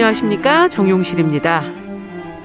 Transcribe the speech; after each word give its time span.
안녕하십니까 0.00 0.68
정용실입니다. 0.68 1.62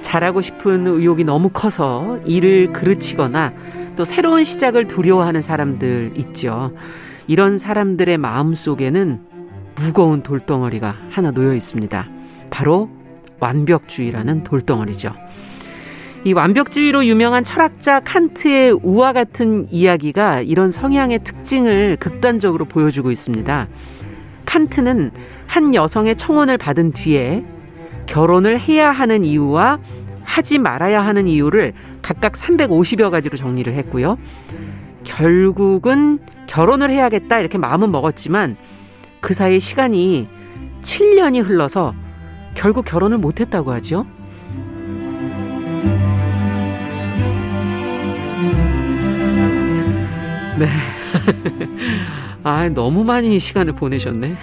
잘하고 0.02 0.42
싶은 0.42 0.86
의욕이 0.86 1.24
너무 1.24 1.48
커서 1.48 2.20
일을 2.26 2.74
그르치거나 2.74 3.54
또 3.96 4.04
새로운 4.04 4.44
시작을 4.44 4.86
두려워하는 4.86 5.40
사람들 5.40 6.12
있죠. 6.16 6.74
이런 7.26 7.56
사람들의 7.56 8.18
마음 8.18 8.52
속에는 8.52 9.20
무거운 9.74 10.22
돌덩어리가 10.22 10.96
하나 11.08 11.30
놓여 11.30 11.54
있습니다. 11.54 12.06
바로 12.50 12.90
완벽주의라는 13.40 14.44
돌덩어리죠. 14.44 15.14
이 16.24 16.34
완벽주의로 16.34 17.06
유명한 17.06 17.42
철학자 17.42 18.00
칸트의 18.00 18.80
우와 18.82 19.14
같은 19.14 19.66
이야기가 19.70 20.42
이런 20.42 20.70
성향의 20.70 21.20
특징을 21.24 21.96
극단적으로 21.98 22.66
보여주고 22.66 23.10
있습니다. 23.10 23.68
칸트는 24.44 25.10
한 25.46 25.74
여성의 25.74 26.16
청혼을 26.16 26.58
받은 26.58 26.92
뒤에 26.92 27.44
결혼을 28.06 28.58
해야 28.58 28.90
하는 28.90 29.24
이유와 29.24 29.78
하지 30.24 30.58
말아야 30.58 31.04
하는 31.04 31.28
이유를 31.28 31.72
각각 32.02 32.32
350여 32.32 33.10
가지로 33.10 33.36
정리를 33.36 33.72
했고요. 33.72 34.18
결국은 35.04 36.18
결혼을 36.46 36.90
해야겠다 36.90 37.38
이렇게 37.38 37.58
마음은 37.58 37.90
먹었지만 37.90 38.56
그 39.20 39.34
사이 39.34 39.60
시간이 39.60 40.28
7년이 40.82 41.44
흘러서 41.44 41.94
결국 42.54 42.84
결혼을 42.84 43.18
못했다고 43.18 43.72
하죠. 43.72 44.06
네. 50.58 50.66
아, 52.46 52.68
너무 52.68 53.02
많이 53.02 53.40
시간을 53.40 53.72
보내셨네. 53.72 54.36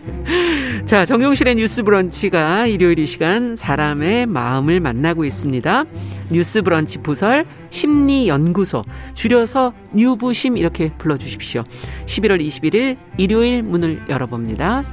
자, 0.86 1.04
정용실의 1.04 1.56
뉴스 1.56 1.82
브런치가 1.82 2.64
일요일 2.64 2.98
이 2.98 3.04
시간 3.04 3.54
사람의 3.54 4.24
마음을 4.24 4.80
만나고 4.80 5.26
있습니다. 5.26 5.84
뉴스 6.32 6.62
브런치 6.62 7.02
부설 7.02 7.44
심리연구소, 7.68 8.82
줄여서 9.12 9.74
뉴부심 9.92 10.56
이렇게 10.56 10.90
불러주십시오. 10.96 11.64
11월 12.06 12.40
21일 12.40 12.96
일요일 13.18 13.62
문을 13.62 14.04
열어봅니다. 14.08 14.84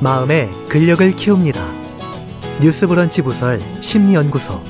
마음의 0.00 0.48
근력을 0.68 1.10
키웁니다. 1.10 1.60
뉴스 2.62 2.86
브런치 2.86 3.22
부설 3.22 3.58
심리연구소. 3.80 4.60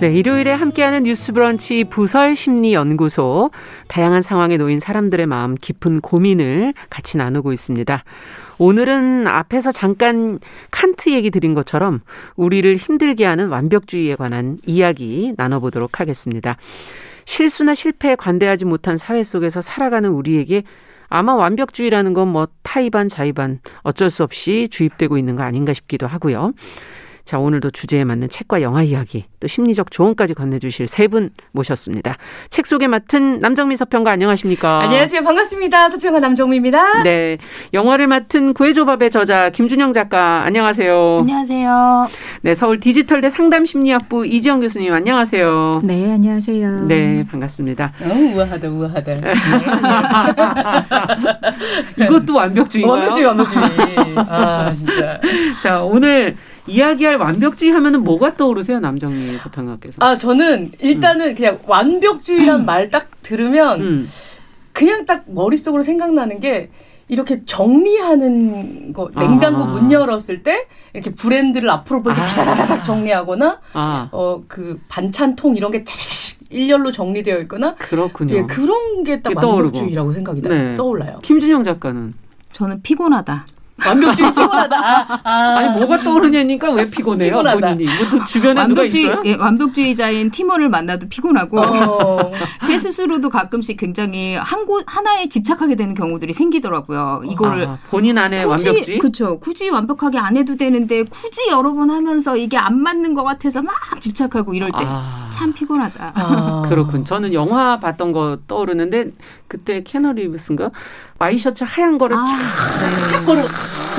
네, 0.00 0.10
일요일에 0.14 0.50
함께하는 0.52 1.02
뉴스 1.02 1.34
브런치 1.34 1.84
부설 1.84 2.34
심리 2.34 2.72
연구소. 2.72 3.50
다양한 3.88 4.22
상황에 4.22 4.56
놓인 4.56 4.80
사람들의 4.80 5.26
마음 5.26 5.54
깊은 5.54 6.00
고민을 6.00 6.72
같이 6.88 7.18
나누고 7.18 7.52
있습니다. 7.52 8.02
오늘은 8.56 9.26
앞에서 9.26 9.72
잠깐 9.72 10.38
칸트 10.70 11.10
얘기 11.10 11.30
드린 11.30 11.52
것처럼 11.52 12.00
우리를 12.36 12.74
힘들게 12.76 13.26
하는 13.26 13.48
완벽주의에 13.48 14.16
관한 14.16 14.56
이야기 14.64 15.34
나눠보도록 15.36 16.00
하겠습니다. 16.00 16.56
실수나 17.30 17.76
실패에 17.76 18.16
관대하지 18.16 18.64
못한 18.64 18.96
사회 18.96 19.22
속에서 19.22 19.60
살아가는 19.60 20.10
우리에게 20.10 20.64
아마 21.08 21.36
완벽주의라는 21.36 22.12
건 22.12 22.26
뭐 22.26 22.48
타이반 22.62 23.08
자의반 23.08 23.60
어쩔 23.82 24.10
수 24.10 24.24
없이 24.24 24.66
주입되고 24.68 25.16
있는 25.16 25.36
거 25.36 25.44
아닌가 25.44 25.72
싶기도 25.72 26.08
하고요. 26.08 26.52
자, 27.30 27.38
오늘도 27.38 27.70
주제에 27.70 28.02
맞는 28.02 28.28
책과 28.28 28.60
영화 28.60 28.82
이야기, 28.82 29.24
또 29.38 29.46
심리적 29.46 29.92
조언까지 29.92 30.34
건네주실 30.34 30.88
세 30.88 31.06
분 31.06 31.30
모셨습니다. 31.52 32.16
책 32.50 32.66
속에 32.66 32.88
맡은 32.88 33.38
남정미 33.38 33.76
서평가 33.76 34.10
안녕하십니까? 34.10 34.80
안녕하세요. 34.82 35.22
반갑습니다. 35.22 35.90
서평가 35.90 36.18
남정미입니다. 36.18 37.04
네. 37.04 37.38
영화를 37.72 38.08
맡은 38.08 38.52
구해조밥의 38.52 39.12
저자 39.12 39.50
김준영 39.50 39.92
작가 39.92 40.42
안녕하세요. 40.44 41.18
안녕하세요. 41.20 42.08
네, 42.42 42.54
서울 42.54 42.80
디지털대 42.80 43.30
상담심리학부 43.30 44.26
이지영 44.26 44.58
교수님 44.58 44.92
안녕하세요. 44.92 45.82
네, 45.84 46.12
안녕하세요. 46.12 46.86
네, 46.88 47.24
반갑습니다. 47.30 47.92
어, 48.02 48.08
우아하다, 48.34 48.68
우아하다. 48.68 49.14
네, 49.20 49.32
이것도 52.06 52.34
완벽주의인가요? 52.34 52.98
완벽주의, 52.98 53.26
완벽주의. 53.26 53.62
아, 54.16 54.74
진짜. 54.76 55.20
자, 55.62 55.78
오늘 55.80 56.36
이야기할 56.70 57.16
완벽주의 57.16 57.72
하면은 57.72 58.04
뭐가 58.04 58.34
떠오르세요, 58.34 58.78
남정미 58.80 59.20
서평가께서? 59.38 59.96
아, 60.00 60.16
저는 60.16 60.70
일단은 60.80 61.30
음. 61.30 61.34
그냥 61.34 61.58
완벽주의란 61.66 62.64
말딱 62.64 63.22
들으면 63.22 63.80
음. 63.80 64.08
그냥 64.72 65.04
딱 65.04 65.24
머릿속으로 65.26 65.82
생각나는 65.82 66.40
게 66.40 66.70
이렇게 67.08 67.42
정리하는 67.44 68.92
거 68.92 69.10
냉장고 69.16 69.64
아. 69.64 69.66
문 69.66 69.90
열었을 69.90 70.44
때 70.44 70.68
이렇게 70.94 71.12
브랜드를 71.12 71.68
앞으로 71.68 72.02
보게 72.02 72.20
아. 72.20 72.82
정리하거나 72.84 73.60
아. 73.72 74.08
어그 74.12 74.80
반찬통 74.88 75.56
이런 75.56 75.72
게 75.72 75.82
차차차 75.82 76.38
일렬로 76.50 76.92
정리되어 76.92 77.38
있거나 77.40 77.74
그렇군요. 77.76 78.34
예, 78.34 78.42
그런 78.42 79.02
게 79.04 79.22
딱 79.22 79.36
완벽주의라고 79.36 80.12
생각이 80.12 80.42
네. 80.42 80.76
떠올라요. 80.76 81.18
김준영 81.22 81.64
작가는 81.64 82.14
저는 82.52 82.82
피곤하다. 82.82 83.44
완벽주의 83.86 84.30
피곤하다. 84.34 84.76
아, 84.76 85.20
아. 85.24 85.62
니 85.62 85.78
뭐가 85.78 86.00
떠오르냐니까 86.02 86.70
왜 86.72 86.88
피곤해요? 86.90 87.30
피곤하다. 87.30 87.60
본인이. 87.74 87.90
뭐또 88.10 88.24
주변에 88.26 88.60
완벽주의, 88.60 89.04
누가 89.04 89.14
있어요? 89.14 89.22
예, 89.26 89.34
완벽주의자인 89.36 90.30
팀원을 90.30 90.68
만나도 90.68 91.08
피곤하고 91.08 91.60
어. 91.60 92.32
제 92.64 92.78
스스로도 92.78 93.30
가끔씩 93.30 93.76
굉장히 93.78 94.34
한 94.36 94.60
곳 94.66 94.84
하나에 94.86 95.26
집착하게 95.28 95.74
되는 95.74 95.94
경우들이 95.94 96.32
생기더라고요. 96.34 97.22
이거를 97.24 97.66
아, 97.66 97.78
본인 97.90 98.18
안에 98.18 98.44
완벽주의? 98.44 98.98
그렇죠. 98.98 99.40
굳이 99.40 99.68
완벽하게 99.70 100.18
안 100.18 100.36
해도 100.36 100.56
되는데 100.56 101.02
굳이 101.04 101.48
여러 101.50 101.72
번 101.72 101.90
하면서 101.90 102.36
이게 102.36 102.56
안 102.58 102.78
맞는 102.80 103.14
것 103.14 103.24
같아서 103.24 103.62
막 103.62 103.74
집착하고 104.00 104.52
이럴 104.54 104.70
때참 104.70 104.86
아. 104.90 105.30
피곤하다. 105.54 106.12
아. 106.14 106.66
그렇군. 106.68 107.04
저는 107.06 107.32
영화 107.32 107.80
봤던 107.80 108.12
거 108.12 108.38
떠오르는데 108.46 109.06
그때 109.50 109.82
캐너 109.82 110.12
리브스인가 110.12 110.70
와이셔츠 111.18 111.64
하얀 111.66 111.98
거를 111.98 112.16
아, 112.16 112.24
쫙 113.08 113.18
네. 113.20 113.24
거로 113.26 113.48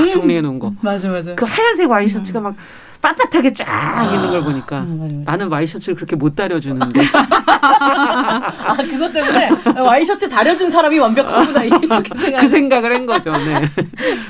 정리해 0.10 0.40
놓은 0.40 0.60
거. 0.60 0.72
맞아 0.80 1.10
맞아. 1.10 1.36
그 1.36 1.44
하얀색 1.46 1.90
와이셔츠가 1.90 2.40
막 2.40 2.56
빳빳하게 3.02 3.54
쫙 3.58 3.68
아, 3.68 4.06
있는 4.06 4.30
걸 4.30 4.44
보니까 4.44 4.78
아, 4.78 4.82
맞아, 4.86 5.04
맞아. 5.04 5.16
나는 5.26 5.48
와이셔츠를 5.50 5.96
그렇게 5.96 6.16
못 6.16 6.36
다려주는데. 6.38 7.02
아 7.14 8.78
그것 8.78 9.12
때문에 9.12 9.50
와이셔츠 9.78 10.30
다려준 10.30 10.72
사람이 10.72 10.98
완벽하구나 11.00 11.64
이렇게 11.66 11.88
생각. 12.16 12.40
그 12.42 12.48
생각을 12.50 12.96
한 12.96 13.06
거죠. 13.06 13.34
네. 13.34 13.66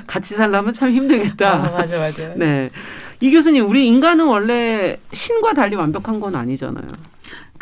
같이 0.08 0.34
살려면 0.34 0.74
참 0.74 0.90
힘들겠다. 0.90 1.54
아, 1.54 1.58
맞아 1.78 2.00
맞아. 2.00 2.34
네. 2.36 2.72
이 3.20 3.30
교수님, 3.30 3.70
우리 3.70 3.86
인간은 3.86 4.26
원래 4.26 4.98
신과 5.14 5.54
달리 5.54 5.76
완벽한 5.76 6.20
건 6.20 6.36
아니잖아요. 6.36 6.88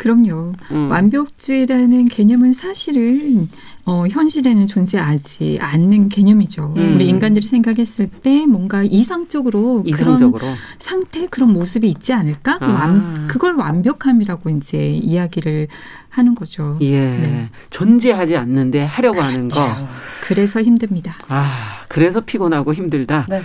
그럼요. 0.00 0.54
음. 0.70 0.90
완벽주의라는 0.90 2.08
개념은 2.08 2.54
사실은 2.54 3.50
어, 3.84 4.06
현실에는 4.06 4.66
존재하지 4.66 5.58
않는 5.60 6.08
개념이죠. 6.08 6.72
음. 6.74 6.94
우리 6.94 7.06
인간들이 7.06 7.46
생각했을 7.46 8.08
때 8.08 8.46
뭔가 8.46 8.82
이상적으로, 8.82 9.82
이상적으로 9.84 10.38
그런 10.38 10.56
상태, 10.78 11.26
그런 11.26 11.52
모습이 11.52 11.86
있지 11.86 12.14
않을까? 12.14 12.56
아. 12.60 12.66
완, 12.66 13.26
그걸 13.28 13.56
완벽함이라고 13.56 14.48
이제 14.50 14.86
이야기를 14.86 15.68
하는 16.08 16.34
거죠. 16.34 16.78
예. 16.80 16.98
네. 16.98 17.50
존재하지 17.68 18.38
않는데 18.38 18.82
하려고 18.82 19.18
그렇죠. 19.18 19.32
하는 19.34 19.48
거. 19.50 19.66
그래서 20.22 20.62
힘듭니다. 20.62 21.14
아, 21.28 21.84
그래서 21.88 22.20
피곤하고 22.20 22.72
힘들다. 22.72 23.26
네. 23.28 23.42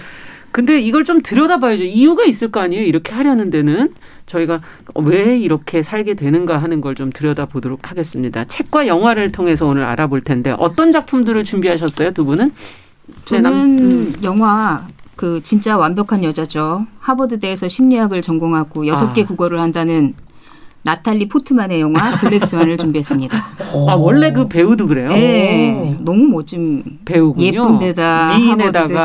근데 0.56 0.80
이걸 0.80 1.04
좀 1.04 1.22
들여다봐야죠. 1.22 1.84
이유가 1.84 2.24
있을 2.24 2.50
거 2.50 2.62
아니에요. 2.62 2.86
이렇게 2.86 3.12
하려는 3.14 3.50
데는 3.50 3.94
저희가 4.26 4.62
왜 4.96 5.38
이렇게 5.38 5.84
살게 5.84 6.14
되는가 6.14 6.58
하는 6.60 6.80
걸 6.80 6.96
좀 6.96 7.10
들여다보도록 7.12 7.92
하겠습니다. 7.92 8.46
책과 8.46 8.88
영화를 8.88 9.34
통해서 9.34 9.68
오늘 9.68 9.84
알아볼 9.84 10.22
텐데 10.22 10.56
어떤 10.58 10.94
작품들을 10.94 11.44
준비하셨어요, 11.44 12.12
두 12.12 12.24
분은? 12.24 12.52
저는 13.26 13.76
네, 13.76 13.84
음. 13.84 14.14
영화 14.24 14.88
그 15.18 15.44
진짜 15.44 15.76
완벽한 15.76 16.24
여자죠. 16.24 16.86
하버드대에서 17.02 17.68
심리학을 17.68 18.22
전공하고 18.22 18.88
여섯 18.88 19.12
개 19.12 19.24
아. 19.24 19.26
국어를 19.26 19.60
한다는 19.60 20.14
나탈리 20.86 21.28
포트만의 21.30 21.82
영화 21.82 22.16
블랙스완을 22.20 22.78
준비했습니다. 22.78 23.38
아 23.90 23.96
원래 23.96 24.32
그 24.32 24.48
배우도 24.48 24.86
그래요? 24.86 25.10
네, 25.10 25.98
너무 26.00 26.28
멋진 26.28 26.84
배우군요. 27.04 27.44
예쁜데다 27.48 28.38
미인에다가 28.38 29.04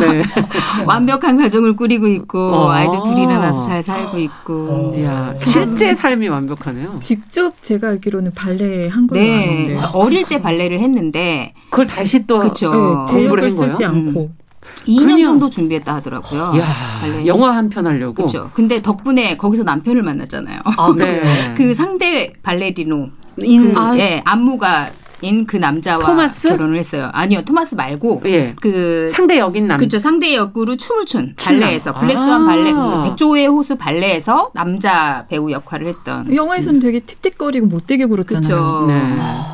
네. 0.00 0.22
완벽한 0.86 1.36
가정을 1.36 1.76
꾸리고 1.76 2.06
있고 2.08 2.38
어. 2.38 2.70
아이들 2.70 2.98
둘이 3.04 3.24
일어나서 3.24 3.60
잘 3.66 3.82
살고 3.82 4.18
있고. 4.18 4.96
야 5.04 5.34
실제 5.38 5.94
삶이 5.94 6.28
완벽하네요. 6.28 6.98
직접 7.02 7.62
제가 7.62 7.88
알기로는 7.88 8.32
발레 8.34 8.88
한 8.88 9.06
걸로 9.06 9.20
네. 9.20 9.76
아는데 9.76 9.80
어릴 9.92 10.24
때 10.24 10.40
발레를 10.40 10.80
했는데 10.80 11.52
그걸 11.68 11.86
다시 11.88 12.26
또 12.26 12.38
그쵸. 12.40 12.72
네, 12.72 13.12
공부를 13.12 13.44
한 13.50 13.56
거예요? 13.56 13.72
쓰지 13.72 13.84
않고. 13.84 14.20
음. 14.20 14.41
2년 14.86 14.98
그냥. 15.06 15.22
정도 15.22 15.48
준비했다 15.50 15.94
하더라고요. 15.96 16.54
야, 16.58 17.26
영화 17.26 17.54
한 17.56 17.68
편 17.70 17.86
하려고. 17.86 18.14
그렇죠. 18.14 18.50
근데 18.54 18.82
덕분에 18.82 19.36
거기서 19.36 19.62
남편을 19.62 20.02
만났잖아요. 20.02 20.60
아, 20.64 20.94
네. 20.96 21.22
그 21.56 21.72
상대 21.74 22.32
발레리노 22.42 23.08
인, 23.42 23.72
그, 23.72 23.80
아. 23.80 23.96
예, 23.96 24.20
안무가 24.24 24.90
인그 25.22 25.56
남자와 25.56 26.00
토마스? 26.00 26.48
결혼을 26.48 26.76
했어요. 26.76 27.10
아니요, 27.12 27.42
토마스 27.42 27.74
말고 27.76 28.22
예. 28.26 28.54
그 28.60 29.08
상대 29.10 29.38
역인 29.38 29.68
남. 29.68 29.78
그죠 29.78 29.98
상대 29.98 30.34
역으로 30.34 30.76
춤을 30.76 31.06
춘 31.06 31.34
발레에서 31.38 31.94
블랙스완 31.94 32.42
아. 32.42 32.46
발레 32.46 32.72
그 32.72 33.02
백조의 33.04 33.46
호수 33.46 33.76
발레에서 33.76 34.50
남자 34.54 35.26
배우 35.28 35.50
역할을 35.50 35.86
했던. 35.86 36.34
영화에서는 36.34 36.78
음. 36.78 36.80
되게 36.80 37.00
틱틱거리고 37.00 37.66
못되게 37.66 38.04
굴었잖아요. 38.06 38.86
네. 38.86 39.08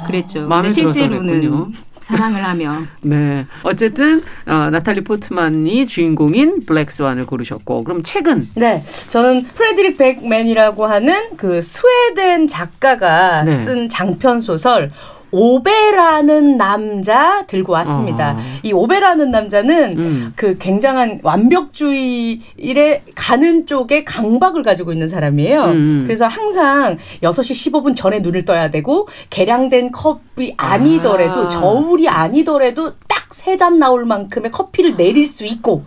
그랬죠. 0.07 0.49
근데 0.49 0.69
실제로는 0.69 1.73
사랑을 2.01 2.45
하며. 2.45 2.79
네. 3.03 3.45
어쨌든 3.63 4.23
어, 4.47 4.71
나탈리 4.71 5.03
포트만이 5.05 5.87
주인공인 5.87 6.65
블랙스완을 6.65 7.27
고르셨고 7.27 7.85
그럼 7.85 8.03
책은? 8.03 8.49
네. 8.55 8.85
저는 9.09 9.45
프레드릭 9.55 9.99
백맨이라고 9.99 10.87
하는 10.87 11.37
그 11.37 11.61
스웨덴 11.61 12.47
작가가 12.47 13.43
네. 13.43 13.65
쓴 13.65 13.89
장편 13.89 14.41
소설 14.41 14.91
오베라는 15.31 16.57
남자 16.57 17.45
들고 17.47 17.73
왔습니다. 17.75 18.37
아. 18.39 18.43
이 18.63 18.73
오베라는 18.73 19.31
남자는 19.31 19.99
음. 19.99 20.33
그 20.37 20.57
굉장한 20.59 21.21
완벽주의에 21.23 23.03
가는 23.15 23.67
쪽에 23.67 24.05
강박을 24.05 24.63
가지고 24.63 24.93
있는 24.93 25.09
사람이에요. 25.09 25.65
음, 25.65 25.71
음. 25.71 26.03
그래서 26.05 26.27
항상 26.27 26.99
6시 27.23 27.73
15분 27.73 27.97
전에 27.97 28.21
눈을 28.21 28.45
떠야 28.45 28.71
되고 28.71 29.09
계량된 29.31 29.93
컵이 29.93 30.55
아니더라도 30.57 31.43
아. 31.47 31.49
저울이 31.49 32.09
아니더라도 32.09 32.93
딱 33.09 33.19
세 33.31 33.57
잔 33.59 33.79
나올 33.79 34.05
만큼의 34.07 34.51
커피를 34.51 34.97
내릴 34.97 35.29
수 35.29 35.45
있고 35.45 35.85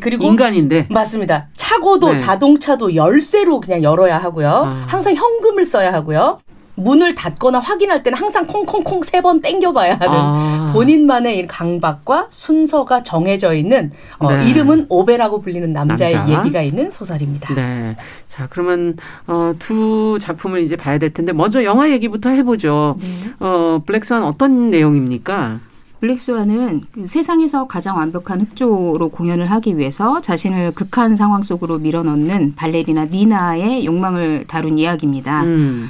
그리고 0.00 0.24
인간인데 0.26 0.86
맞습니다. 0.90 1.48
차고도 1.54 2.12
네. 2.12 2.16
자동차도 2.16 2.94
열쇠로 2.94 3.60
그냥 3.60 3.82
열어야 3.82 4.18
하고요. 4.18 4.48
아. 4.48 4.84
항상 4.88 5.14
현금을 5.14 5.64
써야 5.64 5.92
하고요. 5.92 6.40
문을 6.78 7.14
닫거나 7.14 7.58
확인할 7.60 8.02
때는 8.02 8.18
항상 8.18 8.46
콩콩콩 8.46 9.02
세 9.02 9.18
번 9.20 9.40
땡겨봐야 9.40 9.94
하는 9.94 10.08
아. 10.08 10.70
본인만의 10.72 11.48
강박과 11.48 12.28
순서가 12.30 13.02
정해져 13.02 13.52
있는 13.54 13.90
어, 14.18 14.30
네. 14.32 14.48
이름은 14.48 14.86
오베라고 14.88 15.40
불리는 15.42 15.72
남자의 15.72 16.12
남자. 16.12 16.38
얘기가 16.38 16.62
있는 16.62 16.90
소설입니다. 16.92 17.52
네. 17.54 17.96
자 18.28 18.46
그러면 18.48 18.96
어, 19.26 19.54
두 19.58 20.18
작품을 20.20 20.62
이제 20.62 20.76
봐야 20.76 20.98
될 20.98 21.12
텐데 21.12 21.32
먼저 21.32 21.64
영화 21.64 21.90
얘기부터 21.90 22.30
해보죠. 22.30 22.94
네. 23.00 23.30
어, 23.40 23.82
블랙스완 23.84 24.22
어떤 24.22 24.70
내용입니까? 24.70 25.58
블랙스완은 26.00 26.82
그 26.92 27.06
세상에서 27.06 27.66
가장 27.66 27.96
완벽한 27.96 28.40
흑조로 28.42 29.08
공연을 29.08 29.46
하기 29.50 29.78
위해서 29.78 30.20
자신을 30.20 30.72
극한 30.76 31.16
상황 31.16 31.42
속으로 31.42 31.78
밀어넣는 31.78 32.54
발레리나 32.54 33.06
니나의 33.06 33.84
욕망을 33.84 34.44
다룬 34.46 34.78
이야기입니다. 34.78 35.42
음. 35.42 35.88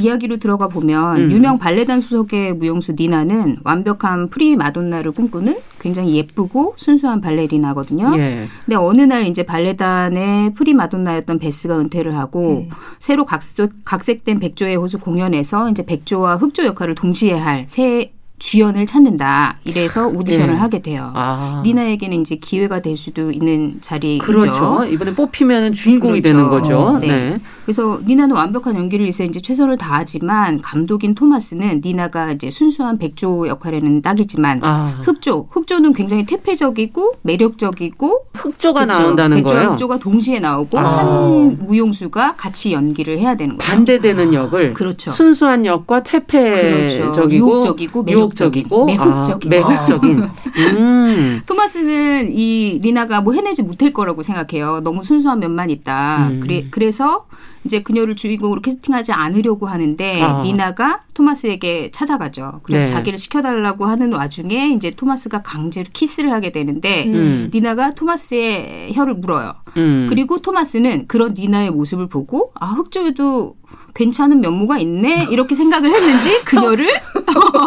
이야기로 0.00 0.38
들어가 0.38 0.68
보면 0.68 1.16
음. 1.16 1.32
유명 1.32 1.58
발레단 1.58 2.00
소속의 2.00 2.54
무용수 2.54 2.94
니나는 2.98 3.58
완벽한 3.64 4.28
프리 4.28 4.56
마돈나를 4.56 5.12
꿈꾸는 5.12 5.58
굉장히 5.80 6.16
예쁘고 6.16 6.74
순수한 6.76 7.20
발레리나거든요. 7.20 8.14
예. 8.18 8.46
근데 8.64 8.76
어느 8.76 9.02
날 9.02 9.26
이제 9.26 9.42
발레단의 9.44 10.54
프리 10.54 10.74
마돈나였던 10.74 11.38
베스가 11.38 11.78
은퇴를 11.78 12.16
하고 12.16 12.66
음. 12.68 12.68
새로 12.98 13.24
각색, 13.24 13.70
각색된 13.84 14.40
백조의 14.40 14.76
호수 14.76 14.98
공연에서 14.98 15.70
이제 15.70 15.84
백조와 15.84 16.36
흑조 16.36 16.64
역할을 16.64 16.94
동시에 16.94 17.34
할 17.34 17.66
새 17.76 18.12
주연을 18.38 18.84
찾는다. 18.86 19.56
이래서 19.64 20.08
오디션을 20.08 20.54
네. 20.54 20.60
하게 20.60 20.80
돼요. 20.80 21.10
아. 21.14 21.62
니나에게는 21.64 22.20
이제 22.20 22.36
기회가 22.36 22.80
될 22.82 22.96
수도 22.96 23.30
있는 23.30 23.78
자리죠. 23.80 24.24
그렇죠. 24.24 24.84
이번에 24.84 25.14
뽑히면 25.14 25.72
주인공이 25.72 26.20
그렇죠. 26.20 26.36
되는 26.36 26.48
거죠. 26.48 26.98
네. 27.00 27.06
네. 27.06 27.38
그래서 27.64 27.98
니나는 28.06 28.36
완벽한 28.36 28.76
연기를 28.76 29.04
위해서 29.04 29.24
이제 29.24 29.40
최선을 29.40 29.76
다하지만 29.78 30.60
감독인 30.60 31.14
토마스는 31.14 31.80
니나가 31.84 32.30
이제 32.32 32.50
순수한 32.50 32.98
백조 32.98 33.48
역할에는 33.48 34.02
딱이지만 34.02 34.60
아. 34.62 35.00
흑조, 35.02 35.48
흑조는 35.50 35.94
굉장히 35.94 36.26
태폐적이고 36.26 37.14
매력적이고 37.22 38.26
흑조가 38.34 38.84
그렇죠. 38.84 39.02
나온다는 39.02 39.38
백조와 39.38 39.54
거예요. 39.54 39.72
흑조가 39.72 39.98
동시에 39.98 40.40
나오고 40.40 40.78
아. 40.78 40.98
한 40.98 41.58
무용수가 41.66 42.34
같이 42.36 42.72
연기를 42.72 43.18
해야 43.18 43.34
되는 43.34 43.56
거죠. 43.56 43.68
반대되는 43.68 44.34
역을 44.34 44.74
그렇죠. 44.74 45.10
순수한 45.10 45.64
역과 45.64 46.02
태폐적이고 46.02 47.12
그렇죠. 47.12 47.30
유혹적이고 47.30 48.02
매력 48.02 48.25
매혹적이고 48.26 48.86
매혹적인 48.86 49.52
아, 49.52 49.56
매혹적인. 49.56 50.30
음. 50.56 51.40
토마스는 51.46 52.32
이 52.32 52.80
리나가 52.82 53.20
뭐 53.20 53.32
해내지 53.32 53.62
못할 53.62 53.92
거라고 53.92 54.22
생각해요. 54.22 54.80
너무 54.80 55.02
순수한 55.02 55.40
면만 55.40 55.70
있다. 55.70 56.28
음. 56.30 56.40
그래 56.40 56.66
그래서 56.70 57.26
이제 57.64 57.82
그녀를 57.82 58.14
주인공으로 58.14 58.60
캐스팅하지 58.60 59.12
않으려고 59.12 59.66
하는데 59.66 60.22
아. 60.22 60.40
니나가 60.42 61.00
토마스에게 61.14 61.90
찾아가죠. 61.90 62.60
그래서 62.62 62.86
네. 62.86 62.92
자기를 62.92 63.18
시켜달라고 63.18 63.86
하는 63.86 64.12
와중에 64.12 64.70
이제 64.70 64.90
토마스가 64.90 65.42
강제로 65.42 65.86
키스를 65.92 66.32
하게 66.32 66.52
되는데 66.52 67.06
음. 67.06 67.50
니나가 67.52 67.92
토마스의 67.92 68.92
혀를 68.94 69.14
물어요. 69.14 69.54
음. 69.76 70.06
그리고 70.08 70.38
토마스는 70.38 71.06
그런 71.08 71.34
니나의 71.36 71.70
모습을 71.70 72.08
보고 72.08 72.52
아 72.54 72.66
흑조에도 72.68 73.56
괜찮은 73.96 74.42
면모가 74.42 74.78
있네 74.78 75.28
이렇게 75.30 75.54
생각을 75.54 75.90
했는지 75.90 76.42
그녀를 76.44 76.88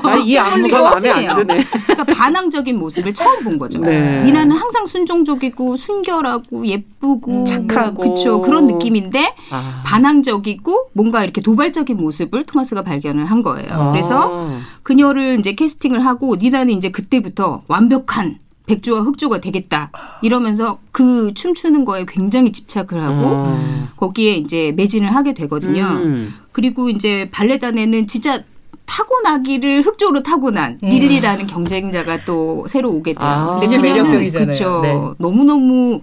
아, 0.04 0.16
이 0.18 0.38
안무가 0.38 0.82
마음에 0.84 1.10
안 1.10 1.36
드네. 1.36 1.66
그러니까 1.66 2.04
반항적인 2.04 2.78
모습을 2.78 3.16
처음 3.16 3.44
본 3.44 3.58
거죠. 3.58 3.80
네. 3.80 4.22
니나는 4.24 4.56
항상 4.56 4.86
순종적이고 4.86 5.76
순결하고 5.76 6.68
예쁘고 6.68 7.32
뭐 7.32 7.46
착하고 7.46 8.04
뭐, 8.04 8.16
그쵸 8.16 8.42
그런 8.42 8.68
느낌인데 8.68 9.34
아. 9.50 9.82
반항적이고 9.86 10.92
뭔가 10.94 11.24
이렇게 11.24 11.42
도발적인 11.42 11.98
모습을 11.98 12.44
토마스가 12.44 12.84
발견을 12.84 13.26
한 13.26 13.42
거예요. 13.42 13.70
아. 13.72 13.92
그래서 13.92 14.50
그녀를 14.84 15.40
이제 15.40 15.54
캐스팅을 15.54 16.06
하고 16.06 16.36
니나는 16.36 16.74
이제 16.74 16.90
그때부터 16.92 17.64
완벽한 17.68 18.38
백조와 18.70 19.02
흑조가 19.02 19.42
되겠다 19.42 19.92
이러면서 20.22 20.80
그 20.92 21.34
춤추는 21.34 21.86
거에 21.86 22.06
굉장히 22.08 22.52
집착을 22.52 23.04
하고 23.04 23.46
음. 23.46 23.88
거기에 23.98 24.36
이제 24.36 24.72
매진을 24.76 25.14
하게 25.16 25.34
되거든요. 25.34 25.86
음. 25.86 26.34
그리고 26.52 26.90
이제 26.90 27.30
발레단에는 27.32 28.06
진짜 28.06 28.44
타고나기를 28.86 29.82
흑조로 29.82 30.24
타고난 30.24 30.80
음. 30.84 30.90
릴리라는 30.90 31.48
경쟁자가 31.48 32.26
또 32.26 32.66
새로 32.68 32.92
오게 32.92 33.14
돼요. 33.14 33.28
아. 33.28 33.60
근데 33.60 33.78
매력적이잖아요. 33.78 34.46
그렇죠. 34.46 34.82
네. 34.82 34.94
너무 35.18 35.44
너무 35.44 36.02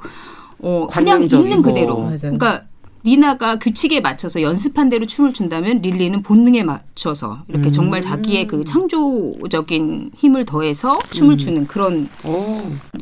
어 0.58 0.86
그냥 0.90 1.22
있는 1.22 1.62
그대로. 1.62 1.98
맞아요. 1.98 2.18
그러니까 2.18 2.62
니나가 3.06 3.56
규칙에 3.56 4.00
맞춰서 4.00 4.42
연습한 4.42 4.88
대로 4.88 5.06
춤을 5.06 5.32
춘다면 5.32 5.78
릴리는 5.78 6.22
본능에 6.22 6.64
맞춰서 6.64 7.44
이렇게 7.46 7.68
음. 7.68 7.72
정말 7.72 8.00
자기의 8.00 8.48
그 8.48 8.64
창조적인 8.64 10.10
힘을 10.16 10.44
더해서 10.44 10.98
춤을 11.12 11.34
음. 11.34 11.38
추는 11.38 11.66
그런 11.68 12.08
오. 12.24 12.58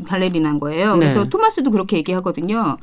발레리나인 0.07 0.59
거예요. 0.61 0.93
네. 0.93 0.99
그래서 0.99 1.25
토마스도 1.25 1.71
그렇게 1.71 1.97
얘기하거든요. 1.97 2.77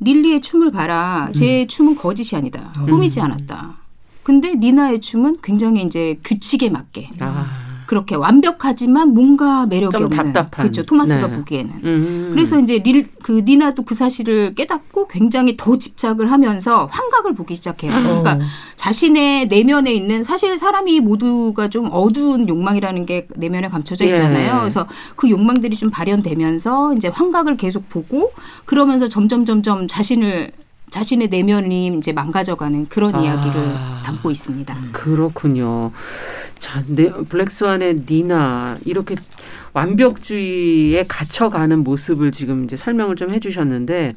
릴리의 0.00 0.40
춤을 0.40 0.72
봐라. 0.72 1.30
제 1.32 1.62
음. 1.62 1.68
춤은 1.68 1.96
거짓이 1.96 2.36
아니다. 2.36 2.72
꾸미지 2.86 3.20
음. 3.20 3.26
않았다. 3.26 3.78
근데 4.24 4.56
니나의 4.56 5.00
춤은 5.00 5.38
굉장히 5.42 5.82
이제 5.82 6.18
규칙에 6.24 6.68
맞게. 6.68 7.10
아. 7.20 7.67
그렇게 7.88 8.14
완벽하지만 8.14 9.14
뭔가 9.14 9.66
매력이 9.66 9.96
없는 9.96 10.16
답답한. 10.16 10.64
그렇죠 10.66 10.84
토마스가 10.84 11.26
네. 11.26 11.36
보기에는 11.36 11.72
음. 11.84 12.30
그래서 12.32 12.60
이제 12.60 12.78
릴 12.78 13.08
그 13.22 13.42
니나도 13.44 13.82
그 13.82 13.94
사실을 13.94 14.54
깨닫고 14.54 15.08
굉장히 15.08 15.56
더 15.56 15.76
집착을 15.76 16.30
하면서 16.30 16.86
환각을 16.86 17.34
보기 17.34 17.54
시작해요. 17.54 17.92
음. 17.92 18.02
그러니까 18.02 18.38
자신의 18.76 19.48
내면에 19.48 19.92
있는 19.92 20.22
사실 20.22 20.56
사람이 20.56 21.00
모두가 21.00 21.68
좀 21.68 21.88
어두운 21.90 22.48
욕망이라는 22.48 23.06
게 23.06 23.26
내면에 23.36 23.68
감춰져 23.68 24.06
예. 24.06 24.10
있잖아요. 24.10 24.54
예. 24.54 24.58
그래서 24.60 24.86
그 25.16 25.28
욕망들이 25.28 25.76
좀 25.76 25.90
발현되면서 25.90 26.94
이제 26.94 27.08
환각을 27.08 27.56
계속 27.56 27.88
보고 27.88 28.32
그러면서 28.64 29.08
점점 29.08 29.44
점점 29.44 29.88
자신을 29.88 30.52
자신의 30.90 31.28
내면이 31.28 31.88
이제 31.98 32.12
망가져가는 32.12 32.86
그런 32.88 33.14
아, 33.14 33.20
이야기를 33.20 33.62
담고 34.04 34.30
있습니다. 34.30 34.76
그렇군요. 34.92 35.92
자, 36.58 36.82
네, 36.88 37.10
블랙스완의 37.10 38.04
니나 38.08 38.76
이렇게 38.84 39.16
완벽주의에 39.72 41.04
갇혀가는 41.06 41.84
모습을 41.84 42.32
지금 42.32 42.64
이제 42.64 42.76
설명을 42.76 43.16
좀 43.16 43.30
해주셨는데 43.32 44.14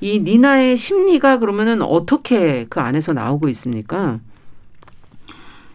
이 0.00 0.20
니나의 0.20 0.76
심리가 0.76 1.38
그러면은 1.38 1.82
어떻게 1.82 2.66
그 2.68 2.80
안에서 2.80 3.12
나오고 3.12 3.48
있습니까? 3.50 4.18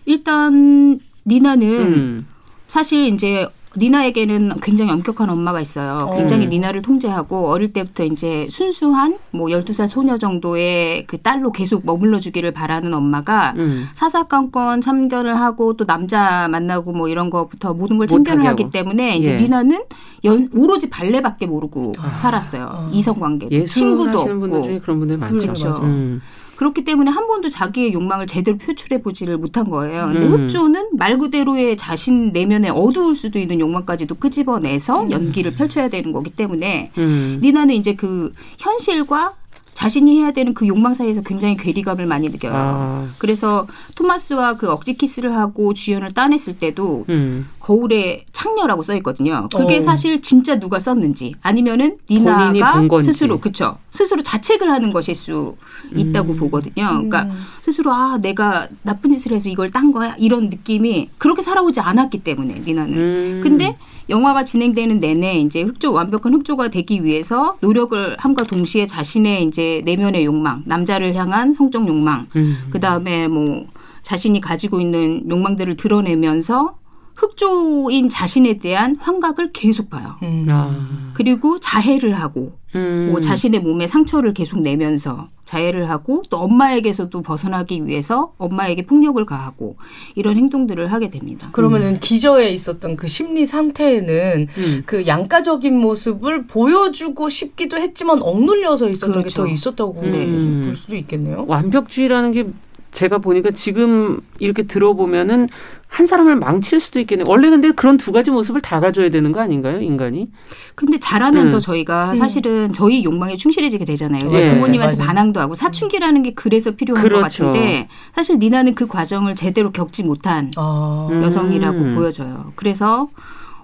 일단 0.05 0.99
니나는 1.25 1.67
음. 1.67 2.27
사실 2.67 3.07
이제 3.07 3.47
니나에게는 3.77 4.59
굉장히 4.61 4.91
엄격한 4.91 5.29
엄마가 5.29 5.61
있어요. 5.61 6.07
어. 6.09 6.15
굉장히 6.17 6.45
어. 6.45 6.49
니나를 6.49 6.81
통제하고 6.81 7.49
어릴 7.49 7.69
때부터 7.69 8.03
이제 8.03 8.47
순수한 8.49 9.17
뭐 9.31 9.47
12살 9.47 9.87
소녀 9.87 10.17
정도의 10.17 11.05
그 11.07 11.17
딸로 11.17 11.51
계속 11.51 11.85
머물러 11.85 12.19
주기를 12.19 12.51
바라는 12.51 12.93
엄마가 12.93 13.53
음. 13.57 13.87
사사건건 13.93 14.81
참견을 14.81 15.39
하고 15.39 15.77
또 15.77 15.85
남자 15.85 16.47
만나고 16.49 16.91
뭐 16.91 17.07
이런 17.07 17.29
거부터 17.29 17.73
모든 17.73 17.97
걸 17.97 18.07
참견을 18.07 18.45
하기 18.47 18.69
때문에 18.71 19.17
이제 19.17 19.33
예. 19.33 19.37
니나는 19.37 19.83
연, 20.25 20.49
오로지 20.53 20.89
발레밖에 20.89 21.45
모르고 21.45 21.93
아. 21.99 22.15
살았어요. 22.15 22.69
어. 22.71 22.89
이성 22.91 23.19
관계 23.19 23.63
친구도 23.63 24.19
없고 24.19 24.79
그런 24.81 24.99
분들 24.99 25.17
많죠. 25.17 25.39
그렇죠. 25.39 25.79
음. 25.83 26.21
그렇기 26.61 26.83
때문에 26.83 27.09
한 27.09 27.25
번도 27.25 27.49
자기의 27.49 27.91
욕망을 27.91 28.27
제대로 28.27 28.55
표출해 28.59 29.01
보지를 29.01 29.39
못한 29.39 29.67
거예요. 29.67 30.09
근데 30.11 30.27
음. 30.27 30.43
흡조는 30.43 30.89
말 30.93 31.17
그대로의 31.17 31.75
자신 31.75 32.31
내면에 32.33 32.69
어두울 32.69 33.15
수도 33.15 33.39
있는 33.39 33.59
욕망까지도 33.59 34.13
끄집어내서 34.13 35.05
음. 35.05 35.11
연기를 35.11 35.55
펼쳐야 35.55 35.89
되는 35.89 36.11
거기 36.11 36.29
때문에 36.29 36.91
음. 36.99 37.39
니나는 37.41 37.73
이제 37.73 37.95
그 37.95 38.31
현실과 38.59 39.33
자신이 39.81 40.19
해야 40.19 40.29
되는 40.29 40.53
그 40.53 40.67
욕망 40.67 40.93
사이에서 40.93 41.21
굉장히 41.21 41.57
괴리감을 41.57 42.05
많이 42.05 42.29
느껴요. 42.29 42.51
아. 42.53 43.07
그래서 43.17 43.65
토마스와 43.95 44.53
그 44.57 44.69
억지 44.69 44.93
키스를 44.93 45.35
하고 45.35 45.73
주연을 45.73 46.11
따냈을 46.11 46.53
때도 46.59 47.05
음. 47.09 47.47
거울에 47.59 48.23
창녀라고 48.31 48.83
써 48.83 48.95
있거든요. 48.97 49.49
그게 49.51 49.77
어. 49.77 49.81
사실 49.81 50.21
진짜 50.21 50.59
누가 50.59 50.77
썼는지 50.77 51.33
아니면은 51.41 51.97
니나가 52.07 52.79
스스로 53.01 53.39
그쵸 53.39 53.79
스스로 53.89 54.21
자책을 54.21 54.69
하는 54.69 54.93
것일 54.93 55.15
수 55.15 55.55
있다고 55.95 56.33
음. 56.33 56.37
보거든요. 56.37 56.85
그러니까 56.85 57.23
음. 57.23 57.31
스스로 57.63 57.91
아 57.91 58.19
내가 58.21 58.67
나쁜 58.83 59.11
짓을 59.11 59.31
해서 59.31 59.49
이걸 59.49 59.71
딴 59.71 59.91
거야 59.91 60.15
이런 60.19 60.51
느낌이 60.51 61.09
그렇게 61.17 61.41
살아오지 61.41 61.79
않았기 61.79 62.19
때문에 62.19 62.61
니나는. 62.67 62.97
음. 62.99 63.41
근데 63.41 63.75
영화가 64.09 64.43
진행되는 64.43 64.99
내내 64.99 65.39
이제 65.39 65.61
흑조 65.61 65.93
완벽한 65.93 66.33
흑조가 66.33 66.69
되기 66.69 67.03
위해서 67.03 67.57
노력을 67.61 68.15
함과 68.17 68.43
동시에 68.43 68.85
자신의 68.85 69.43
이제 69.43 69.81
내면의 69.85 70.25
욕망, 70.25 70.63
남자를 70.65 71.15
향한 71.15 71.53
성적 71.53 71.87
욕망, 71.87 72.25
음. 72.35 72.57
그 72.69 72.79
다음에 72.79 73.27
뭐 73.27 73.65
자신이 74.03 74.41
가지고 74.41 74.81
있는 74.81 75.29
욕망들을 75.29 75.75
드러내면서 75.75 76.75
흑조인 77.21 78.09
자신에 78.09 78.55
대한 78.55 78.97
환각을 78.99 79.51
계속 79.51 79.91
봐요. 79.91 80.15
음. 80.23 80.47
아. 80.49 81.11
그리고 81.13 81.59
자해를 81.59 82.15
하고 82.15 82.53
음. 82.73 83.09
뭐 83.11 83.19
자신의 83.19 83.59
몸에 83.59 83.85
상처를 83.85 84.33
계속 84.33 84.59
내면서 84.61 85.29
자해를 85.45 85.89
하고 85.89 86.23
또 86.29 86.37
엄마에게서도 86.37 87.21
벗어나기 87.21 87.85
위해서 87.85 88.33
엄마에게 88.37 88.85
폭력을 88.85 89.23
가하고 89.25 89.75
이런 90.15 90.37
행동들을 90.37 90.91
하게 90.91 91.11
됩니다. 91.11 91.49
그러면은 91.51 91.95
음. 91.95 91.97
기저에 92.01 92.49
있었던 92.49 92.95
그 92.95 93.07
심리 93.07 93.45
상태에는 93.45 94.47
음. 94.49 94.83
그 94.87 95.05
양가적인 95.05 95.77
모습을 95.77 96.47
보여주고 96.47 97.29
싶기도 97.29 97.77
했지만 97.77 98.21
억눌려서 98.21 98.89
있었던 98.89 99.11
그렇죠. 99.11 99.43
게더 99.43 99.53
있었다고 99.53 100.01
네. 100.03 100.27
볼 100.63 100.75
수도 100.75 100.95
있겠네요. 100.95 101.45
완벽주의라는 101.47 102.31
게 102.31 102.47
제가 102.91 103.19
보니까 103.19 103.51
지금 103.51 104.19
이렇게 104.39 104.63
들어보면은 104.63 105.49
한 105.87 106.05
사람을 106.05 106.37
망칠 106.37 106.79
수도 106.79 106.99
있겠네요. 107.01 107.25
원래 107.27 107.49
근데 107.49 107.71
그런 107.71 107.97
두 107.97 108.11
가지 108.11 108.31
모습을 108.31 108.61
다 108.61 108.79
가져야 108.79 109.09
되는 109.09 109.31
거 109.31 109.41
아닌가요, 109.41 109.81
인간이? 109.81 110.29
근데 110.75 110.97
잘하면서 110.99 111.57
음. 111.57 111.59
저희가 111.59 112.11
음. 112.11 112.15
사실은 112.15 112.71
저희 112.73 113.03
욕망에 113.03 113.35
충실해지게 113.35 113.85
되잖아요. 113.85 114.19
그래서 114.19 114.39
네, 114.39 114.53
부모님한테 114.53 114.97
맞아요. 114.97 115.07
반항도 115.07 115.39
하고 115.39 115.55
사춘기라는 115.55 116.23
게 116.23 116.33
그래서 116.33 116.71
필요한 116.71 117.03
그렇죠. 117.03 117.45
것 117.45 117.51
같은데 117.51 117.89
사실 118.13 118.39
니나는 118.39 118.73
그 118.75 118.87
과정을 118.87 119.35
제대로 119.35 119.71
겪지 119.71 120.03
못한 120.03 120.51
아. 120.55 121.09
여성이라고 121.11 121.77
음. 121.77 121.95
보여져요. 121.95 122.53
그래서 122.55 123.09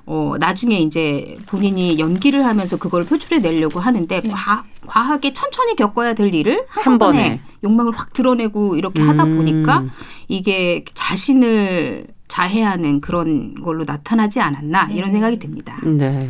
어, 0.07 0.35
나중에 0.39 0.79
이제 0.79 1.37
본인이 1.47 1.99
연기를 1.99 2.45
하면서 2.45 2.77
그걸 2.77 3.03
표출해 3.03 3.39
내려고 3.41 3.81
하는데 3.81 4.21
네. 4.21 4.29
과, 4.29 4.63
과하게 4.85 5.33
천천히 5.33 5.75
겪어야 5.75 6.13
될 6.13 6.33
일을 6.33 6.65
한 6.69 6.97
번에 6.97 7.41
욕망을 7.61 7.91
확 7.93 8.13
드러내고 8.13 8.77
이렇게 8.77 9.01
음. 9.01 9.09
하다 9.09 9.25
보니까 9.25 9.83
이게 10.29 10.85
자신을 10.93 12.07
자해하는 12.37 13.01
그런 13.01 13.55
걸로 13.55 13.83
나타나지 13.83 14.39
않았나 14.39 14.89
이런 14.91 15.07
네. 15.07 15.13
생각이 15.13 15.39
듭니다. 15.39 15.79
네. 15.83 16.27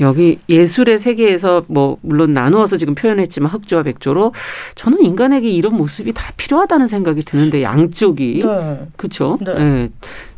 여기 0.00 0.38
예술의 0.48 0.98
세계에서 0.98 1.64
뭐 1.68 1.98
물론 2.00 2.32
나누어서 2.32 2.78
지금 2.78 2.94
표현했지만 2.94 3.50
흑조와 3.50 3.82
백조로 3.82 4.32
저는 4.74 5.02
인간에게 5.04 5.50
이런 5.50 5.76
모습이 5.76 6.14
다 6.14 6.32
필요하다는 6.38 6.88
생각이 6.88 7.22
드는데 7.22 7.62
양쪽이 7.62 8.42
네. 8.42 8.86
그렇죠. 8.96 9.36
네. 9.44 9.54
네. 9.54 9.88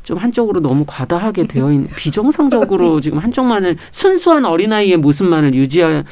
좀 0.03 0.19
한쪽으로 0.19 0.61
너무 0.61 0.85
과다하게 0.87 1.47
되어 1.47 1.73
있는 1.73 1.89
비정상적으로 1.97 3.01
지금 3.01 3.19
한쪽만을 3.19 3.77
순수한 3.93 4.45
어린아이의 4.45 4.97
모습만을 4.97 5.55
유지하 5.55 6.03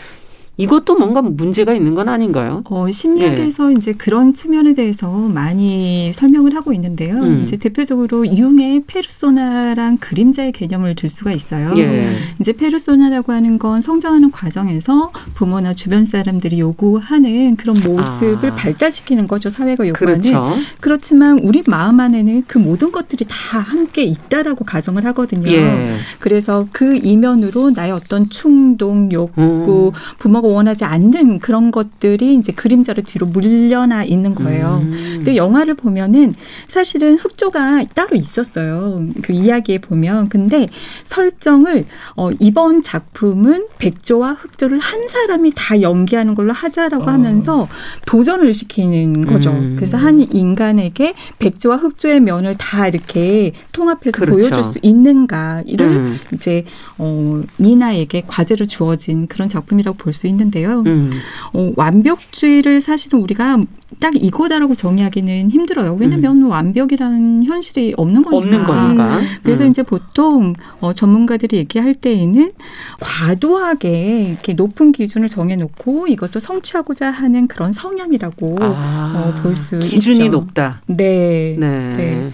이것도 0.63 0.95
뭔가 0.97 1.23
문제가 1.23 1.75
있는 1.75 1.95
건 1.95 2.09
아닌가요? 2.09 2.63
어, 2.71 2.89
심리학에서 2.91 3.69
네. 3.69 3.75
이제 3.75 3.93
그런 3.93 4.33
측면에 4.33 4.75
대해서 4.75 5.11
많이 5.11 6.13
설명을 6.15 6.55
하고 6.55 6.73
있는데요. 6.73 7.17
음. 7.17 7.43
이제 7.43 7.57
대표적으로 7.57 8.25
융의 8.27 8.85
페르소나랑 8.87 9.99
그림자의 9.99 10.53
개념을 10.53 10.95
들 10.95 11.09
수가 11.09 11.33
있어요. 11.33 11.75
예. 11.79 12.09
이제 12.41 12.53
페르소나라고 12.53 13.33
하는 13.33 13.59
건 13.59 13.81
성장하는 13.81 14.31
과정에서 14.31 15.11
부모나 15.35 15.75
주변 15.75 16.05
사람들이 16.05 16.61
요구하는 16.61 17.57
그런 17.57 17.77
모습을 17.85 18.51
아. 18.51 18.55
발달시키는 18.55 19.27
거죠. 19.27 19.51
사회가 19.51 19.89
요구하는. 19.89 20.21
그렇죠. 20.21 20.55
그렇지만 20.81 21.41
우리 21.41 21.63
마음 21.67 21.99
안에는 21.99 22.45
그 22.47 22.59
모든 22.59 22.93
것들이 22.93 23.25
다 23.29 23.59
함께 23.59 24.05
있다라고 24.05 24.65
가정을 24.65 25.05
하거든요. 25.07 25.51
예. 25.51 25.97
그래서 26.21 26.69
그 26.71 26.97
이면으로 27.03 27.71
나의 27.71 27.91
어떤 27.91 28.29
충동, 28.31 29.11
욕구, 29.11 29.41
음. 29.41 29.91
부모가 30.19 30.52
원하지 30.53 30.85
않는 30.85 31.39
그런 31.41 31.71
것들이 31.71 32.35
이제 32.35 32.53
그림자로 32.53 33.03
뒤로 33.03 33.27
물려나 33.27 34.05
있는 34.05 34.35
거예요. 34.35 34.81
음. 34.83 35.13
근데 35.17 35.37
영화를 35.37 35.75
보면은 35.75 36.35
사실은 36.69 37.17
흑조가 37.19 37.85
따로 37.95 38.17
있었어요. 38.17 39.07
그 39.23 39.33
이야기에 39.33 39.79
보면. 39.79 40.29
근데 40.29 40.69
설정을 41.05 41.85
어, 42.17 42.31
이번 42.39 42.83
작품은 42.83 43.67
백조와 43.79 44.33
흑조를 44.35 44.79
한 44.79 45.09
사람이 45.09 45.53
다 45.55 45.81
연기하는 45.81 46.35
걸로 46.35 46.53
하자라고 46.53 47.05
어. 47.05 47.09
하면서 47.09 47.69
도전을 48.07 48.55
시키는 48.55 49.23
거죠. 49.27 49.51
음. 49.51 49.75
그래서 49.77 49.97
한 49.97 50.21
인간에게 50.21 51.15
백조와 51.39 51.77
흑조의 51.77 52.21
면을 52.21 52.55
다 52.57 52.87
이렇게 52.87 53.53
통합해서 53.73 54.19
그렇죠. 54.19 54.39
보여줄 54.39 54.65
수 54.65 54.79
있는가를 54.83 55.81
음. 55.81 56.19
이제 56.33 56.65
어, 56.99 57.43
니나에게 57.59 58.25
과제로 58.27 58.67
주어진 58.67 59.27
그런 59.27 59.49
작품이라고 59.49 59.97
볼 59.97 60.13
수 60.13 60.27
있는. 60.27 60.32
있는데요. 60.33 60.83
음. 60.87 61.11
어, 61.53 61.73
완벽주의를 61.77 62.81
사실은 62.81 63.21
우리가 63.21 63.59
딱 64.01 64.15
이거다라고 64.17 64.75
정의하기는 64.75 65.51
힘들어요. 65.51 65.95
왜냐하면 65.95 66.43
음. 66.43 66.51
완벽이라는 66.51 67.45
현실이 67.45 67.95
없는 67.97 68.23
거니까. 68.23 68.37
없는 68.37 68.65
거니까. 68.65 69.21
그래서 69.43 69.65
음. 69.65 69.71
이제 69.71 69.83
보통 69.83 70.55
어, 70.81 70.93
전문가들이 70.93 71.57
얘기할 71.59 71.95
때에는 71.95 72.53
과도하게 73.01 74.29
이렇게 74.31 74.55
높은 74.55 74.93
기준을 74.93 75.29
정해놓고 75.29 76.09
이것을 76.09 76.41
성취하고자 76.41 77.11
하는 77.11 77.47
그런 77.47 77.73
성향이라고 77.73 78.57
아, 78.61 79.35
어, 79.37 79.43
볼수 79.43 79.77
있죠. 79.77 79.87
기준이 79.87 80.29
높다. 80.29 80.81
네. 80.87 81.57
네. 81.59 81.97
네. 81.97 82.31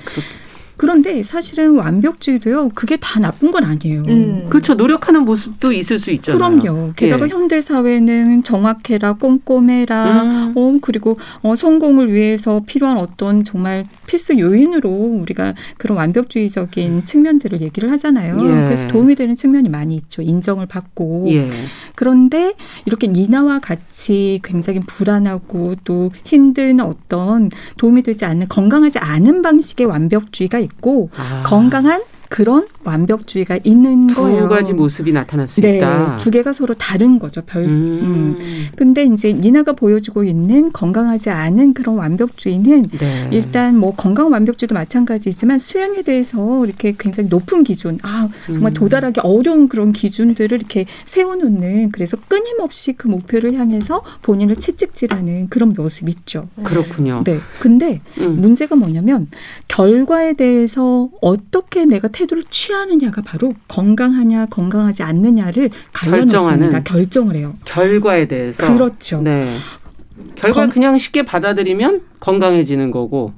그런데 0.79 1.25
사실은 1.25 1.75
완벽주의도요. 1.77 2.71
그게 2.71 2.97
다 2.97 3.19
나쁜 3.19 3.51
건 3.51 3.65
아니에요. 3.65 4.05
음. 4.07 4.47
그렇죠. 4.49 4.75
노력하는 4.75 5.25
모습도 5.25 5.73
있을 5.73 5.99
수 5.99 6.13
있잖아요. 6.13 6.61
그럼요. 6.61 6.93
게다가 6.95 7.27
예. 7.27 7.29
현대 7.31 7.61
사회는 7.61 8.45
정확해라, 8.45 9.15
꼼꼼해라, 9.15 10.23
음. 10.23 10.53
어 10.57 10.79
그리고 10.81 11.19
어 11.43 11.57
성공을 11.57 12.13
위해서 12.13 12.63
필요한 12.65 12.97
어떤 12.97 13.43
정말 13.43 13.87
필수 14.07 14.39
요인으로 14.39 14.89
우리가 14.89 15.55
그런 15.79 15.99
완벽주의적인 15.99 16.93
음. 16.93 17.05
측면들을 17.05 17.61
얘기를 17.61 17.91
하잖아요. 17.91 18.37
예. 18.41 18.47
그래서 18.47 18.87
도움이 18.87 19.17
되는 19.17 19.35
측면이 19.35 19.69
많이 19.69 19.97
있죠. 19.97 20.23
인정을 20.23 20.67
받고. 20.67 21.27
예. 21.31 21.51
그런데 21.97 22.55
이렇게 22.85 23.09
니나와 23.09 23.59
같이 23.59 24.39
굉장히 24.45 24.79
불안하고 24.87 25.75
또 25.83 26.11
힘든 26.23 26.79
어떤 26.79 27.51
도움이 27.79 28.05
되지 28.05 28.25
않는 28.25 28.47
건강하지 28.49 28.99
않은 28.99 29.43
방식의 29.43 29.89
완벽주의가 29.89 30.68
있고 30.69 31.11
아. 31.17 31.43
건강한 31.47 32.03
그런 32.29 32.67
완벽주의가 32.85 33.59
있는 33.65 34.07
두 34.07 34.23
거예요. 34.23 34.43
두 34.43 34.49
가지 34.49 34.73
모습이 34.73 35.13
나타날 35.13 35.49
수 35.49 35.61
네, 35.61 35.77
있다. 35.77 36.19
두 36.19 36.31
개가 36.31 36.53
서로 36.53 36.75
다른 36.75 37.19
거죠. 37.19 37.43
별. 37.43 37.65
음. 37.65 38.37
음. 38.39 38.69
근데 38.77 39.05
이제 39.05 39.33
니나가 39.33 39.73
보여주고 39.73 40.25
있는 40.25 40.73
건강하지 40.73 41.31
않은 41.31 41.75
그런 41.75 41.97
완벽주의는 41.97 42.89
네. 42.89 43.29
일단 43.33 43.79
뭐 43.79 43.95
건강 43.95 44.31
완벽주의도 44.31 44.75
마찬가지지만 44.75 45.59
수행에 45.59 46.03
대해서 46.03 46.65
이렇게 46.67 46.95
굉장히 46.99 47.29
높은 47.29 47.65
기준, 47.65 47.99
아 48.03 48.29
정말 48.47 48.73
음. 48.73 48.75
도달하기 48.75 49.21
어려운 49.21 49.69
그런 49.69 49.93
기준들을 49.93 50.59
이렇게 50.59 50.85
세워놓는 51.05 51.93
그래서 51.93 52.17
끊임없이 52.29 52.93
그 52.93 53.09
목표를 53.09 53.55
향해서 53.55 54.03
본인을 54.23 54.57
채찍질하는 54.57 55.49
그런 55.49 55.73
모습이 55.75 56.11
있죠. 56.11 56.49
그렇군요. 56.63 57.23
네. 57.25 57.39
근데 57.59 58.01
음. 58.19 58.41
문제가 58.41 58.77
뭐냐면 58.77 59.29
결과에 59.69 60.35
대해서 60.35 61.09
어떻게 61.21 61.85
내가 61.85 62.09
태도를 62.19 62.43
취하느냐가 62.51 63.23
바로 63.23 63.55
건강하냐 63.69 64.47
건강하지 64.47 65.05
않느냐를 65.05 65.71
갈려놓습니다. 65.93 66.83
결정을 66.83 67.37
해요. 67.37 67.55
결과에 67.65 68.27
대해서. 68.27 68.73
그렇죠. 68.73 69.23
네. 69.23 69.57
결과 70.35 70.63
건... 70.63 70.71
그냥 70.71 70.99
쉽게 70.99 71.25
받아들이면 71.25 72.01
건강해지는 72.19 72.91
거고. 72.91 73.33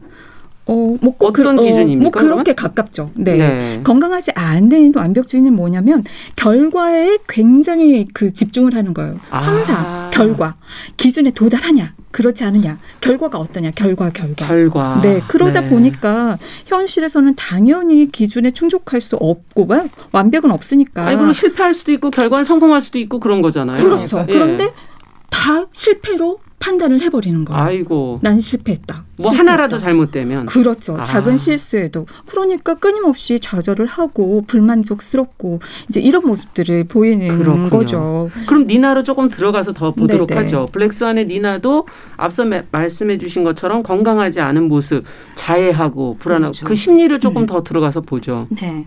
어, 0.71 0.97
뭐 1.01 1.17
어떤 1.19 1.57
그, 1.57 1.63
기준입니까? 1.65 2.01
뭐 2.03 2.11
그렇게 2.13 2.55
그러면? 2.55 2.55
가깝죠. 2.55 3.11
네. 3.17 3.37
네. 3.37 3.81
건강하지 3.83 4.31
않은 4.37 4.93
완벽주의는 4.95 5.53
뭐냐면 5.53 6.05
결과에 6.37 7.19
굉장히 7.29 8.07
그 8.15 8.33
집중을 8.33 8.77
하는 8.77 8.95
거예요. 8.95 9.17
항상 9.31 9.77
아. 9.85 10.11
결과 10.13 10.55
기준에 10.97 11.31
도달하냐. 11.31 11.95
그렇지 12.13 12.45
않느냐. 12.45 12.79
결과가 13.01 13.39
어떠냐. 13.39 13.73
결과, 13.73 14.11
결과. 14.11 14.47
결과. 14.47 15.01
네. 15.03 15.21
그러다 15.27 15.63
네. 15.63 15.69
보니까 15.71 16.39
현실에서는 16.67 17.35
당연히 17.35 18.11
기준에 18.11 18.53
충족할 18.53 19.01
수 19.01 19.17
없고, 19.17 19.69
완벽은 20.13 20.51
없으니까. 20.51 21.07
아니, 21.07 21.17
그리고 21.17 21.33
실패할 21.33 21.73
수도 21.73 21.93
있고, 21.93 22.11
결과는 22.11 22.45
성공할 22.45 22.81
수도 22.81 22.99
있고 22.99 23.21
그런 23.21 23.43
거잖아요. 23.43 23.83
그렇죠. 23.83 24.25
예. 24.29 24.33
그런데 24.33 24.73
다 25.31 25.67
실패로 25.73 26.39
판단을 26.61 27.01
해버리는 27.01 27.45
거예요. 27.45 27.61
아이고. 27.63 28.19
난 28.23 28.39
실패했다. 28.39 28.95
뭐 29.17 29.27
실패했다. 29.27 29.39
하나라도 29.39 29.79
잘못되면. 29.79 30.47
그렇죠. 30.47 30.97
아. 30.99 31.05
작은 31.05 31.37
실수에도. 31.37 32.07
그러니까 32.27 32.75
끊임없이 32.75 33.41
좌절을 33.41 33.87
하고 33.87 34.45
불만족스럽고 34.47 35.61
이제 35.89 36.01
이런 36.01 36.25
모습들을 36.27 36.85
보이는 36.85 37.39
그렇군요. 37.39 37.71
거죠. 37.71 38.31
그럼 38.47 38.67
니나로 38.67 39.03
조금 39.03 39.29
들어가서 39.29 39.73
더 39.73 39.93
보도록 39.93 40.29
네네. 40.29 40.43
하죠. 40.43 40.69
블랙스완의 40.71 41.27
니나도 41.27 41.87
앞서 42.17 42.45
말씀해 42.71 43.19
주신 43.19 43.43
것처럼 43.43 43.83
건강하지 43.83 44.41
않은 44.41 44.69
모습, 44.69 45.05
자해하고 45.37 46.17
불안하고 46.19 46.53
그렇죠. 46.53 46.67
그 46.67 46.75
심리를 46.75 47.19
조금 47.21 47.43
음. 47.43 47.47
더 47.47 47.63
들어가서 47.63 48.03
보죠. 48.03 48.47
네. 48.51 48.87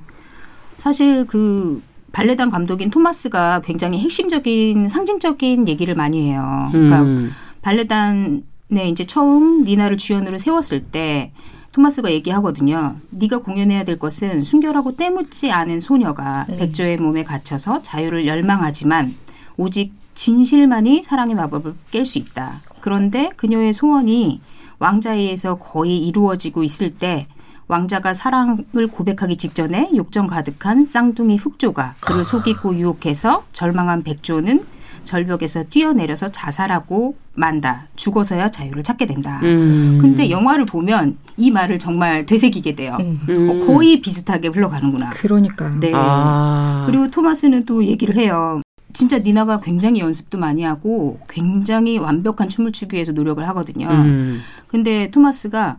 사실 0.78 1.26
그 1.26 1.82
발레단 2.12 2.52
감독인 2.52 2.92
토마스가 2.92 3.62
굉장히 3.66 3.98
핵심적인 4.00 4.88
상징적인 4.88 5.68
얘기를 5.68 5.96
많이 5.96 6.30
해요. 6.30 6.70
그러니까 6.72 7.02
음. 7.02 7.32
발레단에 7.64 8.90
이제 8.90 9.06
처음 9.06 9.64
니나를 9.64 9.98
주연으로 9.98 10.38
세웠을 10.38 10.84
때 10.84 11.32
토마스가 11.72 12.12
얘기하거든요. 12.12 12.96
네가 13.10 13.40
공연해야 13.40 13.84
될 13.84 13.98
것은 13.98 14.44
순결하고 14.44 14.96
때묻지 14.96 15.52
않은 15.52 15.80
소녀가 15.80 16.46
음. 16.50 16.58
백조의 16.58 16.98
몸에 16.98 17.24
갇혀서 17.24 17.82
자유를 17.82 18.28
열망하지만 18.28 19.16
오직 19.58 19.94
진실만이 20.14 21.02
사랑의 21.02 21.36
마법을 21.36 21.74
깰 21.92 22.06
수 22.06 22.20
있다. 22.20 22.62
그런데 22.82 23.32
그녀의 23.36 23.74
소원이 23.74 24.42
왕자에서 24.78 25.56
거의 25.56 26.06
이루어지고 26.06 26.62
있을 26.64 26.92
때 26.92 27.26
왕자가 27.68 28.14
사랑을 28.14 28.88
고백하기 28.92 29.38
직전에 29.38 29.92
욕정 29.96 30.28
가득한 30.28 30.86
쌍둥이 30.86 31.38
흑조가 31.38 31.96
그를 32.02 32.24
속이고 32.24 32.76
유혹해서 32.76 33.46
절망한 33.54 34.04
백조는 34.04 34.64
절벽에서 35.04 35.64
뛰어내려서 35.70 36.30
자살하고 36.30 37.16
만다. 37.36 37.88
죽어서야 37.96 38.50
자유를 38.50 38.84
찾게 38.84 39.06
된다. 39.06 39.40
음. 39.44 39.98
근데 40.02 40.30
영화를 40.30 40.66
보면 40.66 41.16
이 41.38 41.52
말을 41.52 41.80
정말 41.80 42.26
되새기게 42.26 42.76
돼요. 42.76 42.98
음. 43.00 43.50
어, 43.50 43.66
거의 43.66 44.02
비슷하게 44.02 44.50
흘러가는구나. 44.50 45.10
그러니까. 45.12 45.70
네. 45.80 45.92
아. 45.94 46.84
그리고 46.86 47.10
토마스는 47.10 47.64
또 47.66 47.84
얘기를 47.86 48.16
해요. 48.16 48.62
진짜 48.94 49.18
니나가 49.18 49.60
굉장히 49.60 50.02
연습도 50.02 50.38
많이 50.38 50.62
하고 50.62 51.20
굉장히 51.28 51.98
완벽한 51.98 52.48
춤을 52.48 52.72
추기 52.72 52.96
위해서 52.96 53.12
노력을 53.12 53.46
하거든요. 53.48 53.88
음. 53.90 54.42
근데 54.68 55.10
토마스가 55.10 55.78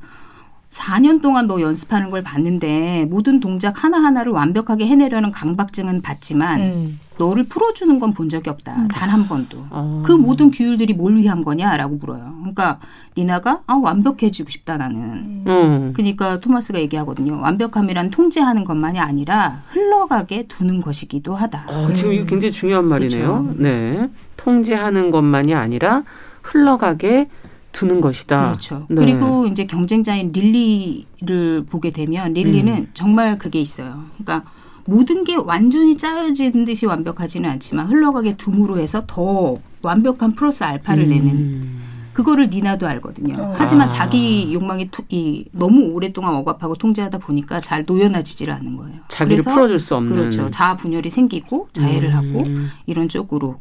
4년 0.70 1.22
동안 1.22 1.46
너 1.46 1.60
연습하는 1.60 2.10
걸 2.10 2.22
봤는데 2.22 3.06
모든 3.08 3.38
동작 3.38 3.84
하나하나를 3.84 4.32
완벽하게 4.32 4.88
해내려는 4.88 5.30
강박증은 5.30 6.02
봤지만 6.02 6.60
음. 6.60 7.00
너를 7.18 7.44
풀어주는 7.44 7.98
건 8.00 8.14
본 8.14 8.28
적이 8.28 8.50
없다. 8.50 8.74
음. 8.76 8.88
단한 8.88 9.26
번도. 9.28 9.58
어. 9.70 10.02
그 10.06 10.12
모든 10.12 10.50
규율들이 10.50 10.94
뭘 10.94 11.16
위한 11.16 11.42
거냐라고 11.42 11.96
물어요. 11.96 12.34
그러니까 12.40 12.78
니나가 13.16 13.60
아 13.66 13.74
완벽해지고 13.74 14.50
싶다 14.50 14.76
나는. 14.76 15.42
음. 15.46 15.92
그러니까 15.94 16.38
토마스가 16.40 16.78
얘기하거든요. 16.80 17.40
완벽함이란 17.40 18.10
통제하는 18.10 18.62
것만이 18.64 19.00
아니라 19.00 19.62
흘러가게 19.68 20.44
두는 20.48 20.80
것이기도 20.80 21.34
하다. 21.34 21.66
어, 21.68 21.92
지금 21.94 22.12
이거 22.12 22.24
굉장히 22.26 22.52
중요한 22.52 22.86
말이네요. 22.86 23.42
그렇죠. 23.44 23.54
네, 23.62 24.08
통제하는 24.36 25.10
것만이 25.10 25.54
아니라 25.54 26.04
흘러가게 26.42 27.28
두는 27.72 28.00
것이다. 28.00 28.42
그렇죠. 28.44 28.86
네. 28.88 28.94
그리고 28.96 29.46
이제 29.48 29.64
경쟁자인 29.66 30.30
릴리를 30.32 31.64
보게 31.68 31.90
되면 31.90 32.32
릴리는 32.32 32.72
음. 32.72 32.90
정말 32.94 33.36
그게 33.38 33.60
있어요. 33.60 34.04
그러니까 34.18 34.48
모든 34.86 35.24
게 35.24 35.36
완전히 35.36 35.96
짜여진 35.96 36.64
듯이 36.64 36.86
완벽하지는 36.86 37.48
않지만 37.50 37.86
흘러가게 37.86 38.36
둠으로 38.36 38.78
해서 38.78 39.02
더 39.06 39.56
완벽한 39.82 40.32
플러스 40.32 40.64
알파를 40.64 41.04
음. 41.04 41.08
내는 41.08 41.84
그거를 42.12 42.48
니나도 42.48 42.86
알거든요. 42.86 43.34
어. 43.36 43.52
하지만 43.56 43.86
아. 43.86 43.88
자기 43.88 44.52
욕망이 44.54 44.88
투, 44.90 45.02
이, 45.08 45.46
너무 45.50 45.82
오랫동안 45.92 46.34
억압하고 46.36 46.76
통제하다 46.76 47.18
보니까 47.18 47.60
잘 47.60 47.84
유연해지질 47.86 48.50
않는 48.52 48.76
거예요. 48.76 49.00
자기를 49.08 49.42
풀어줄 49.42 49.80
수 49.80 49.96
없는. 49.96 50.14
그렇죠. 50.14 50.48
자아 50.50 50.76
분열이 50.76 51.10
생기고 51.10 51.68
자해를 51.72 52.10
음. 52.10 52.14
하고 52.14 52.44
이런 52.86 53.08
쪽으로 53.08 53.58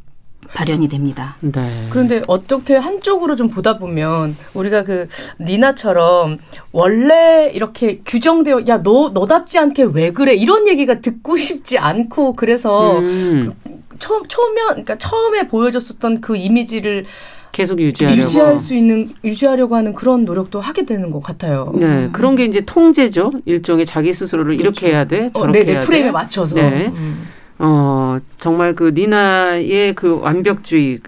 발현이 0.53 0.87
됩니다. 0.87 1.35
네. 1.39 1.87
그런데 1.89 2.21
어떻게 2.27 2.75
한쪽으로 2.75 3.35
좀 3.35 3.49
보다 3.49 3.77
보면 3.77 4.35
우리가 4.53 4.83
그 4.83 5.07
니나처럼 5.39 6.37
원래 6.71 7.51
이렇게 7.53 8.01
규정되어 8.05 8.61
야 8.67 8.83
너 8.83 9.09
너답지 9.13 9.57
않게 9.57 9.83
왜 9.93 10.11
그래 10.11 10.33
이런 10.35 10.67
얘기가 10.67 10.99
듣고 10.99 11.37
싶지 11.37 11.77
않고 11.77 12.33
그래서 12.33 12.99
음. 12.99 13.53
그, 13.63 13.97
처음 13.99 14.27
처음에 14.27 14.61
그러니까 14.67 14.97
처음에 14.97 15.47
보여줬었던 15.47 16.19
그 16.21 16.35
이미지를 16.35 17.05
계속 17.53 17.79
유지하려고 17.79 18.21
유지할 18.23 18.59
수 18.59 18.75
있는 18.75 19.09
유지하려고 19.23 19.75
하는 19.75 19.93
그런 19.93 20.25
노력도 20.25 20.59
하게 20.59 20.85
되는 20.85 21.11
것 21.11 21.21
같아요. 21.21 21.71
네, 21.75 21.85
음. 21.85 22.09
그런 22.11 22.35
게 22.35 22.45
이제 22.45 22.61
통제죠. 22.61 23.31
일종의 23.45 23.85
자기 23.85 24.11
스스로를 24.11 24.57
그렇죠. 24.57 24.85
이렇게 24.85 24.95
해야 24.95 25.05
돼, 25.05 25.27
어, 25.27 25.39
저렇게 25.39 25.59
어, 25.59 25.63
네네, 25.63 25.71
해야 25.73 25.79
프레임에 25.81 26.11
맞춰서. 26.11 26.55
네. 26.55 26.87
음. 26.87 27.27
어, 27.59 28.17
정말 28.39 28.75
그 28.75 28.91
니나의 28.95 29.93
그 29.95 30.19
완벽주의, 30.19 30.99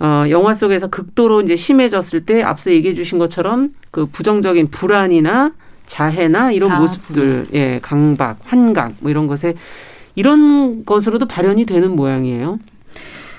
어, 0.00 0.24
영화 0.30 0.54
속에서 0.54 0.88
극도로 0.88 1.42
이제 1.42 1.56
심해졌을 1.56 2.24
때 2.24 2.42
앞서 2.42 2.70
얘기해 2.70 2.94
주신 2.94 3.18
것처럼 3.18 3.70
그 3.90 4.06
부정적인 4.06 4.68
불안이나 4.68 5.52
자해나 5.86 6.52
이런 6.52 6.70
자아, 6.70 6.80
모습들, 6.80 7.46
예, 7.54 7.78
강박, 7.82 8.38
환각 8.44 8.94
뭐 9.00 9.10
이런 9.10 9.26
것에 9.26 9.54
이런 10.14 10.84
것으로도 10.84 11.26
발현이 11.26 11.64
되는 11.66 11.94
모양이에요. 11.94 12.58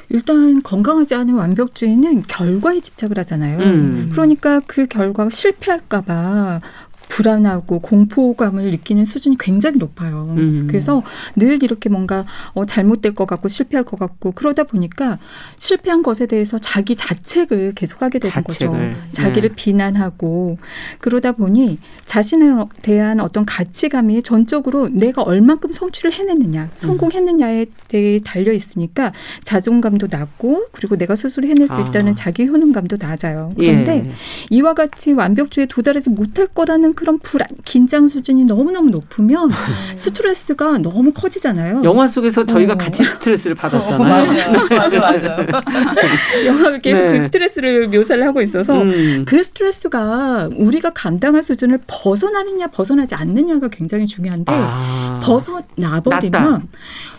일단 0.09 0.63
건강하지 0.63 1.15
않은 1.15 1.33
완벽주의는 1.33 2.23
결과에 2.27 2.79
집착을 2.79 3.17
하잖아요. 3.19 3.59
음. 3.59 4.09
그러니까 4.13 4.61
그 4.65 4.85
결과가 4.85 5.29
실패할까봐 5.29 6.61
불안하고 7.09 7.79
공포감을 7.79 8.71
느끼는 8.71 9.05
수준이 9.05 9.37
굉장히 9.39 9.77
높아요. 9.77 10.35
음. 10.37 10.67
그래서 10.67 11.03
늘 11.35 11.63
이렇게 11.63 11.89
뭔가 11.89 12.25
어, 12.53 12.65
잘못될 12.65 13.15
것 13.15 13.25
같고 13.25 13.47
실패할 13.47 13.83
것 13.85 13.97
같고 13.99 14.31
그러다 14.31 14.63
보니까 14.63 15.17
실패한 15.55 16.03
것에 16.03 16.25
대해서 16.25 16.57
자기 16.59 16.95
자책을 16.95 17.73
계속하게 17.75 18.19
되는 18.19 18.31
자책을. 18.31 18.87
거죠. 18.87 18.95
자기를 19.13 19.49
네. 19.49 19.55
비난하고 19.55 20.57
그러다 20.99 21.31
보니 21.31 21.79
자신에 22.05 22.47
대한 22.81 23.19
어떤 23.19 23.45
가치감이 23.45 24.21
전적으로 24.23 24.89
내가 24.89 25.21
얼만큼 25.21 25.71
성취를 25.71 26.11
해냈느냐, 26.13 26.69
성공했느냐에 26.73 27.65
대해 27.87 28.19
달려 28.23 28.51
있으니까 28.51 29.13
자존감도 29.43 30.07
낮고 30.09 30.67
그리고 30.71 30.95
내가 30.97 31.15
스스로 31.15 31.47
해낼 31.47 31.67
수 31.67 31.75
아. 31.75 31.81
있다는 31.81 32.11
아. 32.11 32.15
자기 32.15 32.47
효능감도 32.47 32.97
낮아요. 32.99 33.53
그런데 33.57 34.05
예. 34.07 34.11
이와 34.49 34.73
같이 34.73 35.13
완벽주의에 35.13 35.67
도달하지 35.67 36.09
못할 36.09 36.47
거라는 36.47 36.93
그런 36.97 37.19
불안, 37.19 37.47
긴장 37.63 38.07
수준이 38.07 38.45
너무너무 38.45 38.89
높으면 38.89 39.51
음. 39.51 39.55
스트레스가 39.95 40.79
너무 40.79 41.13
커지잖아요. 41.13 41.81
영화 41.83 42.07
속에서 42.07 42.43
저희가 42.43 42.73
어. 42.73 42.77
같이 42.77 43.03
스트레스를 43.03 43.55
받았잖아요. 43.55 44.23
어, 44.23 44.75
맞아, 44.75 44.99
맞아. 44.99 45.37
영화가 46.43 46.79
계속 46.79 47.05
그 47.05 47.11
네. 47.11 47.19
그 47.19 47.25
스트레스를 47.25 47.87
묘사를 47.89 48.25
하고 48.25 48.41
있어서 48.41 48.81
음. 48.81 49.25
그 49.27 49.43
스트레스가 49.43 50.49
우리가 50.55 50.89
감당할 50.89 51.43
수준을 51.43 51.81
벗어나느냐 51.85 52.67
벗어나지 52.67 53.13
않느냐가 53.13 53.67
굉장히 53.67 54.07
중요한데 54.07 54.51
아. 54.51 55.21
벗어나버리면 55.23 56.67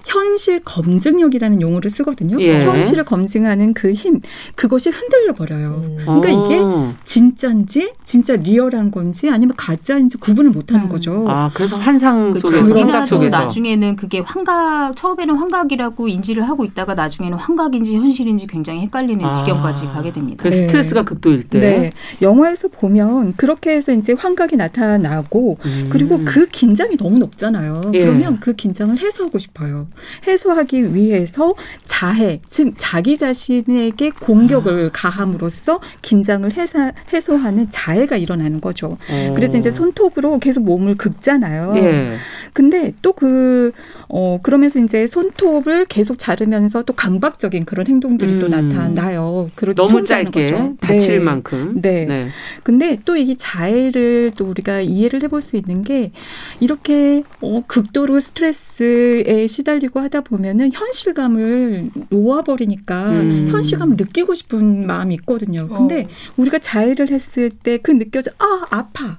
현실 0.08 0.60
검증력이라는 0.64 1.60
용어를 1.60 1.90
쓰거든요. 1.90 2.36
예. 2.40 2.64
현실을 2.64 3.04
검증하는 3.04 3.74
그 3.74 3.92
힘, 3.92 4.20
그것이 4.54 4.90
흔들려 4.90 5.34
버려요. 5.34 5.84
음. 5.86 6.20
그러니까 6.20 6.30
이게 6.30 6.58
어. 6.58 6.94
진짜인지 7.04 7.92
진짜 8.04 8.34
리얼한 8.34 8.90
건지 8.90 9.28
아니면 9.28 9.54
가, 9.68 9.76
가짜인지 9.78 10.16
구분을 10.18 10.50
못하는 10.50 10.85
음. 10.85 10.88
거죠. 10.88 11.26
아 11.28 11.50
그래서 11.52 11.76
환상 11.76 12.33
속에서 12.35 12.72
니나도 12.72 13.04
속에서. 13.04 13.38
나중에는 13.38 13.96
그게 13.96 14.20
환각 14.20 14.96
처음에는 14.96 15.37
환각이라고 15.37 16.09
인지를 16.09 16.48
하고 16.48 16.64
있다가 16.64 16.94
나중에는 16.94 17.37
환각인지 17.37 17.96
현실인지 17.96 18.46
굉장히 18.46 18.81
헷갈리는 18.81 19.24
아. 19.24 19.33
지경까지 19.33 19.87
가게 19.87 20.12
됩니다. 20.12 20.42
그 20.42 20.50
스트레스가 20.50 21.02
네. 21.02 21.04
극도일 21.04 21.42
때. 21.48 21.59
네. 21.59 21.92
영화에서 22.22 22.68
보면 22.68 23.35
그렇게 23.37 23.72
해서 23.72 23.92
이제 23.92 24.14
환각이 24.14 24.57
나타나고 24.57 25.59
음. 25.64 25.88
그리고 25.90 26.20
그 26.24 26.46
긴장이 26.46 26.96
너무 26.96 27.18
높잖아요. 27.18 27.92
예. 27.94 28.00
그러면 28.00 28.38
그 28.40 28.54
긴장을 28.54 28.96
해소하고 28.98 29.38
싶어요. 29.38 29.88
해소하기 30.26 30.94
위해서 30.94 31.54
자해, 31.87 32.40
즉 32.48 32.74
자기 32.78 33.18
자신에게 33.18 34.11
공격을 34.11 34.87
아. 34.87 34.90
가함으로써 34.92 35.81
긴장을 36.02 36.50
해사, 36.57 36.92
해소하는 37.12 37.68
자해가 37.70 38.16
일어나는 38.16 38.61
거죠. 38.61 38.96
오. 39.11 39.33
그래서 39.35 39.58
이제 39.59 39.71
손톱으로 39.71 40.38
계속 40.38 40.64
몸을 40.64 40.97
긁잖아요. 40.97 41.75
예. 41.77 42.14
근데 42.53 42.92
또 43.03 43.12
그, 43.12 43.73
어, 44.09 44.38
그러면서 44.42 44.79
이제 44.81 45.07
손톱을 45.07 45.85
계속 45.87 46.18
자르면서 46.18 46.83
또 46.83 46.92
강박적인 46.94 47.64
그런 47.64 47.87
행동들이 47.87 48.35
음. 48.35 48.40
또 48.40 48.49
나타나요. 48.49 49.51
그렇지 49.55 49.77
너무 49.77 50.03
짧게 50.05 50.31
거죠. 50.51 50.75
다칠 50.81 51.18
네. 51.18 51.25
만큼. 51.25 51.81
네. 51.81 52.05
네. 52.07 52.29
근데 52.62 52.99
또 53.05 53.16
이 53.18 53.37
자해를 53.37 54.33
또 54.37 54.47
우리가 54.47 54.81
이해를 54.81 55.23
해볼 55.25 55.42
수 55.42 55.57
있는 55.57 55.83
게 55.83 56.12
이렇게 56.61 57.25
어, 57.40 57.62
극도로 57.66 58.21
스트레스에 58.21 59.47
시달리고 59.47 59.99
하다 60.01 60.21
보면은 60.23 60.71
현실감을 60.73 61.90
놓아버리니까 62.11 63.11
음. 63.11 63.49
현실감을 63.51 63.97
느끼고 63.97 64.35
싶은 64.35 64.87
마음이 64.87 65.14
있거든요. 65.16 65.66
근데 65.68 66.03
어. 66.05 66.09
우리가 66.37 66.59
자해를 66.61 67.11
했을 67.11 67.51
때 67.51 67.79
그 67.83 67.92
느껴져 67.92 68.31
아 68.38 68.66
아파 68.71 69.18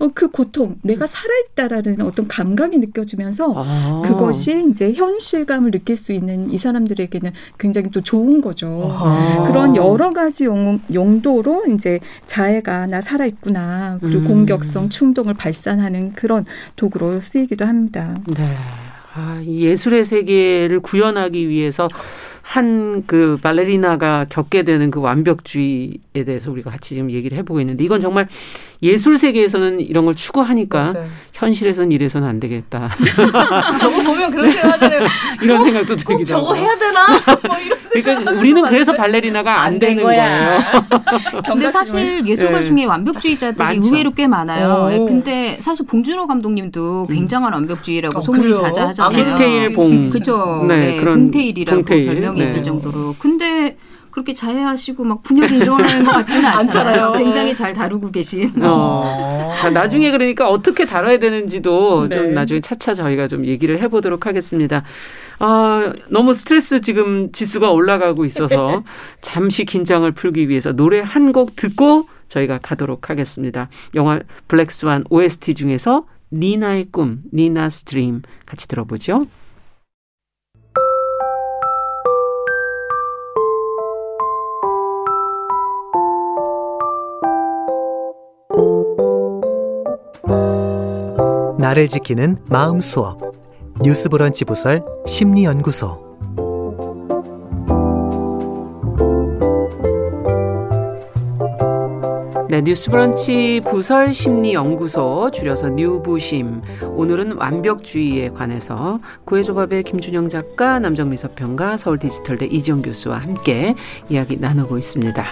어, 0.00 0.10
그 0.14 0.28
고통, 0.28 0.76
내가 0.82 1.06
살아있다라는 1.06 2.00
어떤 2.00 2.26
감각이 2.26 2.78
느껴지면서 2.78 3.52
아. 3.54 4.02
그것이 4.02 4.66
이제 4.70 4.94
현실감을 4.94 5.70
느낄 5.70 5.98
수 5.98 6.12
있는 6.12 6.50
이 6.50 6.56
사람들에게는 6.56 7.32
굉장히 7.58 7.90
또 7.90 8.00
좋은 8.00 8.40
거죠. 8.40 8.90
아. 8.90 9.44
그런 9.46 9.76
여러 9.76 10.10
가지 10.14 10.46
용, 10.46 10.80
용도로 10.92 11.66
이제 11.66 12.00
자해가 12.24 12.86
나 12.86 13.02
살아있구나. 13.02 13.98
그리고 14.00 14.20
음. 14.20 14.28
공격성, 14.28 14.88
충동을 14.88 15.34
발산하는 15.34 16.14
그런 16.14 16.46
도구로 16.76 17.20
쓰이기도 17.20 17.66
합니다. 17.66 18.16
네. 18.34 18.54
아, 19.12 19.42
예술의 19.44 20.06
세계를 20.06 20.80
구현하기 20.80 21.46
위해서 21.48 21.88
한 22.50 23.04
그 23.06 23.38
발레리나가 23.40 24.26
겪게 24.28 24.62
되는 24.64 24.90
그 24.90 25.00
완벽주의에 25.00 26.24
대해서 26.26 26.50
우리가 26.50 26.70
같이 26.70 26.94
지금 26.94 27.10
얘기를 27.10 27.38
해보고 27.38 27.60
있는데 27.60 27.82
이건 27.84 28.00
정말 28.00 28.28
예술 28.82 29.16
세계에서는 29.18 29.80
이런 29.80 30.04
걸 30.04 30.14
추구하니까 30.14 30.92
맞아요. 30.92 31.08
현실에서는 31.32 31.92
이래서는 31.92 32.26
안 32.26 32.40
되겠다. 32.40 32.90
저거 33.78 34.02
보면 34.02 34.30
그런 34.30 34.50
생각하잖아요. 34.50 35.06
이런 35.42 35.60
어? 35.60 35.62
생각도 35.64 35.96
들기도 35.96 36.24
저거 36.24 36.54
해야 36.54 36.76
되나? 36.76 37.06
뭐 37.46 37.58
이런 37.58 37.78
그러니까 37.92 38.32
우리는 38.32 38.62
그래서 38.64 38.92
발레리나가 38.92 39.60
안, 39.60 39.74
안 39.74 39.78
되는 39.78 40.02
거예요. 40.02 40.58
근데 41.46 41.68
사실 41.70 42.26
예술가 42.26 42.60
네. 42.60 42.64
중에 42.64 42.84
완벽주의자들이 42.84 43.64
많죠. 43.64 43.88
의외로 43.88 44.10
꽤 44.12 44.26
많아요. 44.26 44.86
오. 44.86 44.92
예, 44.92 44.98
근데 44.98 45.58
사실 45.60 45.86
봉준호 45.86 46.26
감독님도 46.26 47.06
음. 47.08 47.14
굉장한 47.14 47.52
완벽주의라고 47.52 48.18
어, 48.18 48.22
소문이 48.22 48.54
자자하잖아요. 48.54 49.10
김태일 49.10 49.72
봉. 49.74 50.10
그죠. 50.10 50.64
네, 50.68 50.78
네, 50.78 50.96
그런 51.00 51.20
봉태일이라고 51.20 51.76
봉태일. 51.76 52.06
별명이 52.06 52.38
네. 52.38 52.44
있을 52.44 52.62
정도로. 52.62 53.16
근데 53.18 53.76
그렇게 54.10 54.34
자해하시고 54.34 55.04
막 55.04 55.22
분열이 55.22 55.58
일어나는 55.58 56.04
것 56.04 56.12
같지는 56.12 56.44
않잖아요. 56.46 57.12
굉장히 57.12 57.54
잘 57.54 57.72
다루고 57.72 58.10
계신. 58.10 58.52
어. 58.60 59.52
자, 59.56 59.70
나중에 59.70 60.10
그러니까 60.10 60.48
어떻게 60.48 60.84
다뤄야 60.84 61.18
되는지도 61.18 62.08
네. 62.08 62.16
좀 62.16 62.34
나중에 62.34 62.60
차차 62.60 62.94
저희가 62.94 63.28
좀 63.28 63.46
얘기를 63.46 63.78
해보도록 63.78 64.26
하겠습니다. 64.26 64.82
아, 65.40 65.92
너무 66.10 66.34
스트레스 66.34 66.80
지금 66.80 67.32
지수가 67.32 67.70
올라가고 67.70 68.24
있어서 68.26 68.84
잠시 69.22 69.64
긴장을 69.64 70.10
풀기 70.12 70.48
위해서 70.48 70.72
노래 70.72 71.00
한 71.00 71.30
곡 71.32 71.54
듣고 71.54 72.08
저희가 72.28 72.58
가도록 72.58 73.08
하겠습니다. 73.08 73.68
영화 73.94 74.18
블랙스완 74.48 75.04
OST 75.10 75.54
중에서 75.54 76.06
니나의 76.32 76.88
꿈, 76.90 77.22
Nina's 77.32 77.70
Dream 77.70 78.22
같이 78.46 78.66
들어보죠. 78.66 79.26
나를 91.58 91.88
지키는 91.88 92.38
마음 92.48 92.80
수업 92.80 93.18
뉴스 93.82 94.10
브런치 94.10 94.44
부설 94.44 94.84
심리 95.06 95.44
연구소 95.44 96.10
네, 102.50 102.60
뉴스 102.60 102.90
브런치 102.90 103.62
부설 103.64 104.12
심리 104.12 104.54
연구소 104.54 105.30
줄여서 105.30 105.68
뉴부심. 105.68 106.62
오늘은 106.96 107.36
완벽주의에 107.38 108.30
관해서 108.30 108.98
구해조밥의 109.24 109.84
김준영 109.84 110.28
작가, 110.28 110.80
남정미 110.80 111.16
서평가, 111.16 111.76
서울 111.76 111.98
디지털대 111.98 112.46
이지영 112.46 112.82
교수와 112.82 113.18
함께 113.18 113.76
이야기 114.08 114.36
나누고 114.36 114.78
있습니다. 114.78 115.24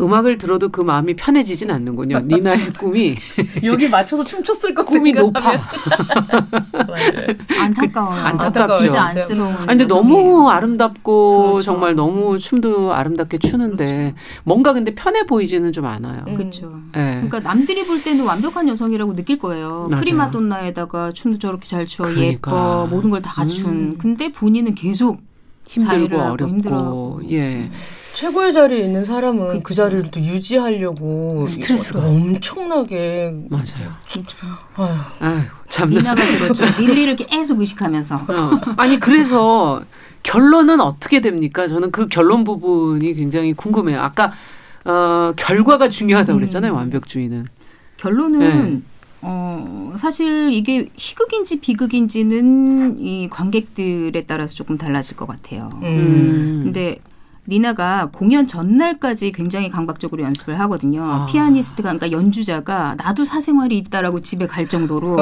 음악을 0.00 0.38
들어도 0.38 0.68
그 0.70 0.80
마음이 0.80 1.14
편해지진 1.16 1.70
않는군요. 1.70 2.20
니나의 2.20 2.72
꿈이 2.78 3.16
여기 3.64 3.88
맞춰서 3.88 4.24
춤췄을 4.24 4.74
것 4.74 4.84
꿈이 4.86 5.12
높아. 5.12 5.40
안타까워요. 7.60 8.20
안타깝죠. 8.24 8.78
진짜 8.80 9.02
안쓰러운. 9.04 9.54
아니, 9.54 9.66
근데 9.66 9.86
너무 9.86 10.48
아름답고 10.50 11.50
그렇죠. 11.52 11.60
정말 11.64 11.94
너무 11.94 12.38
춤도 12.38 12.94
아름답게 12.94 13.38
추는데 13.38 13.84
그렇죠. 13.86 14.14
뭔가 14.44 14.72
근데 14.72 14.94
편해 14.94 15.24
보이지는 15.26 15.72
좀 15.72 15.86
않아요. 15.86 16.24
음. 16.28 16.34
그렇죠. 16.36 16.70
네. 16.94 17.22
그러니까 17.22 17.40
남들이 17.40 17.84
볼 17.86 18.02
때는 18.02 18.24
완벽한 18.24 18.68
여성이라고 18.68 19.14
느낄 19.16 19.38
거예요. 19.38 19.88
맞아요. 19.90 20.00
프리마돈나에다가 20.02 21.12
춤도 21.12 21.38
저렇게 21.38 21.66
잘 21.66 21.86
춰, 21.86 22.04
그러니까. 22.04 22.22
예뻐, 22.50 22.86
모든 22.90 23.10
걸 23.10 23.20
다 23.20 23.32
갖춘. 23.32 23.70
음. 23.70 23.94
근데 23.98 24.32
본인은 24.32 24.74
계속 24.74 25.20
힘들고 25.66 26.16
어렵고 26.18 26.48
힘들어. 26.48 27.20
예. 27.30 27.70
최고의 28.14 28.52
자리에 28.52 28.84
있는 28.84 29.04
사람은 29.04 29.54
그, 29.54 29.62
그 29.62 29.74
자리를 29.74 30.10
또 30.10 30.20
유지하려고 30.20 31.46
스트레스가 31.46 32.00
엄청나게 32.06 33.32
맞아요. 33.48 33.92
그렇죠. 34.12 34.36
아유, 34.74 34.94
아유 35.20 35.40
참. 35.68 35.88
리나가 35.88 36.22
그렇죠. 36.26 36.64
릴리를 36.78 37.16
계속 37.16 37.60
의식하면서. 37.60 38.16
어. 38.16 38.60
아니 38.76 38.98
그래서 38.98 39.82
결론은 40.22 40.80
어떻게 40.80 41.20
됩니까? 41.20 41.68
저는 41.68 41.90
그 41.92 42.08
결론 42.08 42.44
부분이 42.44 43.14
굉장히 43.14 43.52
궁금해요. 43.54 44.00
아까 44.00 44.32
어, 44.84 45.32
결과가 45.36 45.88
중요하다고 45.88 46.36
음. 46.36 46.40
그랬잖아요. 46.40 46.72
음. 46.72 46.76
완벽주의는. 46.76 47.46
결론은 47.96 48.74
네. 48.74 48.82
어, 49.22 49.92
사실 49.96 50.50
이게 50.52 50.88
희극인지 50.96 51.60
비극인지는 51.60 52.98
이 53.00 53.28
관객들에 53.28 54.24
따라서 54.26 54.54
조금 54.54 54.78
달라질 54.78 55.16
것 55.16 55.26
같아요. 55.26 55.70
음. 55.82 56.62
근데 56.64 56.98
니나가 57.50 58.08
공연 58.12 58.46
전날까지 58.46 59.32
굉장히 59.32 59.70
강박적으로 59.70 60.22
연습을 60.22 60.58
하거든요. 60.60 61.02
아. 61.02 61.26
피아니스트가 61.26 61.92
그러니까 61.92 62.12
연주자가 62.12 62.94
나도 62.96 63.24
사생활이 63.24 63.76
있다라고 63.78 64.20
집에 64.20 64.46
갈 64.46 64.68
정도로 64.68 65.18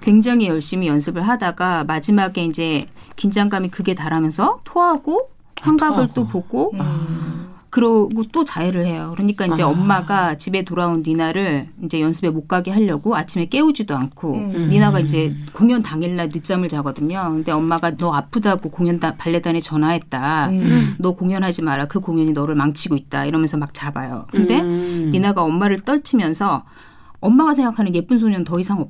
굉장히 0.00 0.46
열심히 0.46 0.86
연습을 0.86 1.22
하다가 1.22 1.84
마지막에 1.84 2.44
이제 2.44 2.86
긴장감이 3.16 3.70
극에 3.70 3.94
달하면서 3.94 4.60
토하고 4.64 5.30
환각을 5.60 6.04
아, 6.04 6.08
또 6.14 6.26
보고 6.26 6.72
음. 6.74 7.49
그러고 7.70 8.24
또 8.32 8.44
자해를 8.44 8.84
해요. 8.84 9.12
그러니까 9.14 9.46
이제 9.46 9.62
아. 9.62 9.68
엄마가 9.68 10.36
집에 10.36 10.62
돌아온 10.62 11.02
니나를 11.06 11.68
이제 11.84 12.00
연습에 12.00 12.28
못 12.28 12.48
가게 12.48 12.72
하려고 12.72 13.16
아침에 13.16 13.46
깨우지도 13.46 13.96
않고 13.96 14.34
음. 14.34 14.68
니나가 14.68 14.98
이제 14.98 15.34
공연 15.52 15.80
당일날 15.80 16.30
늦잠을 16.32 16.68
자거든요. 16.68 17.28
근데 17.30 17.52
엄마가 17.52 17.96
너 17.96 18.12
아프다고 18.12 18.70
공연 18.70 18.98
다, 18.98 19.14
발레단에 19.16 19.60
전화했다. 19.60 20.48
음. 20.48 20.96
너 20.98 21.12
공연하지 21.12 21.62
마라. 21.62 21.86
그 21.86 22.00
공연이 22.00 22.32
너를 22.32 22.56
망치고 22.56 22.96
있다. 22.96 23.24
이러면서 23.26 23.56
막 23.56 23.72
잡아요. 23.72 24.26
근데 24.30 24.60
음. 24.60 25.10
니나가 25.12 25.42
엄마를 25.42 25.80
떨치면서 25.80 26.64
엄마가 27.20 27.54
생각하는 27.54 27.94
예쁜 27.94 28.18
소년 28.18 28.42
더 28.44 28.58
이상 28.58 28.80
없, 28.80 28.88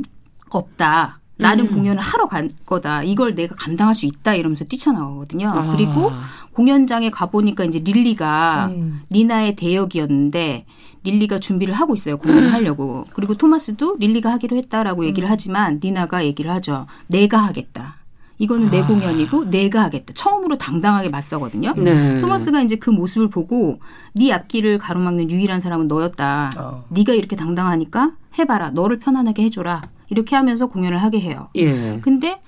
없다. 0.49 1.20
나는 1.41 1.67
음. 1.67 1.75
공연을 1.75 2.01
하러 2.01 2.27
갈 2.27 2.51
거다. 2.67 3.03
이걸 3.03 3.35
내가 3.35 3.55
감당할 3.55 3.95
수 3.95 4.07
있다. 4.07 4.35
이러면서 4.35 4.65
뛰쳐나오거든요. 4.65 5.49
아. 5.49 5.73
그리고 5.73 6.11
공연장에 6.53 7.11
가보니까 7.11 7.65
이제 7.65 7.79
릴리가 7.79 8.69
음. 8.73 9.01
니나의 9.11 9.57
대역이었는데 9.57 10.67
릴리가 11.05 11.39
준비를 11.39 11.75
하고 11.75 11.95
있어요. 11.95 12.19
공연을 12.19 12.49
음. 12.49 12.53
하려고. 12.53 13.05
그리고 13.15 13.35
토마스도 13.35 13.97
릴리가 13.99 14.31
하기로 14.33 14.57
했다라고 14.57 15.07
얘기를 15.07 15.29
음. 15.29 15.31
하지만 15.33 15.81
니나가 15.83 16.25
얘기를 16.25 16.51
하죠. 16.53 16.87
내가 17.07 17.39
하겠다. 17.39 17.97
이거는 18.39 18.69
아. 18.69 18.71
내 18.71 18.83
공연이고 18.83 19.51
내가 19.51 19.83
하겠다. 19.83 20.13
처음으로 20.15 20.57
당당하게 20.57 21.11
맞서거든요. 21.11 21.75
네. 21.75 22.21
토마스가 22.21 22.63
이제 22.63 22.77
그 22.77 22.91
모습을 22.91 23.29
보고 23.29 23.81
네 24.15 24.33
앞길을 24.33 24.79
가로막는 24.79 25.31
유일한 25.31 25.61
사람은 25.61 25.89
너였다. 25.89 26.51
어. 26.57 26.85
네가 26.89 27.13
이렇게 27.13 27.37
당당하니까 27.37 28.13
해봐라. 28.39 28.71
너를 28.71 28.99
편안하게 28.99 29.45
해줘라. 29.45 29.83
이렇게 30.11 30.37
하면서 30.37 30.67
공연을 30.67 30.99
하게 30.99 31.21
해요. 31.21 31.49
예. 31.57 31.99
근데 32.03 32.41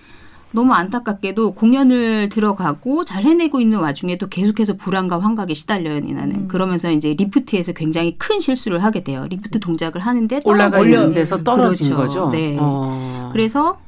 너무 0.54 0.74
안타깝게도 0.74 1.54
공연을 1.54 2.28
들어가고 2.28 3.04
잘 3.06 3.24
해내고 3.24 3.60
있는 3.60 3.78
와중에도 3.78 4.28
계속해서 4.28 4.76
불안과 4.76 5.18
환각에 5.18 5.54
시달려요, 5.54 6.00
니나는. 6.00 6.36
음. 6.36 6.48
그러면서 6.48 6.90
이제 6.90 7.14
리프트에서 7.14 7.72
굉장히 7.72 8.18
큰 8.18 8.38
실수를 8.38 8.82
하게 8.84 9.02
돼요. 9.02 9.26
리프트 9.30 9.60
동작을 9.60 10.02
하는데 10.02 10.40
올라가는 10.44 11.14
데서 11.14 11.42
떨어진 11.42 11.94
그렇죠. 11.94 12.26
거죠. 12.26 12.30
네. 12.30 12.58
어. 12.60 13.30
그래서 13.32 13.78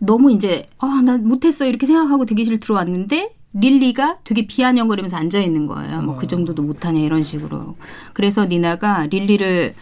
너무 0.00 0.30
이제 0.32 0.68
아, 0.78 1.02
나 1.04 1.18
못했어 1.18 1.66
이렇게 1.66 1.86
생각하고 1.86 2.24
대기실 2.24 2.60
들어왔는데 2.60 3.32
릴리가 3.52 4.18
되게 4.22 4.46
비아냥거리면서 4.46 5.16
앉아 5.16 5.40
있는 5.40 5.66
거예요. 5.66 6.02
뭐 6.02 6.16
그 6.16 6.28
정도도 6.28 6.62
못하냐 6.62 7.00
이런 7.00 7.24
식으로. 7.24 7.74
그래서 8.12 8.46
니나가 8.46 9.06
릴리를 9.06 9.74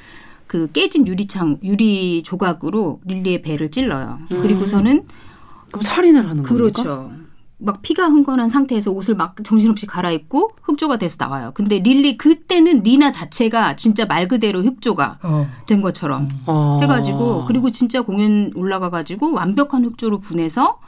그 0.49 0.73
깨진 0.73 1.07
유리창 1.07 1.59
유리 1.63 2.23
조각으로 2.25 3.01
릴리의 3.05 3.43
배를 3.43 3.71
찔러요. 3.71 4.19
음. 4.33 4.43
그리고서는 4.43 5.05
그럼 5.71 5.83
살인을 5.83 6.29
하는 6.29 6.43
거죠. 6.43 6.55
그렇죠. 6.55 7.13
막 7.61 7.83
피가 7.83 8.07
흥건한 8.07 8.49
상태에서 8.49 8.93
옷을 8.93 9.15
막 9.17 9.37
정신없이 9.45 9.87
갈아입고 9.87 10.53
흑조가 10.63 10.97
돼서 10.97 11.17
나와요. 11.19 11.51
근데 11.55 11.81
릴리 11.81 12.17
그때는 12.17 12.83
니나 12.85 13.11
자체가 13.11 13.77
진짜 13.77 14.07
말 14.07 14.29
그대로 14.29 14.63
흑조가 14.63 15.19
어. 15.23 15.49
된 15.67 15.81
것처럼 15.81 16.29
어. 16.47 16.79
해가지고 16.81 17.47
그리고 17.47 17.71
진짜 17.71 18.01
공연 18.03 18.53
올라가가지고 18.55 19.33
완벽한 19.33 19.85
흑조로 19.85 20.21
분해서 20.21 20.79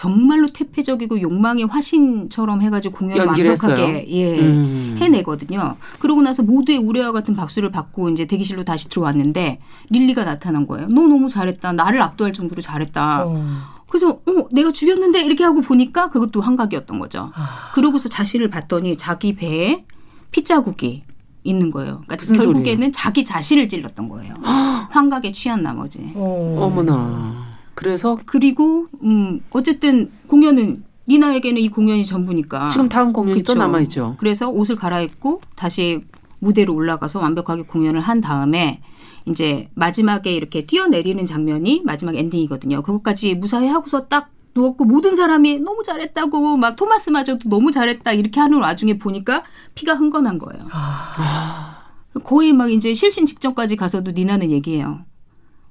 정말로 0.00 0.48
태폐적이고 0.50 1.20
욕망의 1.20 1.66
화신처럼 1.66 2.62
해가지고 2.62 2.96
공연을 2.96 3.26
완벽하게 3.26 4.06
예, 4.08 4.40
음. 4.40 4.96
해내거든요. 4.98 5.76
그러고 5.98 6.22
나서 6.22 6.42
모두의 6.42 6.78
우레와 6.78 7.12
같은 7.12 7.34
박수를 7.34 7.70
받고 7.70 8.08
이제 8.08 8.24
대기실로 8.24 8.64
다시 8.64 8.88
들어왔는데 8.88 9.60
릴리가 9.90 10.24
나타난 10.24 10.66
거예요. 10.66 10.88
너 10.88 11.02
너무 11.02 11.28
잘했다. 11.28 11.72
나를 11.74 12.00
압도할 12.00 12.32
정도로 12.32 12.62
잘했다. 12.62 13.26
어. 13.26 13.44
그래서 13.90 14.08
어 14.08 14.48
내가 14.50 14.72
죽였는데 14.72 15.20
이렇게 15.20 15.44
하고 15.44 15.60
보니까 15.60 16.08
그것도 16.08 16.40
환각이었던 16.40 16.98
거죠. 16.98 17.30
아. 17.34 17.70
그러고서 17.74 18.08
자신을 18.08 18.48
봤더니 18.48 18.96
자기 18.96 19.36
배에 19.36 19.84
핏자국이 20.30 21.02
있는 21.44 21.70
거예요. 21.70 22.04
그러니까 22.06 22.26
결국에는 22.26 22.62
소리예요? 22.64 22.90
자기 22.92 23.22
자신을 23.22 23.68
찔렀던 23.68 24.08
거예요. 24.08 24.32
환각에 24.88 25.32
취한 25.32 25.62
나머지. 25.62 26.10
어. 26.14 26.56
어머나. 26.58 27.39
그래서 27.80 28.18
그리고 28.26 28.88
음 29.02 29.40
어쨌든 29.52 30.10
공연은 30.28 30.84
니나에게는 31.08 31.62
이 31.62 31.70
공연이 31.70 32.04
전부니까. 32.04 32.68
지금 32.68 32.90
다음 32.90 33.10
공연이 33.14 33.40
그쵸? 33.40 33.54
또 33.54 33.58
남아 33.58 33.80
있죠. 33.80 34.16
그래서 34.18 34.50
옷을 34.50 34.76
갈아입고 34.76 35.40
다시 35.56 36.04
무대로 36.40 36.74
올라가서 36.74 37.20
완벽하게 37.20 37.62
공연을 37.62 38.02
한 38.02 38.20
다음에 38.20 38.82
이제 39.24 39.70
마지막에 39.74 40.30
이렇게 40.30 40.66
뛰어내리는 40.66 41.24
장면이 41.24 41.82
마지막 41.86 42.16
엔딩이거든요. 42.16 42.82
그것까지 42.82 43.34
무사히 43.36 43.68
하고서 43.68 44.08
딱 44.08 44.28
누웠고 44.54 44.84
모든 44.84 45.16
사람이 45.16 45.60
너무 45.60 45.82
잘했다고 45.82 46.58
막 46.58 46.76
토마스마저도 46.76 47.48
너무 47.48 47.70
잘했다 47.72 48.12
이렇게 48.12 48.40
하는 48.40 48.58
와중에 48.58 48.98
보니까 48.98 49.42
피가 49.74 49.94
흥건한 49.94 50.36
거예요. 50.36 50.60
아. 50.70 51.78
거의 52.24 52.52
막 52.52 52.70
이제 52.70 52.92
실신 52.92 53.24
직전까지 53.24 53.76
가서도 53.76 54.10
니나는 54.10 54.50
얘기해요. 54.50 55.00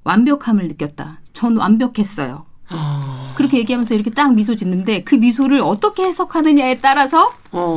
완벽함을 0.04 0.68
느꼈다. 0.68 1.20
전 1.32 1.56
완벽했어요. 1.56 2.46
아. 2.72 3.32
그렇게 3.36 3.58
얘기하면서 3.58 3.94
이렇게 3.94 4.10
딱 4.10 4.34
미소 4.34 4.54
짓는데 4.54 5.02
그 5.02 5.16
미소를 5.16 5.60
어떻게 5.60 6.04
해석하느냐에 6.04 6.78
따라서 6.80 7.32
어. 7.52 7.76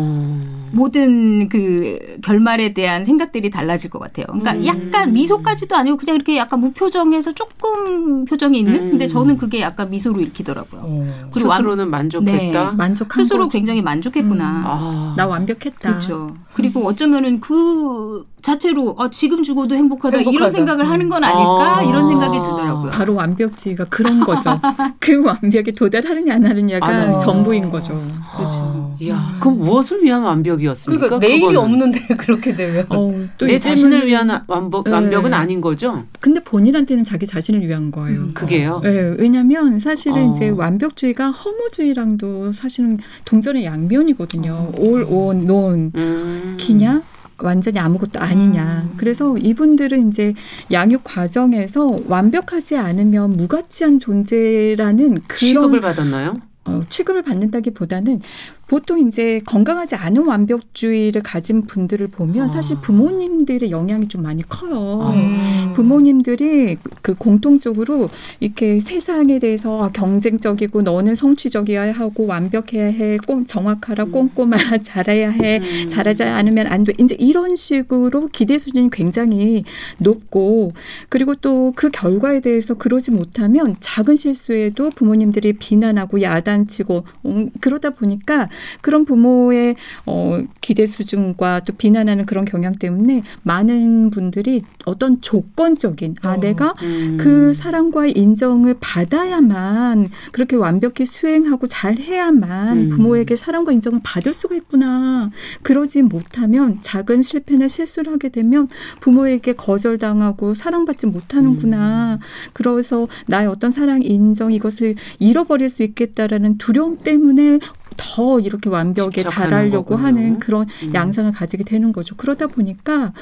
모든 0.72 1.50
그 1.50 2.18
결말에 2.24 2.74
대한 2.74 3.06
생각들이 3.06 3.50
달라질 3.50 3.90
것 3.90 3.98
같아요. 4.00 4.28
그러니까 4.28 4.54
음. 4.54 4.66
약간 4.66 5.14
미소까지도 5.14 5.76
아니고 5.76 5.98
그냥 5.98 6.16
이렇게 6.16 6.38
약간 6.38 6.60
무표정해서 6.60 7.32
조금 7.32 8.26
표정이 8.26 8.60
있는. 8.60 8.76
음. 8.76 8.90
근데 8.92 9.08
저는 9.08 9.38
그게 9.38 9.62
약간 9.62 9.90
미소로 9.90 10.22
읽히더라고요. 10.22 10.82
어. 10.84 11.30
그리고 11.34 11.50
스스로는 11.50 11.90
만족했다. 11.90 12.72
네. 12.72 12.76
만족한 12.78 13.24
스스로 13.24 13.46
거지. 13.46 13.58
굉장히 13.58 13.82
만족했구나. 13.82 14.50
음. 14.50 14.64
아. 14.66 15.14
나 15.18 15.26
완벽했다. 15.26 15.90
그렇죠. 15.90 16.36
그리고 16.54 16.86
어쩌면은 16.86 17.40
그 17.40 18.26
자체로 18.42 18.90
어, 18.98 19.10
지금 19.10 19.42
죽어도 19.42 19.74
행복하다, 19.74 20.18
행복하다. 20.18 20.38
이런 20.38 20.52
생각을 20.52 20.90
하는 20.90 21.10
건 21.10 21.24
아닐까 21.24 21.80
아. 21.80 21.84
이런 21.84 22.10
생각이 22.10 22.40
들더라고요. 22.42 22.92
바로 22.92 23.16
완벽주의가 23.16 23.86
그런 23.86 24.20
거죠. 24.20 24.60
그 25.00 25.24
완벽에 25.24 25.72
도달하느냐 25.72 26.36
안 26.36 26.46
하느냐가 26.46 26.88
아. 26.88 27.18
전부인 27.18 27.70
거죠. 27.70 28.00
그렇죠. 28.36 28.96
이야, 29.00 29.36
그럼 29.40 29.60
무엇을 29.60 30.04
위한 30.04 30.22
완벽이었습니까? 30.24 31.06
그러니까 31.06 31.26
내일이 31.26 31.40
그거는. 31.42 31.60
없는데 31.60 32.00
그렇게 32.18 32.56
되면 32.56 32.86
어, 32.90 33.12
내 33.42 33.58
자신을 33.58 34.06
위한 34.06 34.30
완벽, 34.48 34.84
네. 34.84 34.92
완벽은 34.92 35.34
아닌 35.34 35.62
거죠. 35.62 36.04
근데 36.20 36.44
본인한테는 36.44 37.04
자기 37.04 37.26
자신을 37.26 37.66
위한 37.66 37.92
거예요. 37.92 38.20
음, 38.20 38.32
그게요. 38.34 38.82
네, 38.84 39.16
왜냐하면 39.18 39.80
사실은 39.80 40.30
어. 40.30 40.32
이제 40.32 40.50
완벽주의가 40.50 41.32
허무주의랑도 41.32 42.54
사실은 42.54 43.00
동전의 43.26 43.66
양면이거든요. 43.66 44.72
올, 44.78 45.06
온, 45.10 45.48
논, 45.48 45.92
음. 45.96 46.43
기냐 46.58 47.02
완전히 47.40 47.80
아무것도 47.80 48.20
아니냐. 48.20 48.84
음. 48.86 48.94
그래서 48.98 49.38
이분들은 49.38 50.10
이제 50.10 50.34
양육 50.72 51.04
과정에서 51.04 52.00
완벽하지 52.08 52.78
않으면 52.78 53.32
무가치한 53.34 54.00
존재라는 54.00 55.22
그런 55.28 55.38
취급을 55.38 55.82
받았나요? 55.82 56.40
어, 56.66 56.84
취급을 56.90 57.24
받는다기보다는 57.24 58.22
보통 58.68 59.08
이제 59.08 59.40
건강하지 59.46 59.96
않은 59.96 60.26
완벽주의를 60.26 61.22
가진 61.22 61.64
분들을 61.66 62.08
보면 62.08 62.44
아. 62.44 62.48
사실 62.48 62.78
부모님들의 62.82 63.70
영향이 63.72 64.08
좀 64.08 64.24
많이 64.24 64.42
커요. 64.48 65.00
아. 65.04 65.74
부모님들이 65.76 66.78
그 67.02 67.14
공통적으로 67.14 68.10
이렇게 68.40 68.80
세상에 68.80 69.40
대해서 69.40 69.84
아, 69.84 69.90
경쟁적이고 69.92 70.82
너는 70.82 71.16
성취적이어야 71.16 71.92
하고 71.92 72.26
완벽해야 72.26 72.86
해, 72.86 73.18
꼭 73.18 73.48
정확하라, 73.48 74.06
음. 74.06 74.12
꼼꼼하라, 74.12 74.78
잘해야 74.84 75.30
해, 75.32 75.60
음. 75.60 75.90
잘하지 75.90 76.24
않으면 76.24 76.68
안 76.68 76.84
돼. 76.84 76.94
이제 76.98 77.16
이런 77.20 77.56
식으로 77.56 78.30
기대 78.32 78.58
수준이 78.58 78.90
굉장히 78.92 79.64
높고 80.00 80.74
그리고 81.10 81.36
또 81.36 81.74
그 81.76 81.90
결과에 81.90 82.40
대해서 82.40 82.74
그러지 82.76 83.12
못하면 83.12 83.76
작은 83.80 84.16
실수에도 84.16 84.90
부모님들이 84.92 85.54
비난하고 85.54 86.22
야단치고 86.22 87.04
음, 87.26 87.50
그러다 87.60 87.92
보니까 87.92 88.50
그런 88.82 89.06
부모의 89.06 89.76
어, 90.06 90.42
기대 90.62 90.86
수준과 90.86 91.62
또 91.62 91.74
비난하는 91.74 92.26
그런 92.26 92.46
경향 92.46 92.76
때문에 92.76 93.24
많은 93.44 94.10
분들이 94.10 94.64
어떤 94.86 95.22
조건적인 95.22 96.16
아 96.24 96.34
어, 96.34 96.40
내가 96.40 96.74
음. 96.82 97.18
그 97.20 97.54
사람과의 97.54 98.14
인정을 98.18 98.78
받아야만 98.80 100.10
그렇게 100.32 100.56
완벽히 100.56 101.06
수행하고 101.06 101.68
잘 101.68 101.98
해야만 101.98 102.78
음. 102.78 102.90
부모에게 102.90 103.36
사랑과 103.36 103.72
인정을 103.72 104.02
받을 104.04 104.34
수가 104.34 104.56
있구나. 104.56 105.30
그러지 105.62 106.02
못하면 106.02 106.80
작은 106.82 107.22
실패나 107.22 107.68
실수를 107.68 108.14
하게 108.14 108.30
되면 108.30 108.68
부모에게 109.00 109.54
거절당하고 109.54 110.54
사랑받지 110.54 111.08
못하는구나. 111.08 112.16
음. 112.16 112.20
그래서 112.54 113.08
나의 113.28 113.48
어떤 113.48 113.72
사랑 113.72 114.02
인정 114.04 114.52
이것을 114.52 114.96
잃어버릴 115.20 115.70
수 115.70 115.84
있겠다라는 115.84 116.58
두려움 116.58 116.98
때문에 116.98 117.60
더 117.98 118.40
이렇게 118.40 118.70
완벽에 118.70 119.24
잘하려고 119.24 119.96
하는 119.96 120.40
그런 120.40 120.68
음. 120.84 120.94
양상을 120.94 121.32
가지게 121.32 121.64
되는 121.64 121.92
거죠. 121.92 122.16
그러다 122.16 122.48
보니까 122.48 123.14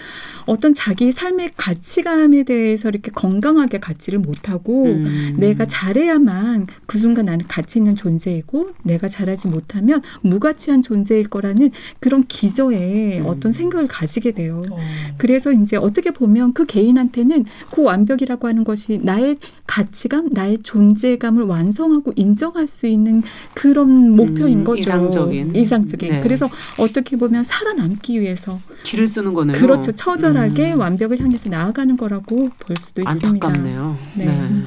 어떤 0.46 0.74
자기 0.74 1.12
삶의 1.12 1.52
가치감에 1.58 2.44
대해서 2.44 2.90
이렇게 2.90 3.12
건강하게 3.12 3.80
갖지를 3.80 4.20
못하고 4.20 4.86
음. 4.86 5.36
내가 5.38 5.66
잘해야만 5.66 6.68
그 6.86 6.98
순간 6.98 7.26
나는 7.26 7.46
가치 7.48 7.80
있는 7.80 7.96
존재이고 7.96 8.72
내가 8.84 9.08
잘하지 9.08 9.48
못하면 9.48 10.02
무가치한 10.22 10.82
존재일 10.82 11.30
거라는 11.30 11.72
그런 12.00 12.24
기저에 12.24 13.20
음. 13.20 13.26
어떤 13.28 13.52
생각을 13.52 13.88
가지게 13.88 14.32
돼요. 14.32 14.62
어. 14.72 14.78
그래서 15.18 15.52
이제 15.52 15.78
어떻게 15.78 16.12
보면 16.12 16.54
그 16.54 16.66
개인한테는 16.66 17.46
그 17.72 17.84
완벽이라고 17.84 18.48
하는 18.48 18.64
것이 18.64 19.00
나의 19.02 19.38
가치감, 19.72 20.28
나의 20.34 20.58
존재감을 20.64 21.44
완성하고 21.44 22.12
인정할 22.18 22.68
수 22.68 22.88
있는 22.88 23.24
그런 23.54 24.18
목표인 24.18 24.60
음, 24.60 24.64
거죠. 24.66 24.82
이상적인. 24.82 25.56
이상적인. 25.56 26.12
네. 26.12 26.20
그래서 26.20 26.50
어떻게 26.78 27.16
보면 27.16 27.46
살아남기 27.46 28.20
위해서 28.20 28.60
길을 28.84 29.08
쓰는 29.08 29.34
거네요. 29.34 29.58
그렇죠. 29.58 29.94
처절하게 29.94 30.74
음. 30.74 30.80
완벽을 30.82 31.22
향해서 31.22 31.50
나아가는 31.50 31.96
거라고 31.96 32.50
볼 32.60 32.76
수도 32.78 33.02
있습니다. 33.02 33.48
안타깝네요. 33.48 33.98
네. 34.16 34.26
네. 34.26 34.64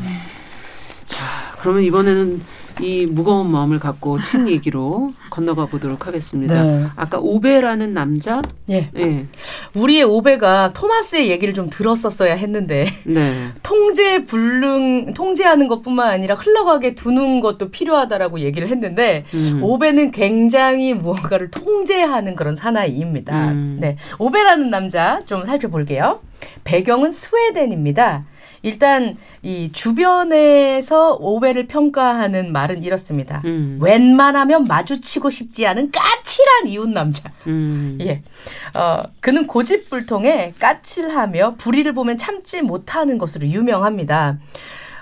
자, 1.04 1.22
그러면 1.60 1.82
이번에는 1.82 2.40
이 2.80 3.06
무거운 3.06 3.50
마음을 3.50 3.78
갖고 3.78 4.20
책 4.20 4.48
얘기로 4.50 5.12
건너가 5.30 5.66
보도록 5.66 6.06
하겠습니다. 6.06 6.62
네. 6.62 6.86
아까 6.96 7.18
오베라는 7.18 7.94
남자, 7.94 8.42
예. 8.68 8.90
네. 8.92 9.26
우리의 9.74 10.04
오베가 10.04 10.72
토마스의 10.72 11.30
얘기를 11.30 11.54
좀 11.54 11.70
들었었어야 11.70 12.34
했는데 12.34 12.86
네. 13.04 13.50
통제 13.62 14.24
불능 14.24 15.14
통제하는 15.14 15.68
것뿐만 15.68 16.08
아니라 16.08 16.34
흘러가게 16.34 16.94
두는 16.94 17.40
것도 17.40 17.70
필요하다라고 17.70 18.40
얘기를 18.40 18.68
했는데 18.68 19.24
음. 19.34 19.60
오베는 19.62 20.10
굉장히 20.10 20.94
무언가를 20.94 21.50
통제하는 21.50 22.36
그런 22.36 22.54
사나이입니다. 22.54 23.50
음. 23.50 23.78
네, 23.80 23.96
오베라는 24.18 24.70
남자 24.70 25.22
좀 25.26 25.44
살펴볼게요. 25.44 26.20
배경은 26.64 27.12
스웨덴입니다. 27.12 28.24
일단 28.64 29.18
이 29.42 29.70
주변에서 29.72 31.18
오베를 31.20 31.66
평가하는 31.66 32.50
말은 32.50 32.82
이렇습니다. 32.82 33.42
음. 33.44 33.78
웬만하면 33.80 34.64
마주치고 34.64 35.28
싶지 35.28 35.66
않은 35.66 35.92
까칠한 35.92 36.68
이웃 36.68 36.88
남자. 36.88 37.30
음. 37.46 37.98
예. 38.00 38.22
어, 38.74 39.02
그는 39.20 39.46
고집불통에 39.46 40.54
까칠하며 40.58 41.56
불의를 41.58 41.92
보면 41.92 42.16
참지 42.16 42.62
못하는 42.62 43.18
것으로 43.18 43.46
유명합니다. 43.46 44.38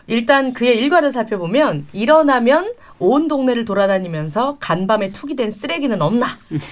일단 0.08 0.52
그의 0.52 0.80
일과를 0.80 1.12
살펴보면 1.12 1.86
일어나면 1.92 2.72
온 2.98 3.28
동네를 3.28 3.64
돌아다니면서 3.64 4.56
간밤에 4.58 5.10
투기된 5.10 5.52
쓰레기는 5.52 6.02
없나 6.02 6.26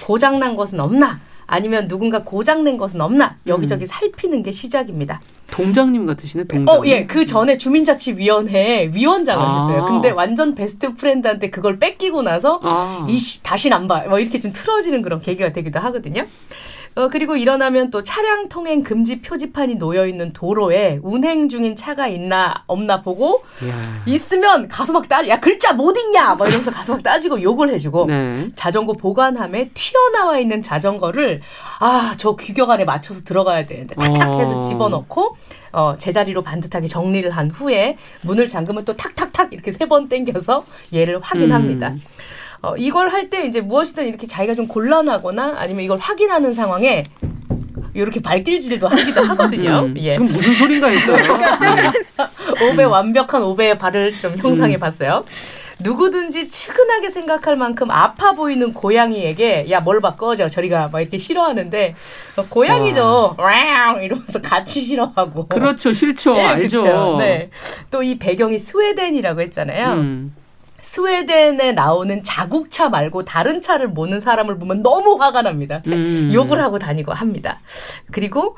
고장난 0.05 0.57
것은 0.57 0.81
없나 0.81 1.21
아니면 1.47 1.87
누군가 1.87 2.23
고장낸 2.25 2.75
것은 2.77 2.99
없나 2.99 3.37
여기저기 3.47 3.85
음. 3.85 3.87
살피는 3.87 4.43
게 4.43 4.51
시작입니다. 4.51 5.21
동장님 5.51 6.05
같으시네, 6.05 6.45
동장. 6.45 6.75
어, 6.75 6.81
예. 6.85 7.05
그 7.05 7.25
전에 7.25 7.57
주민자치위원회 7.57 8.91
위원장을 8.93 9.45
아. 9.45 9.67
했어요. 9.67 9.85
근데 9.85 10.09
완전 10.09 10.55
베스트 10.55 10.95
프렌드한테 10.95 11.49
그걸 11.49 11.77
뺏기고 11.77 12.23
나서 12.23 12.59
아. 12.63 13.05
이씨 13.09 13.43
다시는 13.43 13.75
안 13.75 13.87
봐. 13.87 14.05
뭐 14.07 14.19
이렇게 14.19 14.39
좀 14.39 14.51
틀어지는 14.53 15.01
그런 15.01 15.19
계기가 15.19 15.51
되기도 15.51 15.79
하거든요. 15.79 16.25
어, 16.95 17.07
그리고 17.07 17.37
일어나면 17.37 17.89
또 17.89 18.03
차량 18.03 18.49
통행 18.49 18.83
금지 18.83 19.21
표지판이 19.21 19.75
놓여 19.75 20.05
있는 20.07 20.33
도로에 20.33 20.99
운행 21.03 21.47
중인 21.47 21.75
차가 21.77 22.07
있나 22.07 22.63
없나 22.67 23.01
보고 23.01 23.43
야. 23.65 24.03
있으면 24.05 24.67
가서 24.67 24.91
막 24.91 25.07
따, 25.07 25.25
야 25.29 25.39
글자 25.39 25.73
못 25.73 25.97
읽냐, 25.97 26.35
막 26.35 26.47
이러면서 26.47 26.69
가서 26.69 26.93
막 26.93 27.03
따지고 27.03 27.41
욕을 27.41 27.69
해주고 27.69 28.05
네. 28.07 28.49
자전거 28.55 28.93
보관함에 28.93 29.69
튀어나와 29.73 30.39
있는 30.39 30.61
자전거를 30.61 31.41
아 31.79 32.15
저 32.17 32.35
규격안에 32.35 32.83
맞춰서 32.83 33.23
들어가야 33.23 33.65
되는데 33.65 33.95
탁탁 33.95 34.39
해서 34.39 34.57
어. 34.57 34.61
집어넣고 34.61 35.37
어, 35.71 35.95
제자리로 35.97 36.41
반듯하게 36.43 36.87
정리를 36.87 37.31
한 37.31 37.49
후에 37.49 37.97
문을 38.23 38.47
잠그면 38.49 38.83
또 38.85 38.95
탁탁탁 38.97 39.53
이렇게 39.53 39.71
세 39.71 39.85
번 39.85 40.07
땡겨서 40.09 40.65
얘를 40.93 41.19
확인합니다. 41.21 41.89
음. 41.89 42.01
어, 42.61 42.75
이걸 42.77 43.09
할 43.09 43.29
때 43.29 43.45
이제 43.45 43.61
무엇이든 43.61 44.07
이렇게 44.07 44.27
자기가 44.27 44.55
좀 44.55 44.67
곤란하거나 44.67 45.55
아니면 45.57 45.83
이걸 45.83 45.97
확인하는 45.99 46.53
상황에 46.53 47.03
이렇게 47.93 48.21
발길질도 48.21 48.87
하기도 48.87 49.21
하거든요. 49.29 49.79
음, 49.85 49.95
예. 49.97 50.11
지금 50.11 50.25
무슨 50.25 50.53
소린가 50.53 50.87
했어요. 50.87 51.17
오배 52.71 52.83
완벽한 52.83 53.41
오배의 53.43 53.77
발을 53.77 54.19
좀 54.19 54.37
형상해 54.37 54.77
봤어요. 54.77 55.25
누구든지 55.79 56.47
측은하게 56.49 57.09
생각할 57.09 57.57
만큼 57.57 57.89
아파 57.89 58.33
보이는 58.33 58.71
고양이에게 58.71 59.65
야뭘 59.71 59.99
바꿔줘 59.99 60.47
저리가 60.49 60.89
막 60.89 61.01
이렇게 61.01 61.17
싫어하는데 61.17 61.95
고양이도 62.49 63.35
와. 63.37 63.93
이러면서 63.99 64.39
같이 64.41 64.85
싫어하고 64.85 65.47
그렇죠 65.47 65.91
싫죠 65.91 66.33
네, 66.35 66.45
알죠 66.45 66.83
그렇죠. 66.83 67.17
네. 67.17 67.49
또 67.89 68.03
이 68.03 68.19
배경이 68.19 68.59
스웨덴이라고 68.59 69.41
했잖아요 69.41 69.93
음. 69.93 70.35
스웨덴에 70.81 71.73
나오는 71.73 72.23
자국차 72.23 72.89
말고 72.89 73.25
다른 73.25 73.61
차를 73.61 73.87
모는 73.87 74.19
사람을 74.19 74.59
보면 74.59 74.83
너무 74.83 75.21
화가 75.21 75.41
납니다. 75.41 75.81
음. 75.87 76.29
욕을 76.33 76.61
하고 76.61 76.79
다니고 76.79 77.13
합니다. 77.13 77.59
그리고 78.11 78.57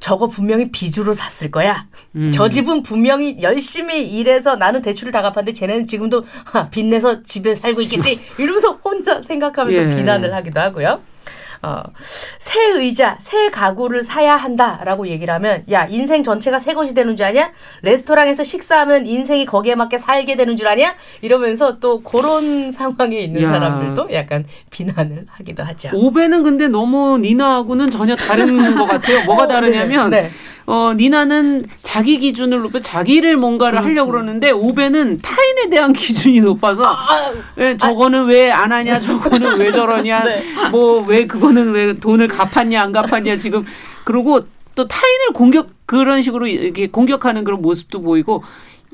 저거 0.00 0.26
분명히 0.26 0.72
빚으로 0.72 1.12
샀을 1.12 1.52
거야. 1.52 1.86
음. 2.16 2.32
저 2.32 2.48
집은 2.48 2.82
분명히 2.82 3.40
열심히 3.40 4.02
일해서 4.02 4.56
나는 4.56 4.82
대출을 4.82 5.12
다 5.12 5.22
갚았는데 5.22 5.54
쟤네는 5.54 5.86
지금도 5.86 6.24
빚내서 6.72 7.22
집에 7.22 7.54
살고 7.54 7.82
있겠지. 7.82 8.20
이러면서 8.36 8.72
혼자 8.84 9.22
생각하면서 9.22 9.92
예. 9.92 9.96
비난을 9.96 10.34
하기도 10.34 10.60
하고요. 10.60 11.00
어, 11.62 11.82
새 12.38 12.60
의자, 12.72 13.16
새 13.20 13.48
가구를 13.50 14.02
사야 14.02 14.36
한다라고 14.36 15.06
얘기를 15.06 15.32
하면 15.34 15.64
야 15.70 15.86
인생 15.86 16.24
전체가 16.24 16.58
새 16.58 16.74
것이 16.74 16.92
되는 16.92 17.16
줄 17.16 17.24
아냐? 17.24 17.52
레스토랑에서 17.82 18.42
식사하면 18.42 19.06
인생이 19.06 19.46
거기에 19.46 19.76
맞게 19.76 19.98
살게 19.98 20.36
되는 20.36 20.56
줄 20.56 20.66
아냐? 20.66 20.94
이러면서 21.20 21.78
또 21.78 22.02
그런 22.02 22.72
상황에 22.72 23.18
있는 23.20 23.42
야. 23.42 23.48
사람들도 23.52 24.12
약간 24.12 24.44
비난을 24.70 25.26
하기도 25.28 25.62
하죠. 25.62 25.90
오베는 25.94 26.42
근데 26.42 26.66
너무 26.66 27.18
니나하고는 27.18 27.90
전혀 27.90 28.16
다른 28.16 28.74
것 28.76 28.84
같아요. 28.86 29.24
뭐가 29.24 29.44
어, 29.44 29.46
다르냐면 29.46 30.10
네. 30.10 30.22
네. 30.22 30.30
어, 30.66 30.92
니나는 30.96 31.64
자기 31.82 32.18
기준을 32.18 32.62
높여 32.62 32.78
자기를 32.78 33.36
뭔가를 33.36 33.80
그렇죠. 33.80 33.88
하려고 33.88 34.12
그러는데 34.12 34.50
오베는 34.50 35.20
타인에 35.20 35.68
대한 35.70 35.92
기준이 35.92 36.40
높아서 36.40 36.84
아, 36.84 37.32
예, 37.58 37.76
저거는 37.76 38.20
아, 38.20 38.24
왜안 38.24 38.72
하냐 38.72 39.00
저거는 39.00 39.58
왜 39.58 39.72
저러냐 39.72 40.22
네. 40.24 40.42
뭐왜 40.70 41.26
그거는 41.26 41.72
왜 41.72 41.92
돈을 41.94 42.28
갚았냐 42.28 42.82
안 42.82 42.92
갚았냐 42.92 43.36
지금 43.36 43.64
그리고 44.04 44.40
또 44.74 44.88
타인을 44.88 45.32
공격 45.34 45.68
그런 45.86 46.22
식으로 46.22 46.46
이렇게 46.46 46.86
공격하는 46.86 47.44
그런 47.44 47.60
모습도 47.60 48.00
보이고 48.00 48.42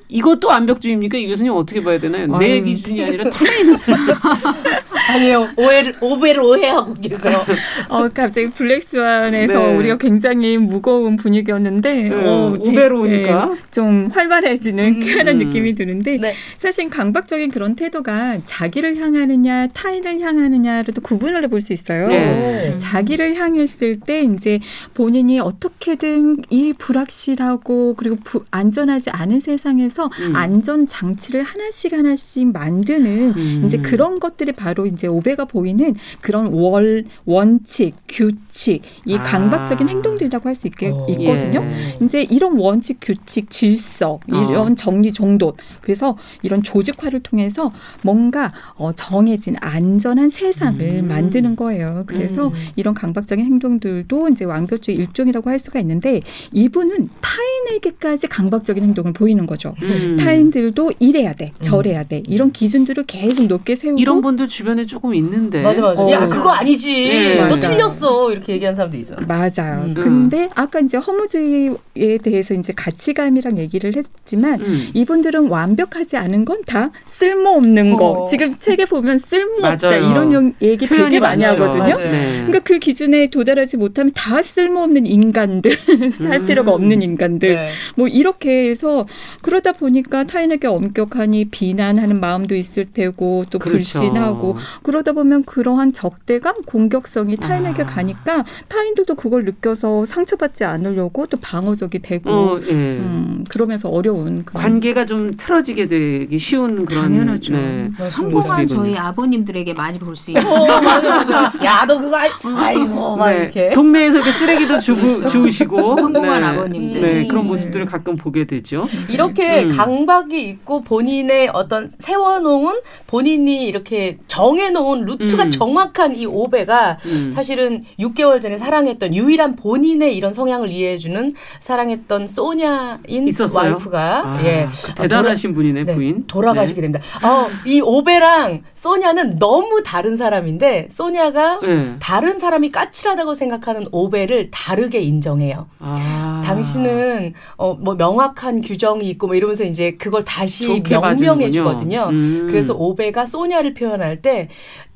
이것도 0.09 0.49
완벽주의입니까? 0.49 1.19
이 1.19 1.27
교수님 1.27 1.53
어떻게 1.53 1.83
봐야 1.83 1.99
되나요? 1.99 2.27
아유. 2.35 2.39
내 2.39 2.61
기준이 2.61 3.05
아니라 3.05 3.29
타인을. 3.29 3.79
아니요. 5.11 5.49
오해를, 5.57 5.95
오해를 6.01 6.43
오해하고 6.43 6.95
계세요. 6.95 7.45
어, 7.89 8.09
갑자기 8.09 8.51
블랙스완에서 8.51 9.59
네. 9.59 9.77
우리가 9.77 9.99
굉장히 9.99 10.59
무거운 10.59 11.17
분위기였는데, 11.17 11.95
네. 11.95 12.15
어, 12.15 12.55
오배로 12.59 13.03
오니까. 13.03 13.47
네, 13.47 13.55
좀 13.71 14.11
활발해지는 14.13 14.85
음. 14.85 15.01
그런 15.01 15.39
느낌이 15.39 15.75
드는데, 15.75 16.19
네. 16.19 16.35
사실 16.59 16.89
강박적인 16.89 17.51
그런 17.51 17.75
태도가 17.75 18.39
자기를 18.45 18.97
향하느냐, 18.97 19.69
타인을 19.69 20.21
향하느냐로도 20.21 21.01
구분을 21.03 21.45
해볼 21.45 21.61
수 21.61 21.73
있어요. 21.73 22.09
네. 22.09 22.77
자기를 22.79 23.37
향했을 23.37 24.01
때, 24.01 24.21
이제 24.21 24.59
본인이 24.95 25.41
어떻게든 25.41 26.45
이 26.51 26.73
불확실하고, 26.77 27.95
그리고 27.97 28.17
부, 28.25 28.45
안전하지 28.51 29.11
않은 29.11 29.41
세상에서 29.41 29.98
하면서 29.99 30.11
음. 30.21 30.37
안전 30.37 30.87
장치를 30.87 31.43
하나씩 31.43 31.93
하나씩 31.93 32.53
만드는 32.53 33.35
음. 33.37 33.63
이제 33.67 33.79
그런 33.79 34.21
것들이 34.21 34.53
바로 34.53 34.87
이제 34.87 35.09
오베가 35.09 35.47
보이는 35.47 35.95
그런 36.21 36.47
월 36.47 37.05
원칙, 37.25 37.95
규칙, 38.09 38.83
이 39.05 39.17
아. 39.17 39.23
강박적인 39.23 39.89
행동들이라고 39.89 40.49
할수 40.49 40.69
있거든요. 40.69 41.61
예. 41.63 41.99
이제 42.01 42.23
이런 42.23 42.57
원칙, 42.57 42.99
규칙, 43.01 43.51
질서, 43.51 44.21
이런 44.29 44.73
어. 44.73 44.75
정리 44.77 45.13
정돈. 45.13 45.53
그래서 45.81 46.17
이런 46.43 46.63
조직화를 46.63 47.21
통해서 47.21 47.73
뭔가 48.03 48.53
어, 48.77 48.93
정해진 48.93 49.57
안전한 49.61 50.29
세상을 50.29 50.81
음. 50.81 51.09
만드는 51.09 51.57
거예요. 51.57 52.05
그래서 52.07 52.49
음. 52.49 52.53
이런 52.77 52.95
강박적인 52.95 53.45
행동들도 53.45 54.29
이제 54.29 54.45
완벽주의 54.45 54.97
일종이라고 54.97 55.51
할 55.51 55.59
수가 55.59 55.81
있는데 55.81 56.23
이분은 56.53 57.09
타인에게까지 57.21 58.29
강박적인 58.29 58.85
행동을 58.85 59.13
보이는 59.13 59.47
거죠. 59.47 59.75
음. 59.89 60.17
타인들도 60.17 60.93
이래야 61.01 61.33
돼, 61.33 61.53
음. 61.57 61.63
저래야 61.63 62.05
돼 62.05 62.23
이런 62.29 62.53
기준들을 62.53 63.05
계속 63.07 63.47
높게 63.47 63.75
세우고 63.75 63.99
이런 63.99 64.21
분들 64.21 64.49
주변에 64.49 64.87
조금 64.87 65.15
있는데 65.15 65.63
맞아 65.63 65.81
맞아. 65.81 66.03
어. 66.03 66.11
야 66.11 66.27
그거 66.27 66.51
아니지. 66.51 66.93
네, 67.09 67.37
너 67.37 67.49
맞아. 67.55 67.71
틀렸어 67.71 68.33
이렇게 68.33 68.53
얘기하는 68.55 68.75
사람도 68.77 68.97
있어. 68.99 69.17
맞아요. 69.27 69.85
음. 69.87 69.95
근데 69.95 70.49
아까 70.55 70.81
이제 70.81 70.97
허무주의에 70.99 72.19
대해서 72.23 72.55
이제 72.55 72.73
가치감이랑 72.77 73.59
얘기를 73.59 73.95
했지만 73.97 74.61
음. 74.61 74.89
이분들은 74.95 75.49
완벽하지 75.49 76.17
않은 76.17 76.45
건 76.45 76.59
다 76.67 76.91
쓸모없는 77.07 77.95
어. 77.95 77.97
거. 77.97 78.27
지금 78.31 78.57
책에 78.59 78.85
보면 78.85 79.17
쓸모없다 79.19 79.89
맞아요. 79.89 80.11
이런 80.11 80.55
얘기 80.61 80.87
되게 80.87 81.19
많이 81.19 81.43
많죠. 81.45 81.63
하거든요. 81.65 81.97
네. 81.97 82.33
그러니까 82.47 82.59
그 82.61 82.79
기준에 82.79 83.31
도달하지 83.31 83.77
못하면 83.79 84.11
다 84.15 84.43
쓸모없는 84.43 85.07
인간들, 85.07 85.79
살 86.13 86.45
필요가 86.45 86.73
없는 86.73 87.01
인간들. 87.01 87.49
네. 87.55 87.71
뭐 87.97 88.07
이렇게 88.09 88.69
해서 88.69 89.07
그러다 89.41 89.73
보니까 89.79 90.25
타인에게 90.25 90.67
엄격하니 90.67 91.47
비난하는 91.47 92.21
마음도 92.21 92.55
있을 92.55 92.85
테고 92.85 93.47
또 93.51 93.59
그렇죠. 93.59 93.77
불신하고 94.01 94.57
그러다 94.83 95.13
보면 95.13 95.45
그러한 95.45 95.93
적대감, 95.93 96.63
공격성이 96.67 97.37
타인에게 97.37 97.83
아. 97.83 97.87
가니까 97.87 98.45
타인들도 98.69 99.15
그걸 99.15 99.45
느껴서 99.45 100.05
상처받지 100.05 100.65
않으려고 100.65 101.27
또 101.27 101.37
방어적이 101.39 102.01
되고 102.01 102.31
어, 102.31 102.61
예. 102.63 102.73
음, 102.73 103.45
그러면서 103.49 103.89
어려운 103.89 104.45
관계가 104.45 105.07
좀 105.07 105.37
틀어지게 105.37 105.87
되기 105.87 106.39
쉬운 106.39 106.85
그런 106.85 107.03
당연하죠. 107.05 107.53
네, 107.53 107.91
성공한 108.09 108.67
저희 108.67 108.97
아버님들에게 108.97 109.75
많이 109.75 109.99
볼 109.99 110.19
수 110.19 110.33
있는. 110.33 110.45
어, 110.45 110.67
야, 111.65 111.85
너 111.87 112.01
그거 112.01 112.17
아이, 112.17 112.75
고막 112.75 113.29
네. 113.31 113.37
이렇게 113.37 113.71
동네에서 113.71 114.17
이렇게 114.17 114.33
쓰레기도 114.33 114.79
주고 114.79 115.01
그렇죠. 115.01 115.29
주우시고 115.29 115.97
성공한 115.97 116.41
네. 116.41 116.47
아버님들 116.47 117.01
네, 117.01 117.27
그런 117.29 117.47
모습들을 117.47 117.87
가끔 117.87 118.17
보게 118.17 118.45
되죠. 118.45 118.89
이렇게 119.09 119.68
음. 119.71 119.77
강박이 119.77 120.41
있고 120.49 120.83
본인의 120.83 121.51
어떤 121.53 121.91
세워놓은 121.99 122.81
본인이 123.07 123.67
이렇게 123.67 124.19
정해놓은 124.27 125.05
루트가 125.05 125.45
음. 125.45 125.51
정확한 125.51 126.17
이 126.17 126.27
오베가 126.27 126.99
음. 127.07 127.31
사실은 127.31 127.85
6개월 127.99 128.41
전에 128.41 128.59
사랑했던 128.59 129.15
유일한 129.15 129.57
본인의 129.57 130.17
이런 130.17 130.33
성향을 130.33 130.69
이해해주는 130.69 131.35
사랑했던 131.61 132.29
소냐인 132.29 133.29
있었어요? 133.29 133.73
와이프가 133.73 134.23
아, 134.27 134.45
예그 134.45 134.95
대단하신 134.95 135.53
돌아, 135.53 135.63
분이네 135.63 135.85
네, 135.85 135.95
부인 135.95 136.27
돌아가시게 136.27 136.81
네. 136.81 136.89
됩니다. 136.89 137.05
어, 137.27 137.49
이 137.65 137.81
오베랑 137.81 138.63
소냐는 138.75 139.39
너무 139.39 139.83
다른 139.85 140.17
사람인데 140.17 140.89
소냐가 140.91 141.61
네. 141.61 141.97
다른 142.01 142.39
사람이 142.39 142.71
까칠하다고 142.71 143.35
생각하는 143.35 143.89
오베를 143.93 144.51
다르게 144.51 145.01
인정해요. 145.01 145.67
아. 145.79 146.43
당신은 146.45 147.35
어, 147.57 147.75
뭐 147.75 147.95
명확한 147.95 148.63
규정이 148.63 149.09
있고 149.11 149.27
뭐 149.27 149.37
이러면서 149.37 149.58
이제 149.65 149.93
그걸 149.99 150.25
다시 150.25 150.83
명명해 150.89 151.51
주거든요. 151.51 152.09
음. 152.11 152.47
그래서 152.49 152.75
오베가 152.75 153.27
소냐를 153.27 153.75
표현할 153.75 154.21
때 154.23 154.49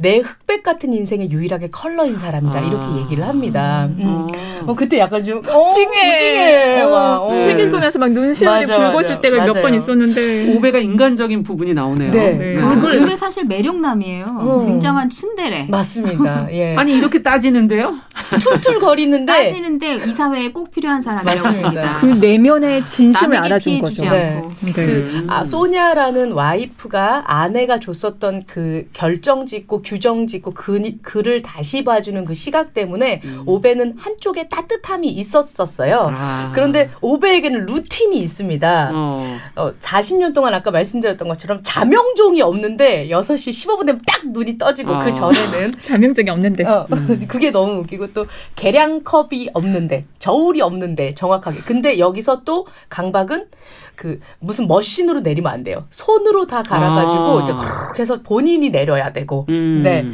내 0.03 0.19
흑백 0.19 0.65
같은 0.65 0.93
인생의 0.93 1.31
유일하게 1.31 1.69
컬러인 1.71 2.19
사람이다 2.19 2.59
아. 2.59 2.61
이렇게 2.61 3.01
얘기를 3.03 3.25
합니다. 3.25 3.89
음. 3.99 4.27
아. 4.33 4.65
어, 4.67 4.75
그때 4.75 4.99
약간 4.99 5.25
좀 5.25 5.39
어, 5.49 5.71
찡해. 5.73 6.19
찡해. 6.19 6.81
어, 6.83 7.19
어. 7.23 7.43
책 7.45 7.61
읽으면서 7.61 8.01
막 8.01 8.11
눈시울이 8.11 8.67
붉어질 8.67 9.21
때가 9.21 9.47
몇 9.47 9.63
번 9.63 9.75
있었는데 9.75 10.57
오베가 10.57 10.79
인간적인 10.79 11.45
부분이 11.45 11.73
나오네요. 11.75 12.11
네. 12.11 12.33
네. 12.33 12.55
그걸 12.55 12.99
그게 12.99 13.15
사실 13.15 13.45
매력남이에요. 13.45 14.25
어. 14.41 14.65
굉장한 14.67 15.09
친데레. 15.09 15.67
맞습니다. 15.71 16.49
예. 16.51 16.75
아니 16.75 16.97
이렇게 16.99 17.23
따지는데요? 17.23 17.95
툴툴거리는데 18.43 19.33
따지는데 19.33 19.95
이 20.05 20.11
사회에 20.11 20.51
꼭 20.51 20.73
필요한 20.73 21.01
사람이라고 21.01 21.47
합니다. 21.47 21.99
그 22.01 22.07
내면의 22.07 22.89
진심을 22.89 23.37
알아준 23.37 23.79
거죠. 23.81 24.11
네. 24.11 24.42
네. 24.61 24.73
그 24.73 25.27
아, 25.29 25.45
소냐라는 25.45 26.33
와이프가 26.33 27.25
아내가 27.27 27.79
줬었던 27.79 28.45
그 28.47 28.89
결정 28.93 29.47
짓고 29.47 29.83
규정 29.83 30.27
짓고 30.27 30.53
그, 30.53 30.81
글을 31.03 31.43
다시 31.43 31.85
봐주는 31.85 32.25
그 32.25 32.35
시각 32.35 32.75
때문에 32.75 33.21
음. 33.25 33.43
오베는 33.47 33.95
한쪽에 33.99 34.49
따뜻함이 34.49 35.09
있었었어요. 35.09 36.11
아. 36.13 36.53
그런데 36.55 36.91
오베에게는 37.01 37.67
루틴이 37.67 38.19
있습니다. 38.19 38.91
어. 38.93 39.39
어, 39.57 39.73
40년 39.81 40.35
동안 40.35 40.55
아까 40.55 40.71
말씀드렸던 40.71 41.29
것처럼 41.29 41.61
자명종이 41.63 42.43
없는데 42.43 43.09
6시 43.09 43.51
15분 43.51 43.87
되면 43.87 44.01
딱 44.07 44.29
눈이 44.29 44.59
떠지고 44.59 44.93
그 44.93 44.97
어. 44.97 45.05
그 45.05 45.15
전에는 45.15 45.73
자명종이 45.83 46.31
없는데 46.31 46.65
어, 46.65 46.87
음. 46.91 47.25
그게 47.29 47.51
너무 47.51 47.81
웃기고 47.81 48.13
또 48.13 48.27
계량컵이 48.57 49.51
없는데 49.53 50.07
저울이 50.19 50.61
없는데 50.61 51.15
정확하게 51.15 51.61
근데 51.61 51.99
여기서 51.99 52.43
또 52.45 52.67
강박은 52.89 53.47
그 53.97 54.21
무슨 54.39 54.69
머신으로 54.69 55.21
내리면 55.21 55.53
안 55.53 55.65
돼요. 55.65 55.85
손으로 55.91 56.47
다 56.47 56.63
갈아가지고 56.63 57.41
아. 57.41 57.43
이제 57.45 58.01
해서 58.01 58.21
본인이 58.23 58.71
내려야 58.71 59.13
되고. 59.13 59.47
음. 59.49 59.83
네. 59.83 60.07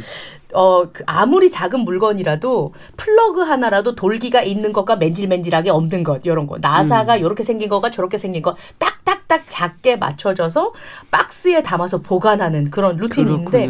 어, 0.53 0.89
그 0.91 1.03
아무리 1.05 1.51
작은 1.51 1.81
물건이라도 1.81 2.73
플러그 2.97 3.41
하나라도 3.41 3.93
돌기가 3.93 4.41
있는 4.41 4.73
것과 4.73 4.95
맨질맨질하게 4.95 5.69
없는 5.69 6.03
것, 6.03 6.25
이런 6.25 6.47
거. 6.47 6.57
나사가 6.59 7.17
음. 7.17 7.21
요렇게 7.21 7.43
생긴 7.43 7.69
거가 7.69 7.91
저렇게 7.91 8.17
생긴 8.17 8.41
거 8.41 8.55
딱딱딱 8.79 9.45
작게 9.47 9.97
맞춰져서 9.97 10.73
박스에 11.11 11.61
담아서 11.61 11.99
보관하는 11.99 12.71
그런 12.71 12.97
루틴이 12.97 13.31
있는데, 13.31 13.69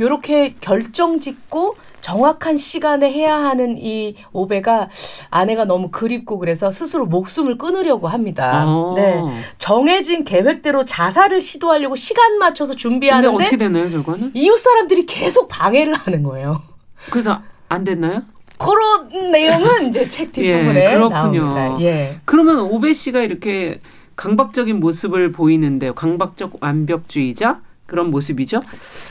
요렇게 0.00 0.56
결정 0.60 1.20
짓고 1.20 1.76
정확한 2.00 2.56
시간에 2.56 3.10
해야 3.12 3.36
하는 3.36 3.76
이 3.78 4.16
오베가 4.32 4.88
아내가 5.30 5.64
너무 5.64 5.90
그립고 5.90 6.38
그래서 6.38 6.70
스스로 6.70 7.06
목숨을 7.06 7.58
끊으려고 7.58 8.08
합니다. 8.08 8.64
아. 8.66 8.92
네. 8.96 9.20
정해진 9.58 10.24
계획대로 10.24 10.84
자살을 10.84 11.40
시도하려고 11.40 11.96
시간 11.96 12.38
맞춰서 12.38 12.74
준비하는데 12.74 13.34
어떻게 13.34 13.56
되나요, 13.56 13.90
결과는? 13.90 14.32
이웃 14.34 14.56
사람들이 14.58 15.06
계속 15.06 15.48
방해를 15.48 15.94
하는 15.94 16.22
거예요. 16.22 16.62
그래서 17.10 17.40
안 17.68 17.84
됐나요? 17.84 18.22
그런 18.58 19.30
내용은 19.30 19.88
이제 19.88 20.08
책 20.08 20.32
뒷부분에 20.32 20.84
예, 20.90 20.94
그렇군요. 20.94 21.48
나옵니다. 21.48 21.80
예. 21.80 22.20
그러면 22.24 22.60
오베 22.60 22.92
씨가 22.92 23.20
이렇게 23.20 23.80
강박적인 24.16 24.80
모습을 24.80 25.30
보이는데 25.30 25.92
강박적 25.92 26.58
완벽주의자 26.60 27.60
그런 27.86 28.10
모습이죠. 28.10 28.60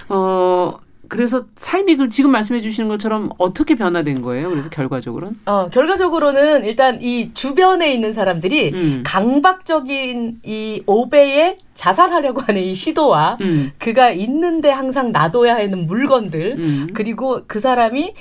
어 0.10 0.74
그래서 1.10 1.42
삶이 1.56 1.98
그 1.98 2.10
지금 2.10 2.32
말씀해 2.32 2.62
주시는 2.62 2.90
것처럼 2.90 3.30
어떻게 3.38 3.76
변화된 3.76 4.22
거예요? 4.22 4.50
그래서 4.50 4.70
결과적으로는? 4.70 5.40
어, 5.46 5.70
결과적으로는 5.70 6.66
일단 6.66 7.02
이 7.02 7.32
주변에 7.34 7.94
있는 7.94 8.14
사람들이 8.14 8.72
음. 8.74 9.04
강박적인 9.06 10.40
이 10.44 10.84
오베의 10.86 11.58
자살하려고 11.76 12.42
하는 12.42 12.62
이 12.62 12.74
시도와 12.74 13.38
음. 13.42 13.72
그가 13.78 14.12
있는데 14.12 14.70
항상 14.72 15.12
놔둬야 15.12 15.56
하는 15.56 15.86
물건들 15.86 16.56
음. 16.58 16.88
그리고 16.94 17.42
그 17.48 17.60
사람이 17.60 18.14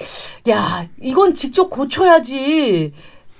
야 0.48 0.86
이건 1.00 1.34
직접 1.34 1.70
고쳐야지 1.70 2.92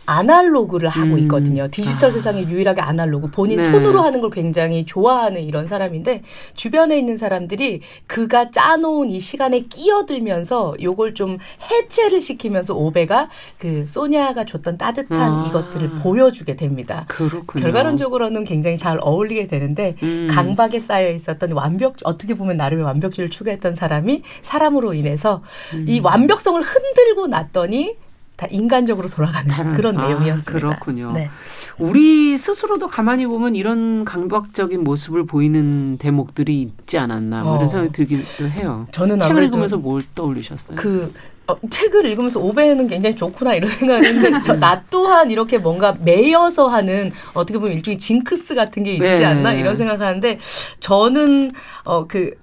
아날로그를 0.07 0.89
하고 0.89 1.15
음. 1.15 1.19
있거든요. 1.21 1.69
디지털 1.71 2.11
아. 2.11 2.13
세상에 2.13 2.45
유일하게 2.45 2.81
아날로그. 2.81 3.31
본인 3.31 3.59
네. 3.59 3.65
손으로 3.65 4.01
하는 4.01 4.21
걸 4.21 4.31
굉장히 4.31 4.87
좋아하는 4.87 5.43
이런 5.43 5.67
사람인데 5.67 6.23
주변에 6.55 6.99
있는 6.99 7.17
사람들이 7.17 7.81
그가 8.07 8.51
짜놓은 8.51 9.11
이 9.11 9.21
시간에 9.21 9.61
끼어들면서 9.61 10.77
요걸 10.81 11.15
좀 11.15 11.39
해체를 11.71 12.21
시키면서 12.21 12.75
오베가 12.75 13.29
그 13.59 13.85
소냐가 13.89 14.45
줬던 14.45 14.79
따뜻한 14.79 15.19
아. 15.19 15.47
이것들을 15.49 15.91
보여주게 16.03 16.57
됩니다. 16.57 17.05
그렇군요. 17.09 17.63
결과론적으로는 17.63 18.45
굉장히 18.45 18.79
잘 18.79 18.99
어울리게 19.01 19.49
되는데 19.49 19.97
음. 20.03 20.29
강박에 20.31 20.81
쌓여 20.81 21.11
있었던 21.11 21.53
완벽 21.53 21.97
어떻게 22.05 22.35
보면 22.35 22.57
나름의 22.57 22.85
완벽주의를 22.85 23.31
추구했던 23.31 23.75
사람이 23.75 24.23
사람으로 24.43 24.95
인해서 24.95 25.43
음. 25.75 25.85
이 25.89 26.01
완벽성을 26.01 26.61
흔들고 26.63 27.27
났더니 27.27 27.97
다 28.37 28.47
인간적으로 28.51 29.09
돌아가는 29.09 29.73
그런 29.73 29.97
아, 29.99 30.09
내용이었습니다. 30.09 30.53
그렇군요. 30.53 31.13
네. 31.13 31.31
우리 31.79 32.37
스스로도 32.37 32.89
가만히 32.89 33.27
보면 33.27 33.57
이런 33.57 34.05
강박적인 34.05 34.85
모습을 34.85 35.27
보이는 35.27 35.97
대목들이 35.97 36.61
있지 36.61 36.99
않았나 36.99 37.43
뭐 37.43 37.55
어. 37.55 37.57
이런 37.57 37.69
생각이 37.69 37.93
들기도 37.93 38.49
해요. 38.49 38.87
저는 38.93 39.19
책을 39.21 39.43
읽으면서 39.45 39.79
뭘 39.79 40.03
떠올리셨어요? 40.15 40.77
그 40.77 41.13
어, 41.49 41.57
책을 41.71 42.05
읽으면서 42.07 42.41
오베는 42.41 42.89
굉장히 42.89 43.17
좋구나 43.17 43.55
이런 43.55 43.71
생각을 43.73 44.05
했는데 44.05 44.43
저, 44.45 44.55
나 44.55 44.83
또한 44.91 45.31
이렇게 45.31 45.59
뭔가 45.59 45.97
매여서 46.01 46.69
하는 46.69 47.13
어떻게 47.33 47.59
보면 47.59 47.75
일종의 47.75 47.99
징크스 47.99 48.55
같은 48.55 48.83
게 48.83 48.93
있지 48.93 49.03
네. 49.03 49.25
않나 49.25 49.55
이런 49.55 49.77
생각하는데 49.77 50.41
저는 50.81 51.53
어그 51.85 52.35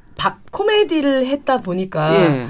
코미디를 0.52 1.26
했다 1.26 1.62
보니까 1.62 2.16
예. 2.16 2.48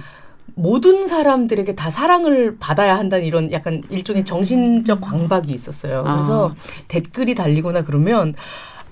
모든 0.56 1.06
사람들에게 1.06 1.76
다 1.76 1.90
사랑을 1.90 2.58
받아야 2.60 2.98
한다는 2.98 3.26
이런 3.26 3.52
약간 3.52 3.84
일종의 3.90 4.26
정신적 4.26 5.02
광박이 5.02 5.52
있었어요. 5.52 6.04
그래서 6.04 6.50
아. 6.50 6.56
댓글이 6.88 7.36
달리거나 7.36 7.84
그러면 7.84 8.36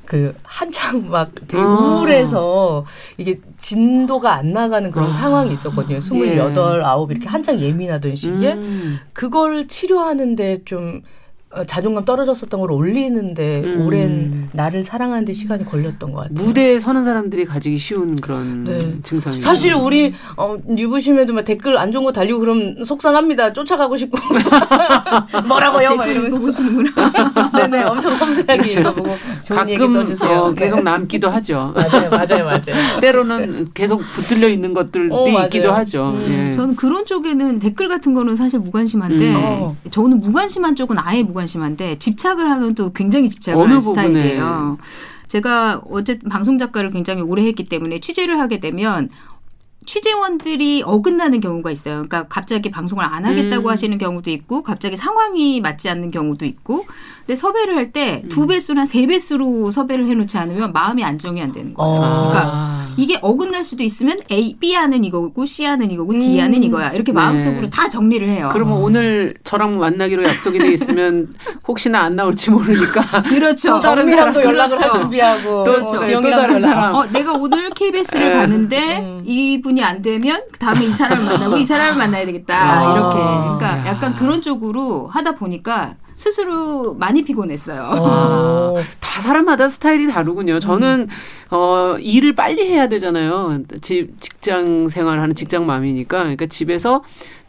그 0.05 0.35
한창 0.43 1.09
막 1.09 1.31
되게 1.47 1.61
아. 1.61 1.65
우울해서 1.65 2.85
이게 3.17 3.39
진도가 3.57 4.33
안 4.33 4.51
나가는 4.51 4.89
그런 4.91 5.09
아. 5.09 5.13
상황이 5.13 5.53
있었거든요. 5.53 5.99
스물여덟, 5.99 6.83
아홉 6.83 7.11
이렇게 7.11 7.27
한창 7.27 7.59
예민하던 7.59 8.15
시기에 8.15 8.53
음. 8.53 8.99
그걸 9.13 9.67
치료하는데 9.67 10.63
좀 10.65 11.01
어, 11.01 11.01
자존감 11.67 12.05
떨어졌었던 12.05 12.59
걸 12.59 12.71
올리는데 12.71 13.61
음. 13.65 13.85
오랜 13.85 14.49
나를 14.53 14.83
사랑하는데 14.83 15.33
시간이 15.33 15.65
걸렸던 15.65 16.11
것 16.11 16.21
같아요. 16.21 16.33
무대에 16.33 16.79
서는 16.79 17.03
사람들이 17.03 17.45
가지기 17.45 17.77
쉬운 17.77 18.15
그런 18.15 18.63
네. 18.63 18.79
증상이 19.03 19.41
사실 19.41 19.73
우리 19.73 20.13
어, 20.37 20.57
유부심에도 20.77 21.33
막 21.33 21.43
댓글 21.43 21.77
안 21.77 21.91
좋은 21.91 22.05
거 22.05 22.13
달리고 22.13 22.39
그럼 22.39 22.83
속상합니다. 22.85 23.51
쫓아가고 23.51 23.97
싶고 23.97 24.17
뭐라고요? 25.47 25.95
막 25.97 26.07
이러면서 26.07 26.37
보시는구나. 26.37 27.11
네네 27.53 27.83
엄청 27.89 28.15
섬세하게 28.15 28.71
읽어보고 28.73 29.09
좋은 29.43 29.69
얘기 29.69 29.87
써주세요. 29.89 30.31
어, 30.31 30.53
계속 30.53 30.77
네. 30.77 30.83
남기도 30.83 31.29
하죠. 31.29 31.73
맞아요, 31.75 32.09
맞아요, 32.09 32.45
맞아요. 32.45 32.99
때로는 33.01 33.71
계속 33.73 34.01
붙들려 34.15 34.47
있는 34.47 34.73
것들이 34.73 35.09
어, 35.11 35.27
있기도 35.45 35.73
하죠. 35.73 36.11
음. 36.15 36.45
예. 36.47 36.51
저는 36.51 36.77
그런 36.77 37.05
쪽에는 37.05 37.59
댓글 37.59 37.89
같은 37.89 38.13
거는 38.13 38.37
사실 38.37 38.59
무관심한데 38.59 39.35
음. 39.35 39.77
저는 39.89 40.21
무관심한 40.21 40.75
쪽은 40.75 40.95
아예 40.97 41.23
무관. 41.23 41.40
무관심한데 41.41 41.99
집착을 41.99 42.49
하면 42.49 42.75
또 42.75 42.91
굉장히 42.93 43.29
집착을 43.29 43.63
하는 43.63 43.79
스타일이에요. 43.79 44.77
제가 45.27 45.81
어쨌든 45.89 46.29
방송 46.29 46.57
작가를 46.57 46.91
굉장히 46.91 47.21
오래 47.21 47.45
했기 47.45 47.63
때문에 47.63 47.99
취재를 47.99 48.39
하게 48.39 48.59
되면 48.59 49.09
취재원들이 49.85 50.83
어긋나는 50.85 51.41
경우가 51.41 51.71
있어요. 51.71 51.95
그러니까 51.95 52.23
갑자기 52.27 52.69
방송을 52.69 53.03
안 53.03 53.25
하겠다고 53.25 53.67
음. 53.67 53.71
하시는 53.71 53.97
경우도 53.97 54.29
있고, 54.29 54.61
갑자기 54.61 54.95
상황이 54.95 55.59
맞지 55.59 55.89
않는 55.89 56.11
경우도 56.11 56.45
있고. 56.45 56.85
근데 57.31 57.39
섭외를 57.39 57.77
할 57.77 57.93
때두 57.93 58.41
음. 58.41 58.47
배수나 58.47 58.85
세 58.85 59.07
배수로 59.07 59.71
섭외를 59.71 60.05
해놓지 60.07 60.37
않으면 60.37 60.73
마음이 60.73 61.01
안정이 61.01 61.41
안 61.41 61.53
되는 61.53 61.73
거예요. 61.73 62.03
아. 62.03 62.29
그러니까 62.29 62.81
이게 62.97 63.19
어긋날 63.21 63.63
수도 63.63 63.83
있으면 63.83 64.19
A, 64.29 64.57
B 64.59 64.73
하는 64.73 65.05
이거고 65.05 65.45
C 65.45 65.63
하는 65.63 65.91
이거고 65.91 66.19
D 66.19 66.39
하는 66.39 66.57
음. 66.57 66.63
이거야. 66.63 66.89
이렇게 66.91 67.13
마음속으로 67.13 67.61
네. 67.61 67.69
다 67.69 67.87
정리를 67.87 68.27
해요. 68.27 68.49
그러면 68.51 68.79
어. 68.79 68.81
오늘 68.81 69.33
저랑 69.45 69.79
만나기로 69.79 70.25
약속이 70.25 70.59
돼 70.59 70.73
있으면 70.73 71.33
혹시나 71.65 72.01
안 72.01 72.17
나올지 72.17 72.51
모르니까. 72.51 73.21
그렇죠. 73.29 73.79
다른 73.79 74.09
사람도 74.09 74.41
연락을 74.43 74.75
그렇죠. 74.75 74.97
준비하고. 74.99 75.63
그렇죠. 75.63 75.97
어, 75.99 76.21
또 76.21 76.29
다른 76.29 76.59
사람. 76.59 76.95
어, 76.95 77.05
내가 77.05 77.31
오늘 77.31 77.69
KBS를 77.69 78.33
가는데 78.33 78.99
음. 78.99 79.21
이분이 79.23 79.81
안 79.81 80.01
되면 80.01 80.41
다음에 80.59 80.85
이 80.85 80.91
사람을 80.91 81.23
만나고 81.23 81.55
이 81.55 81.63
사람을 81.63 81.95
만나야 81.95 82.25
되겠다. 82.25 82.59
아. 82.59 82.93
이렇게. 82.93 83.15
그러니까 83.57 83.89
약간 83.89 84.15
그런 84.17 84.41
쪽으로 84.41 85.07
하다 85.07 85.35
보니까 85.35 85.95
스스로 86.21 86.93
많이 86.93 87.23
피곤했어요. 87.23 87.81
어, 87.81 88.75
다 89.01 89.21
사람마다 89.21 89.69
스타일이 89.69 90.07
다르군요. 90.07 90.59
저는 90.59 91.07
음. 91.09 91.15
어, 91.49 91.97
일을 91.99 92.35
빨리 92.35 92.61
해야 92.69 92.87
되잖아요. 92.87 93.61
집 93.81 94.21
직장 94.21 94.87
생활하는 94.87 95.33
직장 95.33 95.65
맘이니까 95.65 96.19
그러니까 96.19 96.45
집에서 96.45 97.01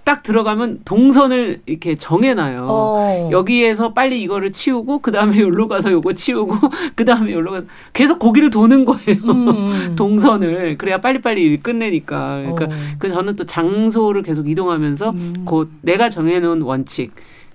딱 0.04 0.22
들어가면 0.22 0.80
동선을 0.86 1.60
이렇게 1.66 1.96
정해놔요. 1.96 2.66
어. 2.68 3.28
여기에서 3.30 3.92
빨리 3.92 4.22
이거를 4.22 4.50
치우고 4.50 5.00
그 5.00 5.12
다음에 5.12 5.38
여기로 5.38 5.68
가서 5.68 5.92
요거 5.92 6.14
치우고 6.14 6.56
그 6.96 7.04
다음에 7.04 7.32
여기로 7.32 7.52
가서 7.52 7.66
계속 7.92 8.18
고기를 8.18 8.48
도는 8.48 8.84
거예요. 8.84 9.20
음. 9.26 9.92
동선을 9.96 10.78
그래야 10.78 10.98
빨리빨리 10.98 11.42
일 11.42 11.62
끝내니까. 11.62 12.38
그러니까 12.38 12.64
어. 12.64 12.68
그 12.98 13.10
저는 13.10 13.36
또 13.36 13.44
장소를 13.44 14.22
계속 14.22 14.48
이동하면서 14.48 15.10
음. 15.10 15.42
곧 15.44 15.70
내가 15.82 16.08
정해놓은 16.08 16.62
원칙. 16.62 17.12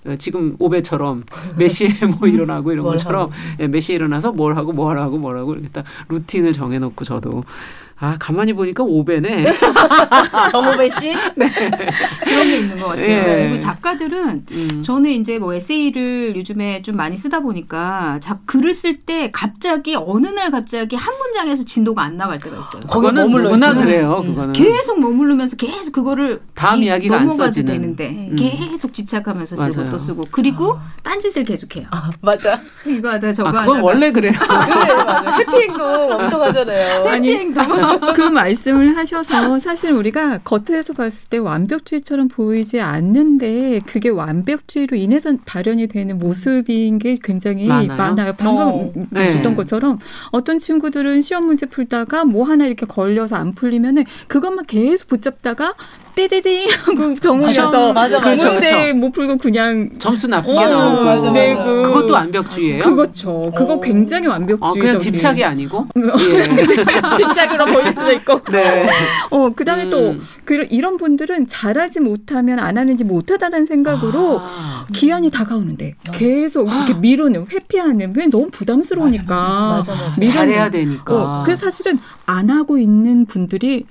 어, 0.08 0.16
지금 0.18 0.56
오배처럼 0.60 1.24
몇 1.58 1.68
시에 1.68 1.90
뭐 2.20 2.28
일어나고 2.28 2.72
이런 2.72 2.86
것처럼 2.86 3.30
예, 3.60 3.68
몇 3.68 3.80
시에 3.80 3.96
일어나서 3.96 4.32
뭘 4.32 4.56
하고 4.56 4.72
뭘 4.72 4.98
하고 4.98 5.18
뭘 5.18 5.38
하고 5.38 5.54
이렇게 5.54 5.70
딱 5.70 5.86
루틴을 6.10 6.54
정해놓고 6.54 7.04
저도 7.04 7.44
아, 8.00 8.16
가만히 8.20 8.54
보니까 8.54 8.84
오배네. 8.84 9.46
정오배 10.52 10.90
씨? 10.90 11.16
네. 11.36 11.50
그런 12.24 12.48
게 12.48 12.58
있는 12.60 12.80
것 12.80 12.90
같아요. 12.90 13.06
예. 13.08 13.40
그리고 13.42 13.58
작가들은 13.58 14.46
음. 14.52 14.82
저는 14.84 15.10
이제 15.10 15.40
뭐 15.40 15.54
에세이를 15.56 16.36
요즘에 16.36 16.84
좀 16.84 16.96
많이 16.96 17.18
쓰다 17.18 17.40
보니까 17.40 18.20
자, 18.22 18.40
글을 18.46 18.76
쓸 18.76 18.98
때 18.98 19.32
갑자기 19.32 19.96
어느 19.96 20.28
날 20.28 20.52
갑자기 20.52 20.96
한 20.96 21.12
문장에서 21.18 21.64
진도가 21.66 22.04
안 22.04 22.18
나갈 22.18 22.38
때가 22.38 22.58
있어요. 22.60 22.84
거기는 22.88 23.32
누구나 23.32 23.74
그래요. 23.74 24.22
음. 24.24 24.36
그거는. 24.36 24.54
계속 24.54 25.00
머무르면서 25.00 25.56
계속 25.58 25.92
그거를 25.94 26.42
다음 26.54 26.84
이야기가 26.84 27.18
넘어가도 27.18 27.64
되는데 27.66 28.10
음. 28.10 28.36
계속 28.38 28.94
집착하면서 28.94 29.56
쓰고 29.56 29.76
맞아요. 29.78 29.90
또 29.90 29.98
쓰고 29.98 30.28
그리고 30.30 30.74
아. 30.76 30.82
딴짓을 31.02 31.46
계속해요. 31.46 31.88
아, 31.90 32.12
맞아. 32.22 32.60
이거 32.86 33.10
하다 33.10 33.34
저거 33.34 33.50
아, 33.50 33.52
그건 33.54 33.68
하다가. 33.78 33.84
원래 33.84 34.12
그래요. 34.12 34.34
그래 34.38 34.94
맞아. 35.04 35.36
해피행도 35.38 35.84
엄청 36.14 36.42
하잖아요. 36.44 37.08
해피행도. 37.08 37.87
그 38.16 38.22
말씀을 38.22 38.98
하셔서 38.98 39.60
사실 39.60 39.92
우리가 39.92 40.40
겉에서 40.40 40.94
봤을 40.94 41.30
때 41.30 41.38
완벽주의처럼 41.38 42.28
보이지 42.28 42.80
않는데 42.80 43.82
그게 43.86 44.10
완벽주의로 44.10 44.98
인해서 44.98 45.34
발현이 45.46 45.88
되는 45.88 46.18
모습인 46.18 47.00
게 47.00 47.18
굉장히 47.24 47.68
많아요. 47.68 47.98
많아요. 47.98 48.34
방금 48.38 48.68
어. 48.68 48.92
보셨던 49.14 49.52
네. 49.52 49.56
것처럼 49.56 50.00
어떤 50.32 50.60
친구들은 50.60 51.22
시험 51.22 51.46
문제 51.46 51.66
풀다가 51.66 52.26
뭐 52.26 52.46
하나 52.46 52.66
이렇게 52.66 52.86
걸려서 52.86 53.36
안 53.36 53.54
풀리면은 53.54 54.06
그것만 54.28 54.66
계속 54.66 55.08
붙잡다가 55.10 55.76
떼데딩 56.18 56.68
하고 56.70 57.94
맞아, 57.94 58.20
그 58.20 58.30
문제 58.30 58.50
그렇죠. 58.50 58.96
못 58.96 59.12
풀고 59.12 59.38
그냥 59.38 59.92
점수 60.00 60.28
낮게 60.28 60.52
어, 60.52 60.68
나오고 60.68 61.04
맞아, 61.04 61.32
내고 61.32 61.84
그것도 61.84 62.14
완벽주의예요? 62.14 62.80
그렇죠. 62.80 63.52
그거 63.56 63.76
어. 63.76 63.80
굉장히 63.80 64.26
완벽주의. 64.26 64.68
아, 64.68 64.74
그냥 64.74 65.00
집착이 65.00 65.44
아니고 65.44 65.86
예. 65.96 66.66
집착으로 67.18 67.66
보일 67.68 67.94
수도 67.94 68.12
있고. 68.14 68.42
네. 68.52 68.88
어 69.30 69.50
그다음에 69.56 69.84
음. 69.84 69.90
또 69.92 70.16
그, 70.44 70.66
이런 70.72 70.98
분들은 70.98 71.48
잘하지 71.48 72.00
못하면 72.00 72.58
안 72.58 72.80
하는지 72.80 73.04
못하다는 73.04 73.68
생각으로 73.68 74.40
아. 74.42 74.86
기한이 74.94 75.30
다가오는데 75.30 75.96
계속 76.14 76.68
이렇게 76.68 76.96
미루는 76.96 77.48
회피하는 77.52 78.14
왜 78.18 78.26
너무 78.26 78.48
부담스러우니까 78.52 79.36
맞아, 79.36 79.92
맞아, 79.92 80.10
맞아. 80.20 80.26
잘해야 80.26 80.72
되니까. 80.72 81.14
어, 81.14 81.44
그래서 81.44 81.70
사실은 81.70 82.00
안 82.26 82.50
하고 82.50 82.80
있는 82.80 83.26
분들이 83.26 83.86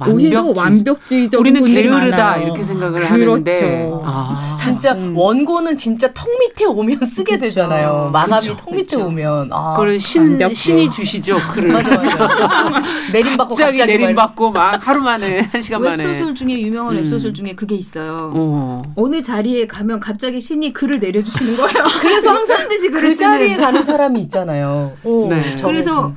오히려 0.00 0.44
완벽주의적 0.44 1.38
우리는 1.40 1.64
게으르다 1.64 2.38
이렇게 2.38 2.64
생각을 2.64 3.00
그렇죠. 3.06 3.12
하는데 3.12 3.90
아. 4.04 4.56
진짜 4.58 4.92
음. 4.94 5.14
원고는 5.16 5.76
진짜 5.76 6.12
턱 6.14 6.28
밑에 6.40 6.64
오면 6.64 7.00
쓰게 7.06 7.36
그렇죠. 7.36 7.46
되잖아요. 7.46 8.10
마감이 8.12 8.42
그렇죠. 8.42 8.56
턱 8.56 8.70
밑에 8.70 8.96
그렇죠. 8.96 9.06
오면 9.06 9.50
아, 9.52 9.74
그걸 9.76 9.98
신 9.98 10.38
신이 10.54 10.90
주시죠. 10.90 11.36
글을 11.52 11.72
맞아 11.72 11.90
맞아. 11.90 12.82
내림받고 13.12 13.48
갑자기, 13.48 13.78
갑자기 13.78 13.98
내림받고 13.98 14.50
막 14.50 14.86
하루 14.86 15.00
만에 15.02 15.40
한 15.40 15.60
시간 15.60 15.82
만에 15.82 16.04
웹소설 16.04 16.34
중에 16.34 16.58
유명한 16.60 16.96
음. 16.96 17.02
웹소설 17.02 17.34
중에 17.34 17.54
그게 17.54 17.74
있어요. 17.74 18.32
어. 18.34 18.82
느 19.12 19.20
자리에 19.20 19.66
가면 19.66 20.00
갑자기 20.00 20.40
신이 20.40 20.72
글을 20.72 20.98
내려주시는 20.98 21.56
거예요. 21.56 21.84
그래서 22.00 22.30
항상 22.30 22.66
듯이 22.68 22.88
그 22.88 23.14
자리에 23.14 23.56
가는 23.56 23.82
사람이 23.82 24.20
있잖아요. 24.22 24.92
오, 25.04 25.28
네. 25.28 25.42
그래서 25.62 26.14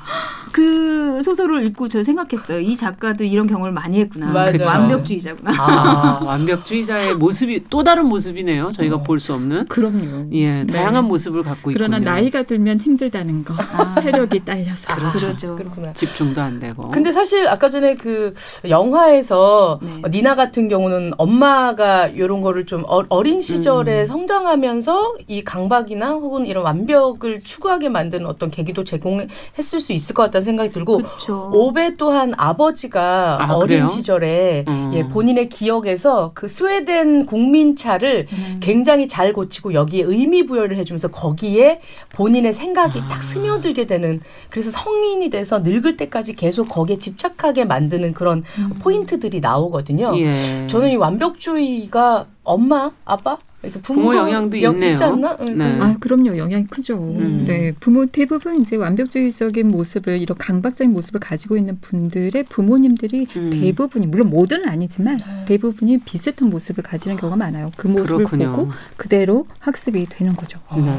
그 0.56 1.22
소설을 1.22 1.66
읽고 1.66 1.89
저 1.89 2.01
생각했어요. 2.01 2.62
이 2.62 2.78
작가도 2.78 3.26
이런 3.26 3.45
경험을 3.45 3.74
많이 3.74 3.99
했구나. 3.99 4.32
맞아. 4.32 4.72
완벽주의자구나. 4.72 5.51
아, 5.51 6.22
완벽주의자의 6.24 7.16
모습이 7.16 7.66
또 7.70 7.84
다른 7.84 8.06
모습이네요. 8.06 8.72
저희가 8.72 8.95
어. 8.95 9.03
볼수 9.03 9.34
없는. 9.34 9.68
그럼요. 9.68 10.30
예, 10.32 10.64
네. 10.64 10.66
다양한 10.68 11.03
모습을 11.10 11.43
갖고 11.43 11.72
있고. 11.72 11.78
그러나 11.78 11.99
나이가 11.99 12.43
들면 12.43 12.80
힘들다는 12.80 13.43
거. 13.43 13.53
아. 13.53 13.99
체력이 14.01 14.45
딸려서. 14.45 14.86
아, 14.88 15.12
그렇죠. 15.12 15.58
그렇구나. 15.58 15.91
집중도 15.91 16.39
안 16.39 16.58
되고. 16.62 16.89
근데 16.89 17.12
사실 17.12 17.49
아까 17.49 17.70
전에 17.70 17.95
그 17.95 18.34
영화에서 18.66 19.82
네. 19.82 20.03
니나 20.10 20.36
같은 20.36 20.70
경우는 20.70 21.16
엄마가 21.18 22.08
이런 22.08 22.39
거를 22.39 22.66
좀 22.66 22.86
어, 22.88 23.24
린 23.24 23.41
시절에 23.41 24.03
음. 24.03 24.08
성장하면서 24.08 25.16
이 25.28 25.43
강박이나 25.43 26.12
혹은 26.12 26.45
이런 26.45 26.64
완벽을 26.64 27.41
추구하게 27.41 27.89
만드는 27.89 28.26
어떤 28.26 28.49
계기도 28.49 28.86
제공했을 28.86 29.82
수 29.82 29.91
있을 29.91 30.16
것 30.16 30.24
같다는 30.24 30.45
생각이 30.46 30.72
들고 30.72 31.00
그쵸. 31.00 31.52
오베 31.54 31.98
또한 31.98 32.34
아버지가 32.38 33.38
아, 33.41 33.54
어린 33.56 33.80
그래요? 33.80 33.88
시절에 33.88 34.66
음. 34.68 34.91
예, 34.93 35.04
본인의 35.04 35.50
기억에서 35.50 36.32
그 36.34 36.48
스웨덴 36.48 37.26
국민차를 37.26 38.28
음. 38.32 38.60
굉장히 38.62 39.08
잘 39.08 39.34
고치고 39.34 39.74
여기에 39.74 40.04
의미 40.08 40.46
부여를 40.46 40.78
해주면서 40.78 41.10
거기에 41.10 41.82
본인의 42.14 42.54
생각이 42.54 43.00
아. 43.00 43.08
딱 43.10 43.24
스며들게 43.24 43.86
되는 43.88 44.22
그래서 44.50 44.72
성인이 44.72 45.30
돼서 45.30 45.60
늙을 45.60 45.98
때까지 45.98 46.34
계속 46.34 46.70
거기에 46.70 46.98
집착하게 46.98 47.66
만드는 47.66 48.14
그런 48.14 48.43
음. 48.60 48.70
포인트들이 48.82 49.41
나오거든요. 49.41 50.18
예. 50.18 50.68
저는 50.68 50.91
이 50.91 50.96
완벽주의가 50.96 52.28
엄마, 52.43 52.91
아빠 53.04 53.38
부모, 53.84 54.01
부모 54.01 54.16
영향도 54.16 54.57
있네요. 54.57 54.91
있지 54.91 55.03
않나? 55.03 55.38
네. 55.38 55.80
아 55.80 55.95
그럼요 55.99 56.38
영향이 56.38 56.68
크죠. 56.68 56.95
음. 56.97 57.45
네 57.47 57.74
부모 57.80 58.05
대부분 58.05 58.61
이제 58.61 58.76
완벽주의적인 58.76 59.68
모습을 59.68 60.20
이런 60.22 60.38
강박적인 60.38 60.91
모습을 60.93 61.20
가지고 61.20 61.57
있는 61.57 61.80
분들의 61.82 62.43
부모님들이 62.49 63.28
음. 63.36 63.49
대부분이 63.49 64.07
물론 64.07 64.30
모두는 64.30 64.70
아니지만 64.70 65.18
네. 65.18 65.45
대부분이 65.45 65.99
비슷한 65.99 66.49
모습을 66.49 66.84
가지는 66.84 67.18
경우가 67.18 67.36
많아요. 67.38 67.72
그 67.78 67.88
모습을 67.88 68.26
그렇군요. 68.26 68.51
보고 68.51 68.72
그대로 68.97 69.45
학습이 69.59 70.07
되는 70.09 70.36
거죠. 70.36 70.59
네. 70.76 70.91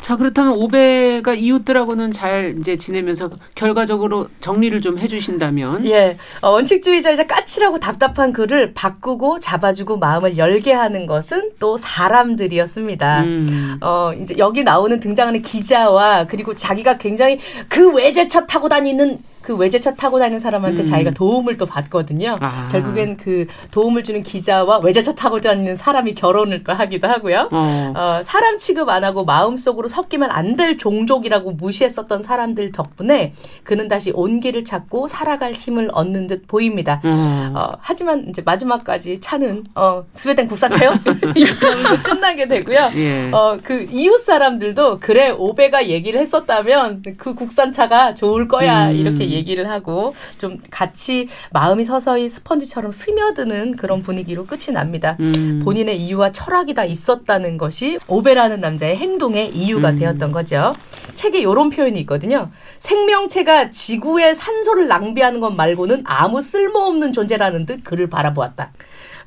자 0.00 0.16
그렇다면 0.16 0.52
오배가 0.54 1.34
이웃들하고는 1.34 2.12
잘 2.12 2.56
이제 2.58 2.76
지내면서 2.76 3.30
결과적으로 3.54 4.28
정리를 4.40 4.80
좀 4.80 4.98
해주신다면 4.98 5.86
예 5.86 6.18
어, 6.40 6.50
원칙주의자이자 6.50 7.26
까칠하고 7.26 7.80
답답한 7.80 8.32
그를 8.32 8.72
바꾸고 8.74 9.40
잡아주고 9.40 9.98
마음을 9.98 10.36
열게 10.36 10.72
하는 10.72 11.06
것은 11.06 11.52
또 11.58 11.76
사람들이었습니다. 11.84 13.20
음. 13.22 13.78
어, 13.80 14.12
이제 14.14 14.34
여기 14.38 14.64
나오는 14.64 14.98
등장하는 14.98 15.42
기자와 15.42 16.26
그리고 16.26 16.54
자기가 16.54 16.98
굉장히 16.98 17.38
그 17.68 17.92
외제차 17.92 18.46
타고 18.46 18.68
다니는 18.68 19.18
그 19.44 19.54
외제차 19.54 19.94
타고 19.94 20.18
다니는 20.18 20.38
사람한테 20.38 20.82
음. 20.82 20.86
자기가 20.86 21.10
도움을 21.10 21.58
또 21.58 21.66
받거든요. 21.66 22.38
아. 22.40 22.68
결국엔 22.72 23.18
그 23.18 23.46
도움을 23.70 24.02
주는 24.02 24.22
기자와 24.22 24.78
외제차 24.78 25.14
타고 25.14 25.40
다니는 25.42 25.76
사람이 25.76 26.14
결혼을 26.14 26.64
또 26.64 26.72
하기도 26.72 27.06
하고요. 27.06 27.50
어. 27.52 27.92
어 27.94 28.22
사람 28.22 28.56
취급 28.56 28.88
안 28.88 29.04
하고 29.04 29.24
마음속으로 29.24 29.88
섞이면 29.88 30.30
안 30.30 30.54
될 30.56 30.78
종족이라고 30.78 31.52
무시했었던 31.52 32.22
사람들 32.22 32.72
덕분에 32.72 33.34
그는 33.62 33.88
다시 33.88 34.12
온기를 34.14 34.64
찾고 34.64 35.08
살아갈 35.08 35.52
힘을 35.52 35.90
얻는 35.92 36.26
듯 36.26 36.46
보입니다. 36.46 37.00
음. 37.04 37.52
어, 37.54 37.72
하지만 37.80 38.26
이제 38.28 38.42
마지막까지 38.44 39.20
차는 39.20 39.64
어, 39.74 40.04
스웨덴 40.14 40.46
국산차요? 40.46 40.94
이러면서 41.34 42.02
끝나게 42.02 42.48
되고요. 42.48 42.90
예. 42.94 43.30
어, 43.32 43.58
그 43.62 43.86
이웃 43.90 44.18
사람들도 44.18 44.98
그래 45.00 45.30
오베가 45.30 45.88
얘기를 45.88 46.20
했었다면 46.20 47.02
그 47.16 47.34
국산차가 47.34 48.14
좋을 48.14 48.48
거야 48.48 48.90
음. 48.90 48.96
이렇게 48.96 49.24
얘기를 49.34 49.68
하고 49.68 50.14
좀 50.38 50.58
같이 50.70 51.28
마음이 51.52 51.84
서서히 51.84 52.28
스펀지처럼 52.28 52.92
스며드는 52.92 53.76
그런 53.76 54.02
분위기로 54.02 54.46
끝이 54.46 54.72
납니다. 54.72 55.16
음. 55.20 55.60
본인의 55.64 56.00
이유와 56.00 56.32
철학이 56.32 56.74
다 56.74 56.84
있었다는 56.84 57.58
것이 57.58 57.98
오베라는 58.08 58.60
남자의 58.60 58.96
행동의 58.96 59.54
이유가 59.54 59.90
음. 59.90 59.98
되었던 59.98 60.32
거죠. 60.32 60.74
책에 61.14 61.40
이런 61.40 61.70
표현이 61.70 61.98
있거든요. 62.00 62.50
생명체가 62.78 63.70
지구의 63.70 64.34
산소를 64.34 64.88
낭비하는 64.88 65.40
것 65.40 65.50
말고는 65.50 66.02
아무 66.04 66.42
쓸모없는 66.42 67.12
존재라는 67.12 67.66
듯 67.66 67.84
그를 67.84 68.08
바라보았다. 68.08 68.72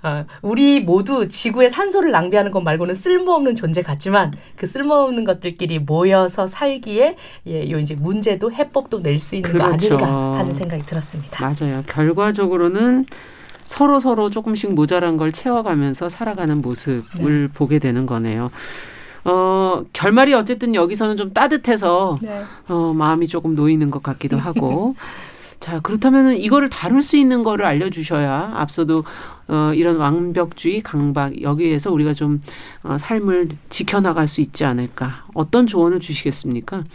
어, 0.04 0.26
우리 0.42 0.80
모두 0.80 1.28
지구의 1.28 1.70
산소를 1.72 2.12
낭비하는 2.12 2.52
것 2.52 2.62
말고는 2.62 2.96
쓸모없는 2.96 3.56
존재 3.56 3.82
같지만 3.82 4.34
그 4.56 4.68
쓸모없는 4.68 5.24
것들끼리 5.26 5.80
모여서 5.80 6.48
살기에 6.48 7.16
예, 7.48 7.72
요 7.72 7.80
이제 7.80 7.96
문제도 7.96 8.52
해법도 8.52 9.00
낼 9.02 9.20
수 9.20 9.36
있는 9.36 9.52
그렇죠. 9.52 9.98
거 9.98 10.06
아닐까 10.06 10.40
하는 10.40 10.54
생각이 10.54 10.86
들었습니다. 10.86 11.44
맞아요. 11.44 11.84
결과적으로는 11.88 13.06
서로 13.64 14.00
서로 14.00 14.30
조금씩 14.30 14.74
모자란 14.74 15.18
걸 15.18 15.32
채워가면서 15.32 16.08
살아가는 16.10 16.62
모습을 16.62 17.48
네. 17.48 17.54
보게 17.54 17.80
되는 17.80 18.06
거네요. 18.06 18.50
어, 19.26 19.84
결말이 19.92 20.34
어쨌든 20.34 20.74
여기서는 20.74 21.18
좀 21.18 21.34
따뜻해서 21.34 22.18
네. 22.22 22.44
어, 22.70 22.94
마음이 22.96 23.28
조금 23.28 23.56
놓이는 23.56 23.92
것 23.92 24.02
같기도 24.02 24.38
하고 24.40 24.96
자, 25.68 25.82
그렇다면 25.82 26.38
이거를 26.38 26.70
다룰 26.70 27.02
수 27.02 27.18
있는 27.18 27.44
거를 27.44 27.66
알려주셔야 27.66 28.54
앞서도 28.56 29.04
어, 29.50 29.74
이런 29.76 29.98
완벽주의, 29.98 30.82
강박, 30.82 31.42
여기에서 31.42 31.92
우리가 31.92 32.14
좀 32.14 32.42
어, 32.84 32.98
삶을 32.98 33.50
지켜나갈 33.68 34.30
수 34.30 34.40
있지 34.40 34.64
않을까. 34.64 35.26
어떤 35.34 35.68
조언을 35.68 36.00
주시겠습니까? 36.00 36.86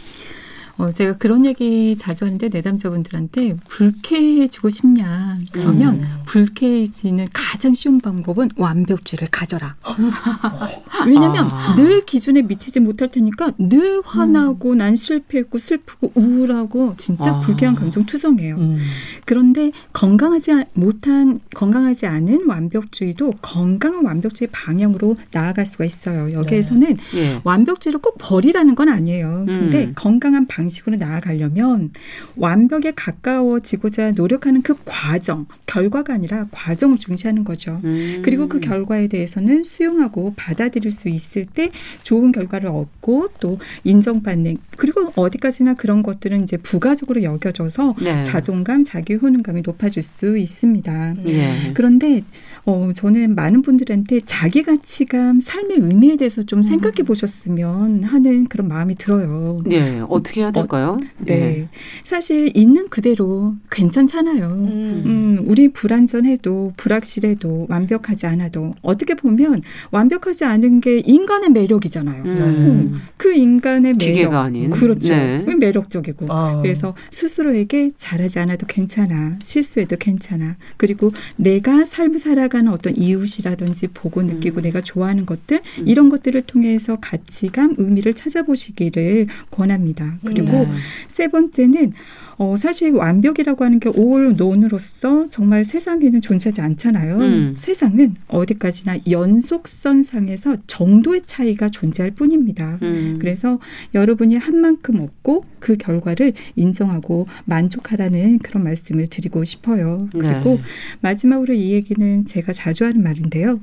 어, 0.77 0.89
제가 0.89 1.17
그런 1.17 1.45
얘기 1.45 1.95
자주 1.97 2.25
하는데 2.25 2.49
내담자분들한테 2.49 3.57
불쾌해지고 3.69 4.69
싶냐. 4.69 5.37
그러면 5.51 5.95
음. 5.95 6.07
불쾌해지는 6.25 7.27
가장 7.31 7.73
쉬운 7.75 7.99
방법은 7.99 8.49
완벽주의를 8.57 9.27
가져라. 9.29 9.75
왜냐면 11.05 11.47
아. 11.51 11.75
늘 11.75 12.05
기준에 12.05 12.41
미치지 12.41 12.79
못할 12.79 13.11
테니까 13.11 13.51
늘 13.59 14.01
화나고 14.03 14.71
음. 14.71 14.77
난 14.77 14.95
실패했고 14.95 15.59
슬프고 15.59 16.11
우울하고 16.15 16.95
진짜 16.97 17.35
아. 17.35 17.39
불쾌한 17.41 17.75
감정 17.75 18.05
투성해요. 18.05 18.55
음. 18.55 18.79
그런데 19.25 19.71
건강하지 19.93 20.65
못한 20.73 21.39
건강하지 21.53 22.07
않은 22.07 22.47
완벽주의도 22.47 23.33
건강한 23.41 24.05
완벽주의 24.05 24.49
방향으로 24.51 25.17
나아갈 25.31 25.67
수가 25.67 25.85
있어요. 25.85 26.31
여기에서는 26.31 26.97
네. 27.13 27.19
예. 27.19 27.41
완벽주의를 27.43 28.01
꼭 28.01 28.17
버리라는 28.17 28.73
건 28.75 28.89
아니에요. 28.89 29.43
근데 29.45 29.85
음. 29.85 29.93
건강한 29.95 30.47
방 30.47 30.62
방식으로 30.63 30.97
나아가려면 30.97 31.91
완벽에 32.37 32.91
가까워지고자 32.95 34.11
노력하는 34.11 34.61
그 34.61 34.75
과정, 34.85 35.45
결과가 35.65 36.13
아니라 36.13 36.47
과정을 36.51 36.97
중시하는 36.97 37.43
거죠. 37.43 37.81
음. 37.83 38.21
그리고 38.23 38.47
그 38.47 38.59
결과에 38.59 39.07
대해서는 39.07 39.63
수용하고 39.63 40.33
받아들일 40.35 40.91
수 40.91 41.09
있을 41.09 41.45
때 41.45 41.71
좋은 42.03 42.31
결과를 42.31 42.69
얻고 42.69 43.29
또 43.39 43.59
인정받는 43.83 44.57
그리고 44.77 45.11
어디까지나 45.15 45.73
그런 45.75 46.03
것들은 46.03 46.43
이제 46.43 46.57
부가적으로 46.57 47.23
여겨져서 47.23 47.95
네. 48.01 48.23
자존감, 48.23 48.83
자기 48.83 49.15
효능감이 49.15 49.63
높아질 49.65 50.03
수 50.03 50.37
있습니다. 50.37 51.15
네. 51.23 51.71
그런데 51.73 52.23
어, 52.65 52.91
저는 52.95 53.35
많은 53.35 53.61
분들한테 53.61 54.21
자기 54.25 54.63
가치감, 54.63 55.41
삶의 55.41 55.77
의미에 55.79 56.15
대해서 56.15 56.43
좀 56.43 56.59
음. 56.59 56.63
생각해 56.63 57.03
보셨으면 57.03 58.03
하는 58.03 58.47
그런 58.47 58.67
마음이 58.69 58.95
들어요. 58.95 59.59
네, 59.65 60.01
어떻게 60.07 60.41
해야 60.41 60.51
될까요? 60.53 60.97
어, 61.01 61.25
네. 61.25 61.35
네. 61.35 61.69
사실 62.03 62.51
있는 62.55 62.87
그대로 62.89 63.55
괜찮잖아요. 63.71 64.45
음. 64.47 65.03
음, 65.05 65.43
우리 65.47 65.69
불안전해도 65.69 66.73
불확실해도 66.77 67.67
완벽하지 67.69 68.25
않아도 68.27 68.75
어떻게 68.81 69.15
보면 69.15 69.61
완벽하지 69.91 70.45
않은 70.45 70.81
게 70.81 70.99
인간의 70.99 71.49
매력이잖아요. 71.51 72.23
음. 72.23 72.37
음. 72.37 73.01
그 73.17 73.33
인간의 73.33 73.95
매력. 73.99 74.33
아닌. 74.33 74.69
그렇죠. 74.69 75.13
네. 75.13 75.43
매력적이고. 75.59 76.27
아. 76.29 76.61
그래서 76.61 76.95
스스로에게 77.11 77.91
잘하지 77.97 78.39
않아도 78.39 78.67
괜찮아. 78.67 79.37
실수해도 79.43 79.97
괜찮아. 79.97 80.55
그리고 80.77 81.11
내가 81.35 81.85
삶을 81.85 82.19
살아가는 82.19 82.71
어떤 82.71 82.95
이웃이라든지 82.95 83.87
보고 83.87 84.21
느끼고 84.21 84.61
음. 84.61 84.63
내가 84.63 84.81
좋아하는 84.81 85.25
것들 85.25 85.61
음. 85.79 85.87
이런 85.87 86.09
것들을 86.09 86.41
통해서 86.43 86.97
가치감, 86.99 87.75
의미를 87.77 88.13
찾아보시기를 88.13 89.27
권합니다. 89.51 90.17
그리고 90.25 90.42
그리고 90.45 90.65
네. 90.65 90.71
세 91.07 91.27
번째는 91.27 91.93
어, 92.37 92.57
사실 92.57 92.91
완벽이라고 92.91 93.63
하는 93.63 93.79
게올 93.79 94.35
논으로서 94.35 95.29
정말 95.29 95.65
세상에는 95.65 96.21
존재하지 96.21 96.61
않잖아요. 96.61 97.17
음. 97.17 97.53
세상은 97.55 98.15
어디까지나 98.27 98.97
연속선상에서 99.09 100.57
정도의 100.67 101.21
차이가 101.25 101.69
존재할 101.69 102.11
뿐입니다. 102.11 102.79
음. 102.81 103.17
그래서 103.19 103.59
여러분이 103.93 104.35
한 104.37 104.57
만큼 104.57 104.99
얻고 104.99 105.45
그 105.59 105.75
결과를 105.77 106.33
인정하고 106.55 107.27
만족하라는 107.45 108.39
그런 108.39 108.63
말씀을 108.63 109.07
드리고 109.07 109.43
싶어요. 109.43 110.09
그리고 110.11 110.55
네. 110.55 110.61
마지막으로 111.01 111.53
이 111.53 111.71
얘기는 111.71 112.25
제가 112.25 112.51
자주 112.53 112.85
하는 112.85 113.03
말인데요. 113.03 113.59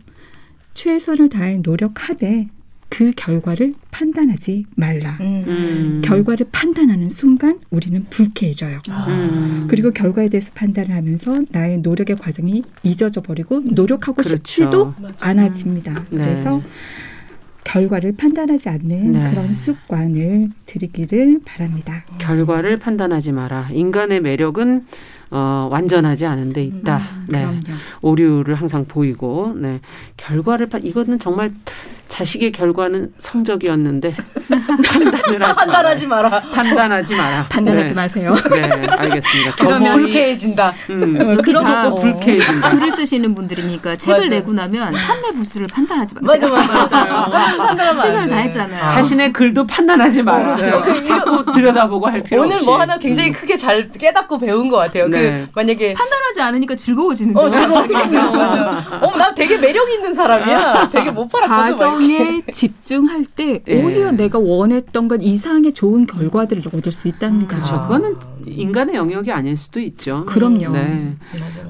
최선을 0.75 1.29
다해 1.29 1.59
노력하되 1.63 2.49
그 2.91 3.13
결과를 3.17 3.75
판단하지 3.93 4.67
말라. 4.75 5.17
음. 5.21 5.45
음. 5.47 6.03
결과를 6.05 6.47
판단하는 6.53 7.09
순간 7.09 7.61
우리는 7.71 8.05
불쾌해져요. 8.11 8.81
음. 8.89 9.67
그리고 9.69 9.93
결과에 9.93 10.29
대해서 10.29 10.51
판단을 10.55 10.91
하면서 10.91 11.41
나의 11.51 11.79
노력의 11.79 12.17
과정이 12.17 12.63
잊어져 12.83 13.23
버리고 13.23 13.61
노력하고 13.61 14.17
그렇죠. 14.17 14.31
싶지도 14.31 14.93
않아집니다. 15.21 16.05
네. 16.11 16.25
그래서 16.25 16.61
결과를 17.65 18.17
판단하지 18.17 18.69
않는 18.69 19.13
네. 19.13 19.31
그런 19.31 19.53
습관을 19.53 20.49
들이기를 20.67 21.41
바랍니다. 21.45 22.05
결과를 22.19 22.79
판단하지 22.79 23.33
마라. 23.33 23.69
인간의 23.73 24.21
매력은 24.21 24.85
어, 25.31 25.69
완전하지 25.71 26.27
않은 26.27 26.53
데 26.53 26.65
있다. 26.65 26.99
음, 26.99 27.27
네. 27.29 27.47
오류를 28.03 28.57
항상 28.57 28.85
보이고, 28.85 29.55
네. 29.57 29.79
결과를 30.17 30.69
판, 30.69 30.85
이거는 30.85 31.21
정말 31.21 31.53
자식의 32.11 32.53
결과는 32.53 33.13
성적이었는데 33.19 34.15
하지 34.51 35.55
판단하지 35.55 36.07
마라. 36.07 36.29
마라. 36.29 36.41
판단하지 36.51 37.15
마라. 37.15 37.47
판단하지 37.49 37.89
네. 37.89 37.95
마세요. 37.95 38.35
네, 38.51 38.63
알겠습니다. 38.89 39.55
그러면 39.57 39.93
불쾌해진다. 39.93 40.75
음, 40.91 41.37
여기 41.39 41.53
다 41.53 41.95
불쾌해진다. 41.95 42.71
글을 42.73 42.91
쓰시는 42.91 43.35
분들이니까 43.35 43.97
책을 43.97 44.23
맞아. 44.23 44.29
내고 44.29 44.53
나면 44.53 44.93
판매 44.93 45.31
부수를 45.33 45.69
판단하지 45.69 46.17
마세요. 46.21 46.51
맞아, 46.53 47.05
맞아. 47.05 47.97
최선을 47.97 48.29
다했잖아요. 48.29 48.87
자신의 48.87 49.33
글도 49.33 49.67
판단하지 49.67 50.23
마라. 50.25 50.57
그렇죠. 50.57 51.03
자꾸 51.05 51.53
들여다보고 51.53 52.09
할 52.09 52.23
필요 52.23 52.43
오늘 52.43 52.61
뭐 52.63 52.79
하나 52.79 52.99
굉장히 52.99 53.31
음. 53.31 53.33
크게 53.33 53.57
잘 53.57 53.89
깨닫고 53.89 54.39
배운 54.39 54.69
것 54.69 54.77
같아요. 54.79 55.05
그 55.05 55.11
네. 55.11 55.33
그 55.33 55.49
만약에 55.55 55.95
판단하지 55.95 56.43
않으니까 56.43 56.75
즐거워지는데. 56.75 57.41
어, 57.41 57.49
즐거워지네요. 57.49 58.21
어, 59.01 59.17
나 59.17 59.33
되게 59.35 59.57
매력 59.57 59.89
있는 59.91 60.13
사람이야. 60.13 60.91
되게 60.91 61.11
못 61.11 61.29
팔았거든. 61.29 62.00
과정에 62.01 62.43
집중할 62.53 63.25
때 63.25 63.63
예. 63.69 63.83
오히려 63.83 64.13
내가 64.13 64.39
원했던 64.39 65.09
것 65.09 65.21
이상의 65.23 65.73
좋은 65.73 66.07
결과들을 66.07 66.63
얻을 66.73 66.93
수 66.93 67.09
있답니다. 67.09 67.57
그렇죠. 67.57 67.83
그거는 67.83 68.17
인간의 68.47 68.95
영역이 68.95 69.31
아닐 69.31 69.57
수도 69.57 69.81
있죠. 69.81 70.25
그럼요. 70.27 70.71
네. 70.71 71.17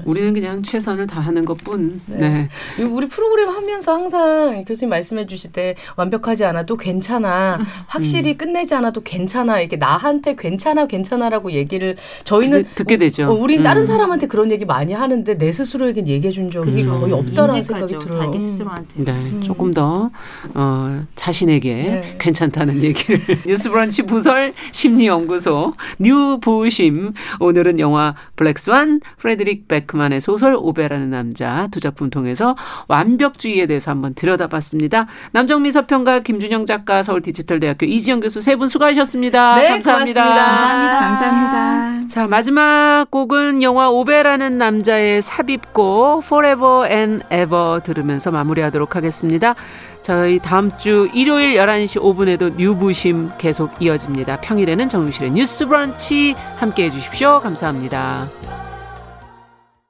우리는 0.05 0.33
그냥 0.33 0.63
최선을 0.63 1.07
다하는 1.07 1.45
것뿐. 1.45 2.01
네. 2.07 2.49
네. 2.77 2.83
우리 2.83 3.07
프로그램 3.07 3.49
하면서 3.49 3.93
항상 3.93 4.63
교수님 4.65 4.89
말씀해 4.89 5.27
주실 5.27 5.51
때 5.51 5.75
완벽하지 5.95 6.45
않아도 6.45 6.77
괜찮아. 6.77 7.59
확실히 7.87 8.31
음. 8.31 8.37
끝내지 8.37 8.73
않아도 8.75 9.01
괜찮아. 9.01 9.59
이렇게 9.59 9.77
나한테 9.77 10.35
괜찮아 10.35 10.87
괜찮아라고 10.87 11.51
얘기를 11.51 11.95
저희는 12.23 12.65
듣, 12.75 12.85
게 12.85 12.97
되죠. 12.97 13.27
어, 13.27 13.33
우린 13.33 13.59
음. 13.61 13.63
다른 13.63 13.85
사람한테 13.85 14.27
그런 14.27 14.51
얘기 14.51 14.65
많이 14.65 14.93
하는데 14.93 15.37
내 15.37 15.51
스스로에겐 15.51 16.07
얘기해 16.07 16.31
준 16.31 16.49
적이 16.49 16.83
그렇죠. 16.83 16.99
거의 16.99 17.13
없다라는 17.13 17.63
생각이 17.63 17.99
들어요. 17.99 18.09
자기 18.23 18.39
스스로한테. 18.39 19.03
네. 19.03 19.11
음. 19.11 19.41
조금 19.43 19.73
더 19.73 20.09
어, 20.53 21.03
자신에게 21.15 21.73
네. 21.73 22.15
괜찮다는 22.19 22.83
얘기를 22.83 23.19
뉴스브런치 23.45 24.03
부설 24.03 24.53
심리연구소 24.71 25.73
뉴보심 25.99 27.13
오늘은 27.39 27.79
영화 27.79 28.15
블랙스완 28.35 29.01
프레드릭 29.17 29.67
베크만의 29.67 30.21
소설 30.21 30.55
오베라는 30.55 31.09
남자 31.09 31.67
두 31.71 31.79
작품 31.79 32.09
통해서 32.09 32.55
완벽주의에 32.87 33.65
대해서 33.65 33.91
한번 33.91 34.13
들여다봤습니다. 34.13 35.07
남정미 35.31 35.71
서평가 35.71 36.19
김준영 36.19 36.65
작가 36.65 37.03
서울 37.03 37.21
디지털대학교 37.21 37.85
이지영 37.85 38.19
교수 38.21 38.39
세 38.41 38.55
분 38.55 38.67
수고하셨습니다. 38.67 39.55
네, 39.55 39.69
감사합니다. 39.69 40.23
감사합니다. 40.23 40.99
감사합니다. 40.99 42.07
자 42.09 42.27
마지막 42.27 43.09
곡은 43.09 43.63
영화 43.63 43.89
오베라는 43.89 44.57
남자의 44.57 45.21
삽입곡 45.21 46.23
Forever 46.23 46.85
and 46.91 47.25
Ever 47.33 47.81
들으면서 47.81 48.29
마무리하도록 48.31 48.95
하겠습니다. 48.95 49.55
저희 50.01 50.39
다음 50.39 50.75
주 50.77 51.09
일요일 51.13 51.55
11시 51.55 52.01
5분에도 52.01 52.55
뉴부심 52.55 53.31
계속 53.37 53.71
이어집니다. 53.79 54.41
평일에는 54.41 54.89
정유실의 54.89 55.31
뉴스 55.31 55.67
브런치 55.67 56.35
함께 56.57 56.85
해주십시오. 56.85 57.39
감사합니다. 57.41 58.27